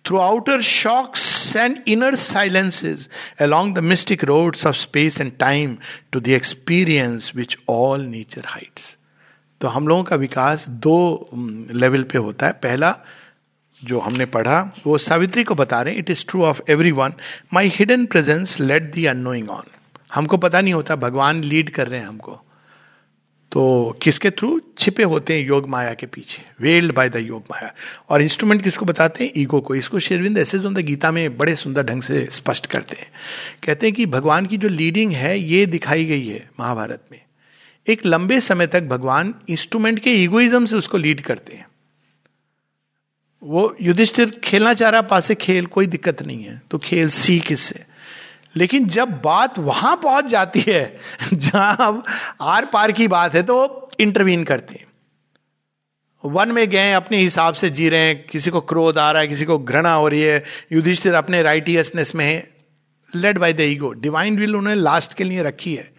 through 0.04 0.22
outer 0.22 0.62
shocks 0.62 1.56
and 1.56 1.84
inner 1.86 2.16
silences, 2.18 3.10
along 3.40 3.76
the 3.76 3.82
mystic 3.82 4.24
roads 4.24 4.66
of 4.66 4.76
space 4.76 5.20
and 5.20 5.38
time 5.38 5.80
to 6.12 6.20
the 6.20 6.34
experience 6.34 7.34
which 7.36 7.58
all 7.68 7.98
nature 7.98 8.46
hides. 8.46 8.98
तो 9.62 9.68
हम 9.68 9.88
लोगों 9.88 10.04
का 10.04 10.16
विकास 10.16 10.68
दो 10.70 11.30
level 11.72 12.04
पे 12.04 12.18
होता 12.18 12.46
है 12.46 12.54
पहला 12.54 12.96
जो 13.84 14.00
हमने 14.00 14.26
पढ़ा, 14.26 14.76
वो 14.86 14.98
सावित्री 14.98 15.44
को 15.44 15.56
बता 15.56 15.82
रहे 15.82 15.94
it 15.94 16.10
is 16.10 16.26
true 16.30 16.44
of 16.44 16.62
every 16.70 16.92
one 16.92 17.14
my 17.54 17.68
hidden 17.68 18.06
presence 18.06 18.60
led 18.60 18.84
thee 18.84 19.06
unknowing 19.06 19.50
on 19.50 19.64
हमको 20.14 20.38
पता 20.38 20.62
नहीं 20.62 20.74
होता, 20.74 20.96
भगवान 20.96 21.44
लीड 21.44 21.70
कर 21.70 21.88
रहे 21.88 22.00
हैं 22.00 22.08
हमको। 22.08 22.42
तो 23.52 23.98
किसके 24.02 24.30
थ्रू 24.30 24.62
छिपे 24.78 25.04
होते 25.04 25.34
हैं 25.34 25.48
योग 25.48 25.70
माया 25.70 25.94
के 25.94 26.06
पीछे 26.06 26.44
वेल्ड 26.62 26.94
बाय 26.94 27.10
द 27.10 27.16
योग 27.16 27.44
माया। 27.52 27.74
और 28.10 28.22
इंस्ट्रूमेंट 28.22 28.62
किसको 28.62 28.86
बताते 28.86 29.24
हैं? 29.24 29.32
ईगो 29.38 29.62
को। 29.62 29.76
इसको 29.76 30.00
शेरविंद 30.00 30.38
ऐसे 30.38 30.60
जो 30.60 30.70
गीता 30.70 31.12
में 31.12 31.38
बड़े 31.38 31.56
सुंदर 31.56 31.84
ढंग 31.84 32.02
से 32.02 32.28
स्पष्ट 32.32 32.66
करते 32.66 32.98
हैं। 33.00 33.08
कहते 33.64 33.88
हैं 33.88 33.96
कि 33.96 34.06
भगवान 34.06 34.46
की 34.46 34.58
जो 34.58 34.68
लीडिंग 34.68 35.12
है, 35.12 35.40
ये 35.40 35.66
दिखाई 35.66 36.06
गई 36.06 36.28
है 36.28 36.50
महाभारत 36.60 37.04
में। 37.12 37.22
एक 37.88 38.06
लंबे 38.06 38.40
समय 38.40 38.68
तक 38.68 38.84
भगवान 38.84 39.36
इंस्ट्रूमेंट 39.50 40.00
के 40.00 40.10
ईगोइज्म 40.10 40.66
से 40.66 40.76
उसको 40.76 40.98
लीड 40.98 41.22
करते 41.22 41.54
हैं। 41.54 41.66
वो 43.44 43.76
युधिष्ठिर 43.82 44.30
खेलना 44.44 44.74
चाह 44.74 44.90
रहा 44.90 45.02
पासे 45.02 45.36
खेल, 45.36 45.66
कोई 45.66 45.86
दिक्कत 45.86 46.24
नहीं 46.24 46.44
है। 46.44 46.62
तो 46.72 46.78
खेल 46.78 47.10
सीख 47.10 47.52
इससे। 47.52 47.84
लेकिन 48.56 48.88
जब 48.88 49.22
बात 49.22 49.60
वहाँ 49.60 49.96
पहुँच 49.96 50.26
जाती 50.26 50.64
है, 50.68 50.98
जहाँ 51.34 51.78
अब 51.80 52.04
आर 52.42 52.66
पार 52.66 52.92
की 52.92 53.08
बात 53.08 53.34
है 53.34 53.44
तो 53.44 53.90
इंटरवीन 54.00 54.44
करते 54.44 54.74
हैं। 54.74 54.86
वन 56.26 56.52
में 56.52 56.70
गए, 56.70 56.94
अपने 56.94 57.18
हिसाब 57.18 57.54
से 57.54 57.70
जी 57.70 57.90
रहे 57.90 58.00
हैं, 58.00 58.28
किसी 58.28 58.50
को 58.50 58.62
क्रोध 58.62 58.98
आ 58.98 59.12
रहा 59.12 59.22
है, 59.22 59.28
किसी 59.28 59.46
को 59.46 59.60
घृणा 59.60 59.94
हो 59.94 60.08
रही 60.08 60.22
है, 60.22 60.44
युधिष्ठिर 60.72 61.14
अपने 61.14 61.42
राइटियसनेस 61.42 62.16
में 62.16 62.26
है। 62.26 62.54
Led 63.16 63.38
by 63.38 63.54
the 63.54 63.62
ego 63.62 63.94
divine 63.94 64.40
will 64.40 64.56
उन्होंने 64.56 64.82
लास्ट 64.82 65.14
के 65.14 65.24
लिए 65.24 65.44
रखी 65.44 65.76
है। 65.76 65.93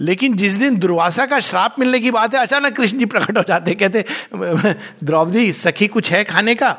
लेकिन 0.00 0.36
जिस 0.36 0.54
दिन 0.54 0.76
दुर्वासा 0.76 1.26
का 1.26 1.40
श्राप 1.40 1.76
मिलने 1.78 2.00
की 2.00 2.10
बात 2.10 2.34
है, 2.34 2.40
अचानक 2.40 2.76
कृष्ण 2.76 2.98
जी 2.98 3.04
प्रकट 3.04 3.38
हो 3.38 3.42
जाते, 3.42 3.74
कहते, 3.74 4.04
द्रौपदी, 5.04 5.52
सखी 5.52 5.88
कुछ 5.88 6.12
है 6.12 6.24
खाने 6.24 6.54
का? 6.54 6.78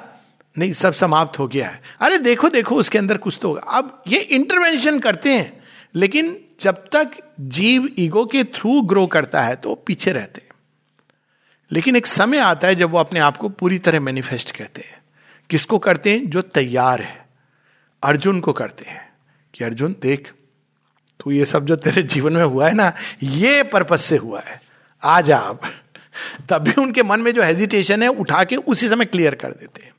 नहीं, 0.58 0.74
सब 0.74 0.94
समाप्त 0.94 1.40
हो 1.40 1.48
गया 1.48 1.70
है। 1.70 1.82
अरे 2.00 2.18
देखो 2.18 2.50
देखो, 2.50 2.76
उसके 2.76 2.98
अंदर 2.98 3.18
कुछ 3.18 3.40
तो 3.42 3.48
होगा। 3.48 3.62
अब 3.62 4.04
ये 4.08 4.20
इंटरवेंशन 4.20 5.00
करते 5.00 5.34
हैं, 5.34 5.64
लेकिन 5.96 6.42
जब 6.62 6.76
तक 6.76 7.12
जीव 7.40 7.90
ईगो 8.00 8.26
के 8.26 8.44
थ्रू 8.44 8.82
ग्रो 8.82 9.08
करता 9.08 9.42
है 9.42 9.56
तो 9.56 9.76
पीछे 9.76 10.12
रहते 10.12 10.42
हैं। 10.42 10.50
लेकिन 11.72 11.96
एक 11.96 12.06
समय 12.06 12.38
आता 12.38 12.68
है 12.68 12.76
जब 12.76 12.90
वो 12.90 12.98
अपने 12.98 13.20
आप 13.20 13.38
को 13.38 13.50
पूरी 13.50 13.80
तरह 13.80 14.00
मैनिफेस्ट 14.00 14.52
कहते 14.52 14.82
हैं। 14.82 15.02
किसको 15.50 15.80
करते 15.80 16.12
हैं? 16.12 16.30
जो 16.30 16.42
तैयार 16.42 17.02
है। 17.02 17.26
अर्जुन 18.04 18.40
को 18.40 18.54
करते 18.54 18.90
हैं 18.90 19.14
कि, 19.54 19.64
अर्जुन, 19.64 19.96
देख 20.02 20.34
तो 21.24 21.32
ये 21.32 21.46
सब 21.46 21.66
जो 21.66 21.76
तेरे 21.76 22.04
जीवन 22.04 22.34
में 22.34 22.44
हुआ 22.44 22.68
है 22.68 22.74
ना, 22.74 22.94
ये 23.24 23.64
पर्पज 23.64 24.00
से 24.00 24.18
हुआ 24.18 24.40
है। 24.40 24.62
आ 25.04 25.22
जा 25.22 25.38
अब 25.38 25.60
तब 26.50 26.58
भी 26.58 26.82
उनके 26.82 27.04
मन 27.04 27.20
में 27.20 27.34
जो 27.34 27.44
हेजिटेशन 27.44 28.04
है, 28.04 28.10
उठा 28.10 28.44
के 28.44 28.56
उसी 28.56 28.88
समय 28.88 29.06
क्लियर 29.06 29.36
कर 29.36 29.52
देते 29.52 29.84
हैं। 29.84 29.92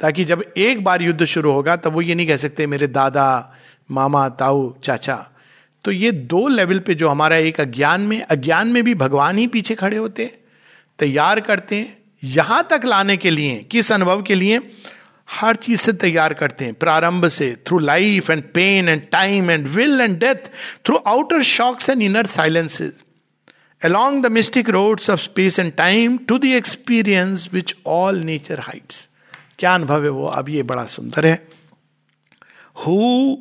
ताकि 0.00 0.24
जब 0.24 0.44
एक 0.56 0.84
बार 0.84 1.02
युद्ध 1.02 1.24
शुरू 1.24 1.52
होगा, 1.52 1.76
तब 1.76 1.92
वो 1.92 2.02
ये 2.02 2.14
नहीं 2.14 2.26
कह 2.26 2.36
सकते, 2.36 2.66
मेरे 2.66 2.86
दादा, 2.86 3.54
मामा, 3.90 4.28
ताऊ, 4.28 4.74
चाचा। 4.84 5.26
तो 5.84 5.90
ये 5.90 6.12
दो 6.12 6.48
लेवल 6.48 6.78
पे 6.78 6.94
जो 6.94 7.08
हमारा 7.08 7.36
एक 7.36 7.60
अज्ञान 7.60 8.00
में 8.00 8.22
अज्ञान 8.22 8.68
में 8.68 8.82
भी 8.84 8.94
भगवान 8.94 9.38
ही 9.38 9.46
पीछे 9.46 9.74
खड़े 9.74 9.96
होते 9.96 10.38
तैयार 10.98 11.40
करते 11.40 11.76
हैं, 11.76 11.98
यहाँ 12.24 12.66
तक 12.70 12.80
लाने 12.84 13.16
के 13.16 13.30
लिए, 13.30 13.66
किस 13.70 13.92
अनुभव 13.92 14.22
के 14.22 14.34
लिए? 14.34 14.58
हर 15.30 15.56
चीज़ 15.56 15.80
से 15.80 15.92
तैयार 15.92 16.34
करते 16.34 16.64
हैं, 16.64 16.74
प्रारंभ 16.74 17.28
से 17.28 17.56
through 17.66 17.78
life 17.78 18.30
and 18.30 18.42
pain 18.42 18.88
and 18.88 19.02
time 19.02 19.50
and 19.50 19.66
will 19.66 20.00
and 20.00 20.18
death 20.18 20.50
through 20.86 20.96
outer 20.96 21.42
shocks 21.42 21.88
and 21.88 22.02
inner 22.02 22.26
silences 22.26 22.92
along 23.84 24.16
the 24.22 24.30
mystic 24.30 24.68
roads 24.68 25.08
of 25.08 25.20
space 25.20 25.58
and 25.58 25.72
time 25.76 26.18
to 26.26 26.38
the 26.38 26.50
experience 26.54 27.44
which 27.52 27.72
all 27.86 28.14
nature 28.30 28.58
hides. 28.58 29.08
क्या 29.58 29.74
अनुभव 29.74 30.04
है 30.04 30.10
वो? 30.10 30.26
अब 30.26 30.48
ये 30.48 30.62
बड़ा 30.62 30.84
सुंदर 30.84 31.26
है। 31.26 31.48
Who 32.86 33.36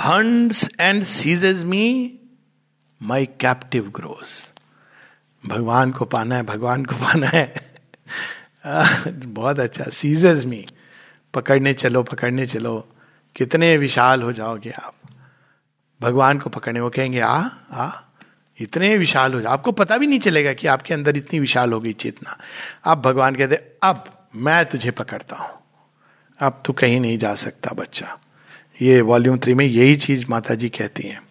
hunts 0.00 0.70
and 0.80 1.02
seizes 1.02 1.64
me 1.64 2.18
my 3.02 3.26
captive 3.26 3.92
grows 3.96 4.52
भगवान 5.46 5.90
को 5.90 6.04
पाना 6.04 6.36
है, 6.36 6.42
भगवान 6.42 6.84
को 6.84 6.94
पाना 6.94 7.26
है। 7.26 7.54
बहुत 9.12 9.58
अच्छा 9.58 9.84
सीजेज 9.84 10.44
मी 10.44 10.66
पकड़ने 11.34 11.74
चलो 11.74 12.02
पकड़ने 12.02 12.46
चलो। 12.46 12.88
कितने 13.36 13.76
विशाल 13.76 14.22
हो 14.22 14.32
जाओगे 14.32 14.70
आप। 14.70 14.94
भगवान 16.00 16.38
को 16.38 16.50
पकड़ने, 16.50 16.80
वो 16.80 16.90
कहेंगे, 16.90 17.20
आ 17.20 17.48
आ, 17.72 17.90
इतने 18.58 18.96
विशाल 18.96 19.34
हो 19.34 19.40
जाओ 19.40 19.52
आपको 19.52 19.72
पता 19.72 19.98
भी 19.98 20.06
नहीं 20.06 20.18
चलेगा 20.18 20.52
कि 20.52 20.66
आपके 20.66 20.94
अंदर 20.94 21.16
इतनी 21.16 21.40
विशाल 21.40 21.72
हो 21.72 21.80
गई 21.80 21.92
चेतना। 21.92 22.38
अब 22.84 23.02
भगवान 23.02 23.34
कहते, 23.34 23.56
अब 23.82 24.28
मैं 24.36 24.64
तुझे 24.64 24.90
पकड़ता 24.90 25.36
हूँ। 25.36 25.58
अब 26.40 26.62
तू 26.66 26.72
कहीं 26.72 27.00
नहीं 27.00 27.18
जा 27.18 27.34
सकता, 27.34 27.70
बच्चा। 27.70 28.18
ये 28.82 29.00
वॉल्यूम 29.00 29.38
थ्री 29.38 29.54
में 29.54 29.64
यही 29.64 29.96
चीज़ 29.96 30.26
माता 30.30 30.54
जी 30.54 30.68
कहती 30.68 31.02
हैं। 31.02 31.22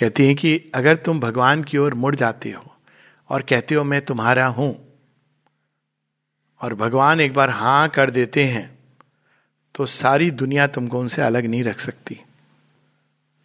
कहती 0.00 0.26
हैं 0.26 0.36
कि 0.36 0.70
अगर 0.74 0.96
तुम 0.96 1.20
भगवान 1.20 1.64
की 1.64 1.78
ओर 1.78 1.94
मुड़ 1.94 2.14
जाते 2.16 2.50
हो 2.50 2.76
और 3.28 3.42
कहते 3.42 3.74
हो, 3.74 3.84
मैं 3.84 4.04
तुम्हारा 4.04 4.46
हूँ, 4.46 4.98
और 6.60 6.74
भगवान 6.74 7.20
एक 7.20 7.34
बार 7.34 7.50
हाँ 7.50 7.88
कर 7.88 8.10
देते 8.10 8.44
हैं 8.44 8.77
तो 9.78 9.86
सारी 9.86 10.30
दुनिया 10.30 10.66
तुमको 10.66 11.00
उनसे 11.00 11.22
अलग 11.22 11.46
नहीं 11.46 11.64
रख 11.64 11.80
सकती। 11.80 12.20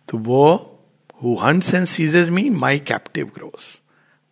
तो 0.10 0.18
वो 0.18 0.80
who 1.24 1.36
hunts 1.36 1.74
and 1.74 1.86
seizes 1.86 2.30
me 2.30 2.50
my 2.50 2.80
captive 2.80 3.26
grows 3.26 3.82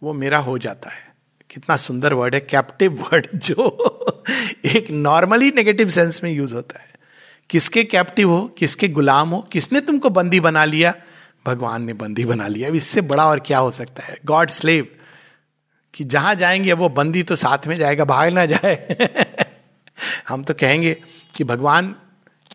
वो 0.03 0.13
मेरा 0.13 0.37
हो 0.37 0.57
जाता 0.57 0.89
है। 0.89 1.15
कितना 1.49 1.77
सुंदर 1.77 2.13
वर्ड 2.13 2.35
है 2.35 2.41
कैप्टिव 2.41 2.93
वर्ड 2.93 3.27
जो 3.35 3.77
एक 4.65 4.91
नॉर्मली 4.91 5.51
नेगेटिव 5.55 5.89
सेंस 5.89 6.23
में 6.23 6.31
यूज़ 6.31 6.53
होता 6.53 6.79
है। 6.79 6.89
किसके 7.49 7.83
कैप्टिव 7.83 8.29
हो, 8.29 8.47
किसके 8.47 8.87
गुलाम 8.87 9.29
हो, 9.29 9.41
किसने 9.41 9.81
तुमको 9.81 10.09
बंदी 10.09 10.39
बना 10.39 10.65
लिया? 10.65 10.93
भगवान 11.45 11.83
ने 11.83 11.93
बंदी 11.93 12.25
बना 12.25 12.47
लिया। 12.47 12.69
अब 12.69 12.75
इससे 12.75 13.01
बड़ा 13.01 13.25
और 13.25 13.39
क्या 13.39 13.59
हो 13.59 13.71
सकता 13.71 14.03
है? 14.03 14.17
गॉड 14.25 14.49
स्लेव 14.49 14.87
कि 15.93 16.03
जहाँ 16.03 16.35
जाएँगे 16.35 16.73
वो 16.73 16.89
बंदी 16.89 17.23
तो 17.23 17.35
साथ 17.35 17.67
में 17.67 17.77
जाएगा, 17.77 18.05
भाग 18.05 18.33
ना 18.33 18.45
जाए। 18.45 18.97
हम 20.27 20.43
तो 20.43 20.53
कहेंगे 20.53 20.93
कि 21.35 21.43
भगवान, 21.43 21.95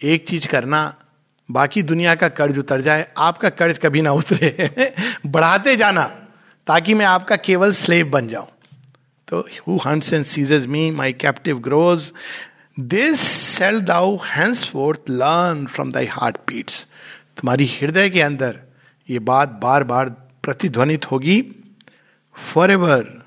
एक 0.05 0.28
चीज़ 0.28 0.49
करना, 0.49 0.94
बाकी 1.51 1.82
दुनिया 1.82 2.14
का 2.14 2.28
कर्ज 2.28 2.59
उतर 2.59 2.80
जाए, 2.80 3.12
आपका 3.18 3.49
कर्ज 3.49 3.78
कभी 3.78 4.03
ना 4.03 4.12
उतरे। 4.12 4.94
बढ़ाते 5.26 5.76
जाना, 5.76 6.05
ताकि 6.66 6.94
मैं 6.94 7.07
आपका 7.07 7.36
केवल 7.36 7.72
स्लेव 7.72 8.07
बन 8.07 8.28
जाऊँ। 8.28 8.47
तो 9.28 9.49
who 9.68 9.78
hunts 9.86 10.12
and 10.12 10.24
seizes 10.24 10.66
me 10.66 10.90
my 10.90 11.12
captive 11.12 11.59
grows 11.59 12.12
this 12.80 13.20
shalt 13.20 13.80
thou 13.80 14.16
henceforth 14.64 15.01
learn 15.11 15.66
from 15.66 15.92
thy 15.92 16.07
heart 16.07 16.36
beats 16.36 16.86
तुम्हारी 17.36 17.66
हृदय 17.66 18.11
के 18.11 18.20
अंदर 18.20 18.61
ये 19.11 19.18
बात 19.18 19.49
बार 19.49 19.84
बार 19.84 20.09
प्रतिध्वनित 20.42 21.11
होगी। 21.11 21.55
For 22.55 22.70
ever 22.70 23.24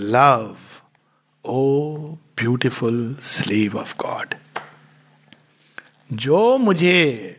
love 0.00 0.56
O 1.44 1.60
beautiful 2.38 3.16
slave 3.22 3.76
of 3.78 3.94
God 3.98 4.34
जो 6.10 6.56
मुझे 6.58 7.36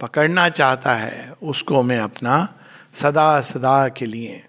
पकड़ना 0.00 0.48
चाहता 0.48 0.94
है, 0.94 1.32
उसको 1.42 1.82
मैं 1.82 1.98
अपना 1.98 2.36
सदा 2.94 3.40
सदा 3.40 3.76
के 3.88 4.06
लिए 4.06 4.42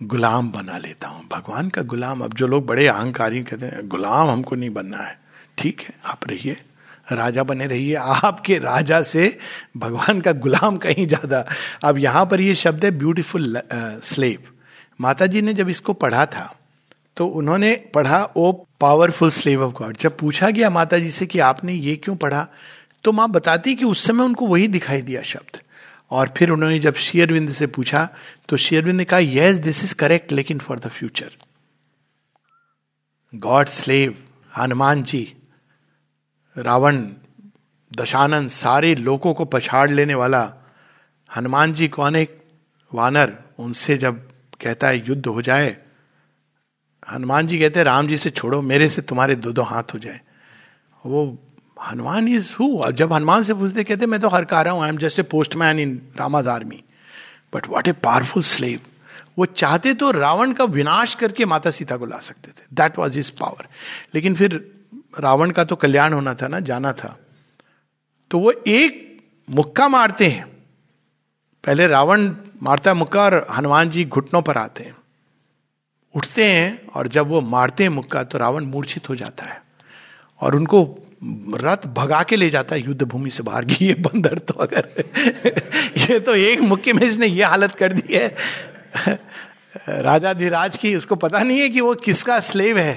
गुलाम 0.00 0.50
बना 0.52 0.76
लेता 0.78 1.08
हूँ। 1.08 1.26
भगवान 1.32 1.68
का 1.68 1.82
गुलाम, 1.82 2.20
अब 2.20 2.34
जो 2.34 2.46
लोग 2.46 2.66
बड़े 2.66 2.86
अहंकारी 2.86 3.42
कहते 3.42 3.66
हैं, 3.66 3.88
गुलाम 3.88 4.30
हमको 4.30 4.56
नहीं 4.56 4.70
बनना 4.70 4.98
है। 4.98 5.18
ठीक 5.58 5.80
है, 5.80 5.94
आप 6.04 6.28
रहिए, 6.30 6.56
राजा 7.12 7.42
बने 7.42 7.66
रहिए। 7.66 7.94
आपके 7.94 8.58
राजा 8.58 9.02
से 9.04 9.36
भगवान 9.76 10.20
का 10.20 10.32
गुलाम 10.38 10.76
कहीं 10.76 11.06
ज़्यादा। 11.06 11.44
अब 11.84 11.98
यहाँ 11.98 12.24
पर 12.26 12.40
ये 12.40 12.54
शब्द 12.56 12.84
है 12.84 12.90
ब्यूटीफुल 12.98 13.60
स्लेव 14.04 14.48
माता 15.00 15.26
जी 15.26 15.42
ने 15.42 15.54
जब 15.54 15.68
इसको 15.68 15.92
पढ़ा 15.94 16.24
था 16.26 16.54
तो 17.16 17.26
उन्होंने 17.26 17.74
पढ़ा, 17.94 18.22
O 18.36 18.52
powerful 18.80 19.30
slave 19.30 19.62
of 19.64 19.72
God. 19.74 19.96
जब 19.96 20.16
पूछा 20.18 20.50
गया 20.50 20.70
माता 20.70 20.98
जी 20.98 21.10
से 21.10 21.26
कि 21.26 21.38
आपने 21.38 21.72
ये 21.72 21.96
क्यों 21.96 22.16
पढ़ा 22.16 22.46
तो 23.04 23.12
माँ 23.12 23.28
बताती 23.30 23.74
कि 23.74 23.84
उस 23.84 24.06
समय 24.06 24.24
उनको 24.24 24.46
वही 24.46 24.68
दिखाई 24.68 25.02
दिया 25.02 25.22
शब्द। 25.22 25.60
और 26.10 26.32
फिर 26.36 26.50
उन्होंने 26.50 26.78
जब 26.78 26.94
शेयरविंद 26.96 27.50
से 27.50 27.66
पूछा 27.66 28.08
तो 28.48 28.56
शेयरविंद 28.56 28.96
ने 28.96 29.04
कहा, 29.04 29.18
यस, 29.18 29.56
दिस 29.58 29.82
इज़ 29.84 29.94
करेक्ट, 29.94 30.32
लेकिन 30.32 30.58
for 30.58 30.78
the 30.78 30.88
future. 30.88 31.30
God 33.32 33.68
slave, 33.68 34.16
Hanuman 34.52 35.02
ji, 35.02 35.22
Ravan 36.56 37.04
Dashanan 37.92 38.48
सारे 38.50 38.94
लोगों 38.94 39.34
को 39.34 39.44
पछाड़ 39.44 39.90
लेने 39.90 40.14
वाला 40.14 40.42
हनुमान 41.30 41.72
जी 41.74 41.88
कौन 41.88 42.16
एक 42.16 42.38
वानर, 42.92 43.36
उनसे 43.58 43.96
जब 43.96 44.18
कहता 44.60 44.88
है, 44.88 45.06
युद्ध 45.08 45.26
हो 45.26 45.42
जाए 45.42 45.76
हनुमान 47.02 47.46
जी 47.46 47.58
कहते 47.58 47.78
हैं, 47.80 47.84
राम 47.84 48.06
जी 48.06 48.16
से 48.16 48.30
छोड़ो, 48.30 48.60
मेरे 48.62 48.88
से 48.88 49.02
तुम्हारे 49.02 49.34
दो 49.36 49.52
दो 49.52 49.62
हाथ 49.62 49.94
हो 49.94 49.98
जाए। 49.98 50.20
वो 51.04 51.38
हनुमान 51.82 52.28
इज़ 52.28 52.52
हु 52.54 52.90
जब 52.92 53.12
हनुमान 53.12 53.44
से 53.44 53.54
पूछते, 53.54 53.84
कहते, 53.84 54.06
मैं 54.06 54.20
तो 54.20 54.28
हर 54.28 54.44
का 54.44 54.62
रहा 54.62 54.74
हूँ 54.74 54.82
I 54.82 54.88
am 54.88 54.98
just 54.98 55.18
a 55.18 55.22
postman 55.24 55.78
in 55.78 56.00
Rama's 56.16 56.48
army 56.48 56.82
but 57.52 57.68
what 57.68 57.88
a 57.88 57.92
powerful 58.04 58.42
slave 58.44 58.80
वो 59.38 59.46
चाहते 59.46 59.94
तो 59.94 60.10
रावण 60.10 60.52
का 60.52 60.64
विनाश 60.66 61.14
करके 61.14 61.44
माता 61.44 61.70
सीता 61.70 61.96
को 61.96 62.06
ला 62.06 62.18
सकते 62.18 62.50
थे। 62.50 62.66
दैट 62.72 62.98
वॉज़ 62.98 63.16
हिज 63.16 63.30
पावर 63.30 63.68
लेकिन 64.14 64.34
फिर 64.34 64.60
रावण 65.20 65.50
का 65.50 65.64
तो 65.64 65.76
कल्याण 65.76 66.12
होना 66.12 66.34
था 66.34 66.48
ना, 66.48 66.60
जाना 66.60 66.92
था। 66.92 67.16
तो 68.30 68.38
वो 68.38 68.52
एक 68.68 69.06
मुक्का 69.48 69.88
मारते 69.88 70.26
हैं। 70.26 70.46
पहले 71.64 71.86
रावण 71.86 72.30
मारता 72.62 72.94
मुक्का 72.94 73.22
और 73.22 73.46
हनुमान 73.50 73.90
जी 73.90 74.04
घुटनों 74.06 74.42
पर 74.42 74.58
आते 74.58 74.84
हैं। 74.84 74.94
उठते 76.14 76.44
हैं 76.44 76.86
और 76.94 77.08
जब 77.08 77.28
वो 77.28 77.40
मारते 77.40 77.82
हैं 77.82 77.90
मुक्का 77.90 78.22
तो 78.24 78.38
रावण 78.38 78.64
मूर्छित 78.64 79.08
हो 79.08 79.16
जाता 79.16 79.44
है। 79.44 79.62
और 80.40 80.56
उनको 80.56 80.82
रथ 81.54 81.86
भगा 81.86 82.22
के 82.22 82.36
ले 82.36 82.50
जाता 82.50 82.74
है 82.74 82.84
युद्ध 82.84 83.02
भूमि 83.02 83.30
से 83.30 83.42
बाहर, 83.42 83.64
की 83.64 83.86
ये 83.86 83.94
बंदर 83.94 84.38
तो 84.38 84.54
अगर 84.54 84.88
ये 86.10 86.20
तो 86.20 86.34
एक 86.34 86.60
मुक्के 86.60 86.92
में 86.92 87.02
इसने 87.02 87.26
ये 87.26 87.44
हालत 87.44 87.74
कर 87.74 87.92
दी 87.92 88.14
है। 88.14 88.34
राजा 89.88 90.32
धीराज 90.32 90.76
की 90.76 90.96
उसको 90.96 91.16
पता 91.16 91.42
नहीं 91.42 91.60
है 91.60 91.68
कि 91.68 91.80
वो 91.80 91.94
किसका 91.94 92.40
स्लेव 92.40 92.78
है। 92.78 92.94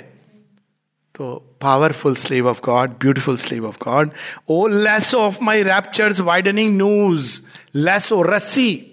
तो 1.16 1.58
powerful 1.62 2.16
slave 2.16 2.48
of 2.48 2.62
God 2.66 2.90
beautiful 2.90 3.38
slave 3.38 3.68
of 3.68 3.78
God 3.84 4.10
O 4.50 4.68
lasso 4.68 5.14
of 5.14 5.38
my 5.42 5.64
raptures 5.64 6.20
widening 6.20 6.76
noose 6.78 7.40
lasso 7.76 8.12
O 8.12 8.22
रस्सी 8.22 8.93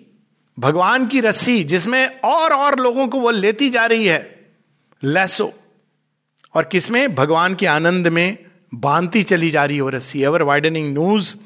भगवान 0.61 1.07
की 1.07 1.21
रस्सी 1.21 1.65
जिसमें 1.65 2.21
और 2.21 2.53
और 2.53 2.79
लोगों 2.79 3.09
को 3.09 3.21
वो 3.21 3.31
लेती 3.31 3.71
जा 3.71 3.87
रही 3.87 4.07
है, 4.07 4.53
लेसो। 5.05 5.53
और 6.55 6.65
किसमें? 6.65 7.15
भगवान 7.15 7.55
के 7.55 7.67
आनंद 7.67 8.09
में 8.09 8.39
बांधती 8.75 9.23
चली 9.23 9.51
जा 9.51 9.65
रही 9.65 9.79
हो 9.79 9.89
रस्सी। 9.89 10.23
Ever 10.23 10.43
widening 10.43 10.93
noose 10.93 11.37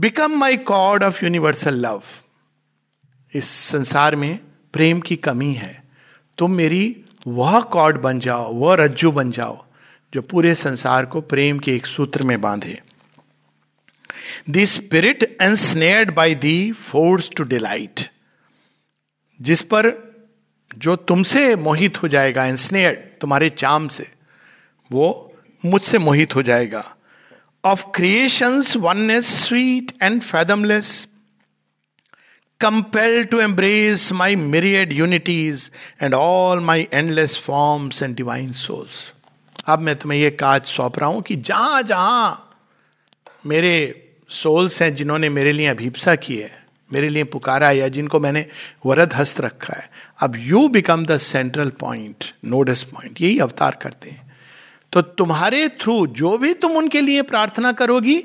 become 0.00 0.32
my 0.32 0.56
cord 0.56 1.02
of 1.02 1.24
universal 1.24 1.74
love 1.74 2.02
इस 3.34 3.44
संसार 3.44 4.16
में 4.16 4.38
प्रेम 4.72 5.00
की 5.00 5.16
कमी 5.16 5.52
है। 5.52 5.82
तुम 6.38 6.52
मेरी 6.52 7.04
वह 7.26 7.60
कॉड 7.60 8.02
बन 8.02 8.20
जाओ, 8.20 8.52
वह 8.54 8.74
रज्जू 8.74 9.12
बन 9.12 9.30
जाओ, 9.30 9.64
जो 10.14 10.22
पूरे 10.22 10.54
संसार 10.54 11.06
को 11.06 11.20
प्रेम 11.20 11.58
के 11.58 11.76
एक 11.76 11.86
सूत्र 11.86 12.22
में 12.22 12.40
बांधे। 12.40 12.82
The 14.50 14.64
spirit 14.64 15.36
ensnared 15.54 16.14
by 16.14 16.34
the 16.34 16.72
force 16.72 17.30
to 17.36 17.44
delight 17.44 18.00
जिस 19.40 19.62
पर 19.62 20.08
जो 20.78 20.96
तुमसे 20.96 21.56
मोहित 21.56 22.02
हो 22.02 22.08
जाएगा 22.08 22.46
एंसनेड 22.46 23.18
तुम्हारे 23.20 23.50
चाम 23.50 23.88
से, 23.88 24.10
वो 24.92 25.34
मुझसे 25.64 25.98
मोहित 25.98 26.34
हो 26.34 26.42
जाएगा। 26.42 26.96
Of 27.64 27.86
creations 27.94 28.76
oneness 28.76 29.26
sweet 29.26 29.92
and 30.02 30.22
fathomless 30.22 31.08
compel 32.60 33.24
to 33.24 33.40
embrace 33.40 34.12
my 34.12 34.36
myriad 34.36 34.92
unities 34.92 35.70
and 36.02 36.14
all 36.14 36.60
my 36.60 36.88
endless 36.92 37.38
forms 37.38 38.02
and 38.02 38.16
divine 38.16 38.52
souls 38.52 39.12
अब 39.66 39.78
मैं 39.78 39.96
तुम्हें 39.96 40.18
यह 40.18 40.36
काज 40.40 40.64
सौंप 40.64 40.98
रहा 40.98 41.08
हूँ 41.08 41.22
कि 41.22 41.36
जहाँ 41.36 41.82
जहाँ 41.82 42.56
मेरे 43.46 44.04
सोल्स 44.30 44.80
हैं 44.82 44.94
जिन्होंने 44.94 45.28
मेरे 45.28 45.52
लिए 45.52 45.66
अभिप्सा 45.66 46.14
की 46.14 46.36
है, 46.36 46.50
मेरे 46.90 47.08
लिए 47.08 47.24
पुकारा 47.24 47.70
या 47.70 47.88
जिनको 47.88 48.20
मैंने 48.20 48.46
वरद 48.86 49.14
हस्त 49.14 49.40
रखा 49.40 49.74
है। 49.74 49.90
अब 50.18 50.36
you 50.36 50.68
become 50.68 51.04
the 51.06 51.16
central 51.16 51.70
point 51.70 52.24
nodus 52.44 52.82
point 52.82 53.20
यही 53.20 53.38
अवतार 53.38 53.78
करते 53.82 54.10
हैं। 54.10 54.36
तो 54.92 55.02
तुम्हारे 55.02 55.68
थ्रू 55.80 56.06
जो 56.06 56.36
भी 56.38 56.52
तुम 56.54 56.76
उनके 56.76 57.00
लिए 57.00 57.22
प्रार्थना 57.22 57.72
करोगी, 57.72 58.16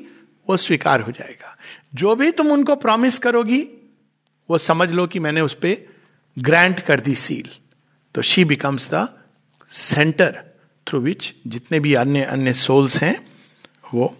वो 0.47 0.58
स्वीकार 0.58 1.01
हो 1.01 1.12
जाएगा। 1.12 1.58
जो 1.95 2.16
भी 2.16 2.32
तुम 2.32 2.51
उनको 2.51 2.76
प्रॉमिस 2.76 3.20
करोगी, 3.20 3.62
वो 4.49 4.58
समझ 4.58 4.91
लो 4.91 5.08
कि 5.08 5.20
मैंने 5.20 5.41
उस 5.41 5.54
पर 5.56 5.86
ग्रांट 6.38 6.80
कर 6.80 6.99
दी 6.99 7.16
सील 7.16 7.49
तो 8.16 8.22
she 8.22 8.43
becomes 8.45 8.89
the 8.93 9.08
centre 9.70 10.39
through 10.88 10.99
which 10.99 11.34
जितने 11.47 11.80
भी 11.80 11.93
अन्य 11.93 12.24
अन्य 12.24 12.54
सोल्स 12.54 13.01
हैं, 13.04 13.16
वो 13.93 14.16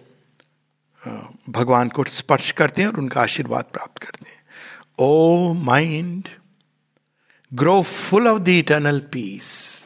भगवान 1.48 1.88
को 1.88 2.04
स्पर्श 2.04 2.50
करते 2.50 2.82
हैं 2.82 2.88
और 2.88 2.98
उनका 2.98 3.20
आशीर्वाद 3.20 3.64
प्राप्त 3.64 3.98
करते 3.98 4.30
हैं। 4.30 4.42
O 4.98 5.52
mind 5.52 6.28
grow 7.54 7.82
full 7.82 8.28
of 8.28 8.38
the 8.38 8.48
eternal 8.48 8.98
peace 9.00 9.80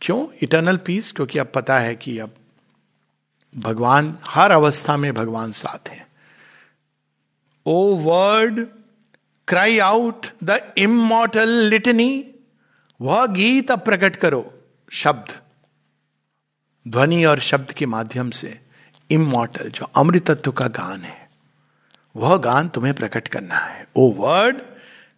क्यों? 0.00 0.28
इटर्नल 0.42 0.76
पीस 0.76 1.12
क्योंकि 1.12 1.38
अब 1.38 1.52
पता 1.54 1.78
है 1.78 1.94
कि 1.96 2.18
अब 2.18 2.34
भगवान, 3.56 4.18
हर 4.24 4.50
अवस्था 4.50 4.96
में 4.96 5.14
भगवान 5.14 5.52
साथ 5.52 5.88
हैं। 5.88 6.06
O 7.66 7.96
word 7.96 8.66
cry 9.48 9.78
out 9.78 10.26
the 10.44 10.74
immortal 10.78 11.48
litany 11.48 12.34
वह 13.00 13.26
गीत 13.26 13.70
अब 13.70 13.80
प्रकट 13.80 14.16
करो, 14.16 14.58
शब्द। 14.92 15.40
ध्वनि 16.88 17.24
और 17.24 17.40
शब्द 17.40 17.72
के 17.72 17.86
माध्यम 17.86 18.30
से। 18.30 18.61
इमोटल 19.12 19.70
जो 19.70 19.84
अमृतत्व 19.84 20.52
का 20.52 20.66
गान 20.66 21.00
है 21.00 21.28
वह 22.16 22.36
गान 22.36 22.68
तुम्हें 22.68 22.94
प्रकट 22.94 23.28
करना 23.28 23.54
है। 23.54 23.86
O 23.96 24.12
word 24.12 24.56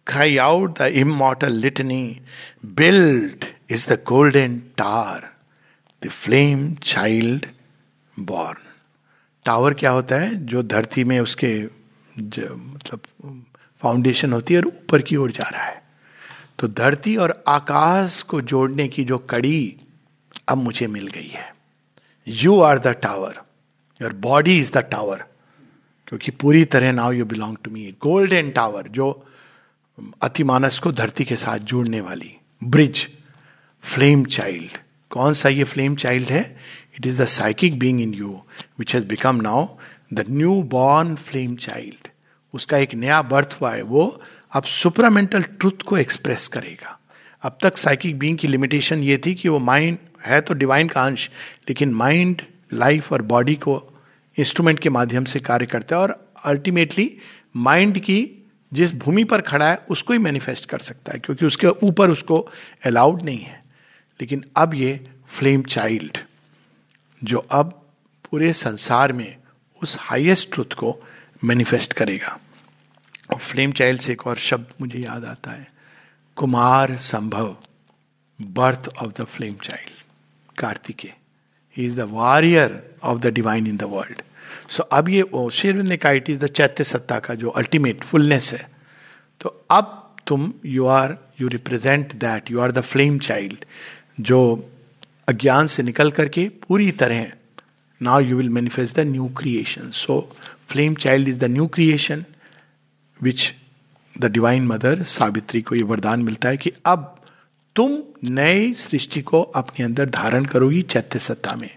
cry 0.07 0.37
out 0.37 0.79
the 0.79 0.81
immortal 0.81 1.53
litany 1.53 2.21
build 2.65 3.45
is 3.71 3.81
the 3.81 3.97
golden 4.11 4.51
tower, 4.81 5.21
the 6.03 6.11
flame 6.15 6.63
child 6.83 7.47
born. 8.19 8.57
Tower 9.45 9.73
क्या 9.73 9.91
होता 9.91 10.15
है? 10.15 10.45
जो 10.45 10.63
धरती 10.63 11.03
में 11.03 11.19
उसके 11.19 11.63
मतलब 12.17 12.99
फाउंडेशन 13.81 14.33
होती 14.33 14.53
है 14.53 14.59
और 14.59 14.67
ऊपर 14.67 15.01
की 15.01 15.15
ओर 15.15 15.31
जा 15.31 15.49
रहा 15.49 15.63
है। 15.63 15.81
तो 16.59 16.67
धरती 16.67 17.15
और 17.17 17.43
आकाश 17.47 18.21
को 18.21 18.41
जोड़ने 18.41 18.87
की 18.87 19.03
जो 19.03 19.17
कड़ी 19.17 19.75
अब 20.49 20.57
मुझे 20.57 20.87
मिल 20.87 21.07
गई 21.07 21.27
है। 21.27 21.55
You 22.27 22.61
are 22.61 22.79
the 22.79 22.87
tower 22.87 23.44
your 24.01 24.13
body 24.21 24.57
is 24.59 24.71
the 24.71 24.77
tower 24.91 25.23
क्योंकि 26.07 26.31
पूरी 26.31 26.63
तरह 26.65 26.91
now 26.91 27.11
you 27.11 27.25
belong 27.25 27.57
to 27.63 27.71
me 27.71 27.91
golden 28.01 28.49
tower 28.49 28.87
जो 28.87 29.07
अतिमानस 30.21 30.79
को 30.79 30.91
धरती 30.91 31.25
के 31.25 31.35
साथ 31.35 31.59
जोड़ने 31.71 32.01
वाली 32.01 32.31
ब्रिज 32.63 33.07
फ्लेम 33.83 34.25
चाइल्ड 34.25 34.77
कौन 35.11 35.33
सा 35.33 35.49
ये 35.49 35.63
फ्लेम 35.63 35.95
चाइल्ड 35.95 36.29
है? 36.29 36.41
It 36.97 37.05
is 37.05 37.21
the 37.21 37.25
psychic 37.25 37.77
being 37.79 38.01
in 38.01 38.13
you 38.13 38.41
which 38.79 38.95
has 38.95 39.05
become 39.05 39.35
now 39.41 39.67
the 40.13 40.25
new 40.29 40.61
born 40.71 41.15
flame 41.15 41.55
child 41.55 42.07
उसका 42.53 42.77
एक 42.77 42.93
नया 42.95 43.21
बर्थ 43.21 43.57
हुआ 43.61 43.73
है, 43.73 43.81
वो 43.81 44.21
अब 44.51 44.63
सुपरामेंटल 44.63 45.43
ट्रुथ 45.43 45.81
को 45.87 45.97
एक्सप्रेस 45.97 46.47
करेगा। 46.47 46.97
अब 47.43 47.57
तक 47.61 47.77
साइकिक 47.77 48.17
बींग 48.19 48.37
की 48.37 48.47
लिमिटेशन 48.47 49.03
ये 49.03 49.17
थी 49.25 49.33
कि 49.35 49.49
वो 49.49 49.59
माइंड 49.59 49.97
है 50.25 50.39
तो 50.41 50.53
डिवाइन 50.53 50.87
का 50.87 51.05
अंश, 51.05 51.29
लेकिन 51.69 51.93
माइंड 51.93 52.41
लाइफ 52.75 53.13
और 53.13 53.21
बॉडी 53.21 53.55
को 53.55 53.93
इंस्ट्रूमेंट 54.37 54.79
के 54.79 54.89
माध्यम 54.89 55.25
से 55.25 55.39
कार्य 55.39 55.65
करता 55.65 55.95
है 55.95 56.01
और 56.01 56.33
अल्टीमेटली 56.43 57.17
माइंड 57.55 57.99
की 57.99 58.29
जिस 58.73 58.93
भूमि 58.93 59.23
पर 59.23 59.41
खड़ा 59.41 59.69
है, 59.69 59.75
उसको 59.89 60.13
ही 60.13 60.19
मैनिफेस्ट 60.19 60.65
कर 60.65 60.79
सकता 60.79 61.13
है, 61.13 61.19
क्योंकि 61.19 61.45
उसके 61.45 61.67
ऊपर 61.67 62.09
उसको 62.09 62.49
अलाउड 62.85 63.21
नहीं 63.21 63.39
है। 63.39 63.63
लेकिन 64.21 64.43
अब 64.55 64.73
ये 64.73 65.07
फ्लेम 65.27 65.61
चाइल्ड 65.63 66.17
जो 67.23 67.37
अब 67.37 67.81
पूरे 68.31 68.53
संसार 68.53 69.13
में 69.13 69.35
उस 69.83 69.97
हाईएस्ट 69.99 70.53
ट्रुथ 70.53 70.73
को 70.73 70.95
मैनिफेस्ट 71.43 71.93
करेगा। 71.93 72.39
और 73.33 73.39
फ्लेम 73.39 73.71
चाइल्ड 73.71 74.01
से 74.01 74.11
एक 74.11 74.27
और 74.27 74.35
शब्द 74.35 74.67
मुझे 74.81 74.99
याद 74.99 75.25
आता 75.25 75.51
है, 75.51 75.71
Kumarasambhava 76.97 77.57
birth 78.41 78.89
of 78.97 79.21
the 79.21 79.25
flame 79.25 79.55
child 79.63 80.03
Kartikeya 80.59 81.24
he 81.77 81.85
is 81.85 81.95
the 81.95 82.07
warrior 82.11 82.81
of 83.03 83.19
the 83.21 83.33
divine 83.33 83.67
in 83.67 83.77
the 83.77 83.83
world 83.89 84.21
so 84.69 84.83
अब 84.91 85.09
ये 85.09 85.49
शेरविंद 85.51 85.87
ने 85.87 85.97
कहा 85.97 86.11
इट 86.11 86.29
इज़ 86.29 86.39
द 86.39 86.47
चैत्य 86.51 86.83
सत्ता 86.83 87.19
का 87.19 87.35
जो 87.35 87.49
अल्टीमेट 87.61 88.03
फुलनेस 88.03 88.51
है 88.53 88.67
तो 89.41 89.49
अब 89.71 90.01
तुम 90.27 90.53
you 90.65 90.85
are 90.91 91.17
you 91.41 91.47
represent 91.47 92.13
that 92.15 92.51
you 92.51 92.59
are 92.59 92.71
the 92.71 92.81
flame 92.83 93.19
child 93.19 93.65
जो 94.21 94.39
अज्ञान 95.29 95.67
से 95.67 95.83
निकल 95.83 96.11
करके 96.11 96.47
पूरी 96.67 96.91
तरह 97.01 97.31
now 98.01 98.19
you 98.19 98.37
will 98.37 98.49
manifest 98.49 98.95
the 98.95 99.05
new 99.07 99.27
creation 99.37 99.89
so 99.95 100.19
flame 100.69 100.95
child 100.95 101.27
is 101.27 101.39
the 101.39 101.51
new 101.51 101.67
creation 101.67 102.25
which 103.19 103.53
the 104.15 104.25
divine 104.31 104.67
mother 104.67 105.03
Savitri 105.03 105.61
को 105.61 105.75
ये 105.75 105.83
वरदान 105.83 106.21
मिलता 106.23 106.49
है 106.49 106.57
कि 106.57 106.71
अब 106.85 107.14
तुम 107.75 107.97
नए 108.23 108.71
सृष्टि 108.73 109.21
को 109.21 109.41
अपने 109.41 109.85
अंदर 109.85 110.09
धारण 110.09 110.45
करोगी 110.45 110.81
चैत्य 110.81 111.19
सत्ता 111.19 111.55
में। 111.55 111.69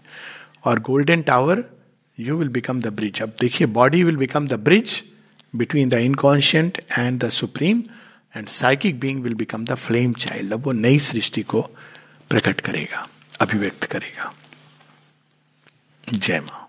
और 0.64 0.80
golden 0.80 1.22
tower 1.22 1.64
you 2.18 2.36
will 2.36 2.49
become 2.49 2.80
the 2.80 2.86
bridge 2.86 3.22
अब 3.22 3.32
देखिए 3.40 3.66
body 3.66 4.03
will 4.05 4.16
become 4.16 4.46
the 4.49 4.55
bridge 4.61 5.03
between 5.57 5.88
the 5.88 5.94
inconscient 5.94 6.78
and 6.99 7.20
the 7.24 7.28
supreme 7.28 7.82
and 8.36 8.49
psychic 8.49 9.01
being 9.01 9.22
will 9.22 9.34
become 9.34 9.64
the 9.64 9.74
flame 9.76 10.12
child 10.12 10.53
अब 10.53 10.64
वो 10.66 10.72
नई 10.72 10.99
सृष्टि 10.99 11.42
को 11.42 11.61
प्रकट 12.30 12.61
करेगा, 12.61 13.07
अभिव्यक्त 13.40 13.84
करेगा। 13.84 14.32
जय 16.05 16.40
माँ। 16.40 16.68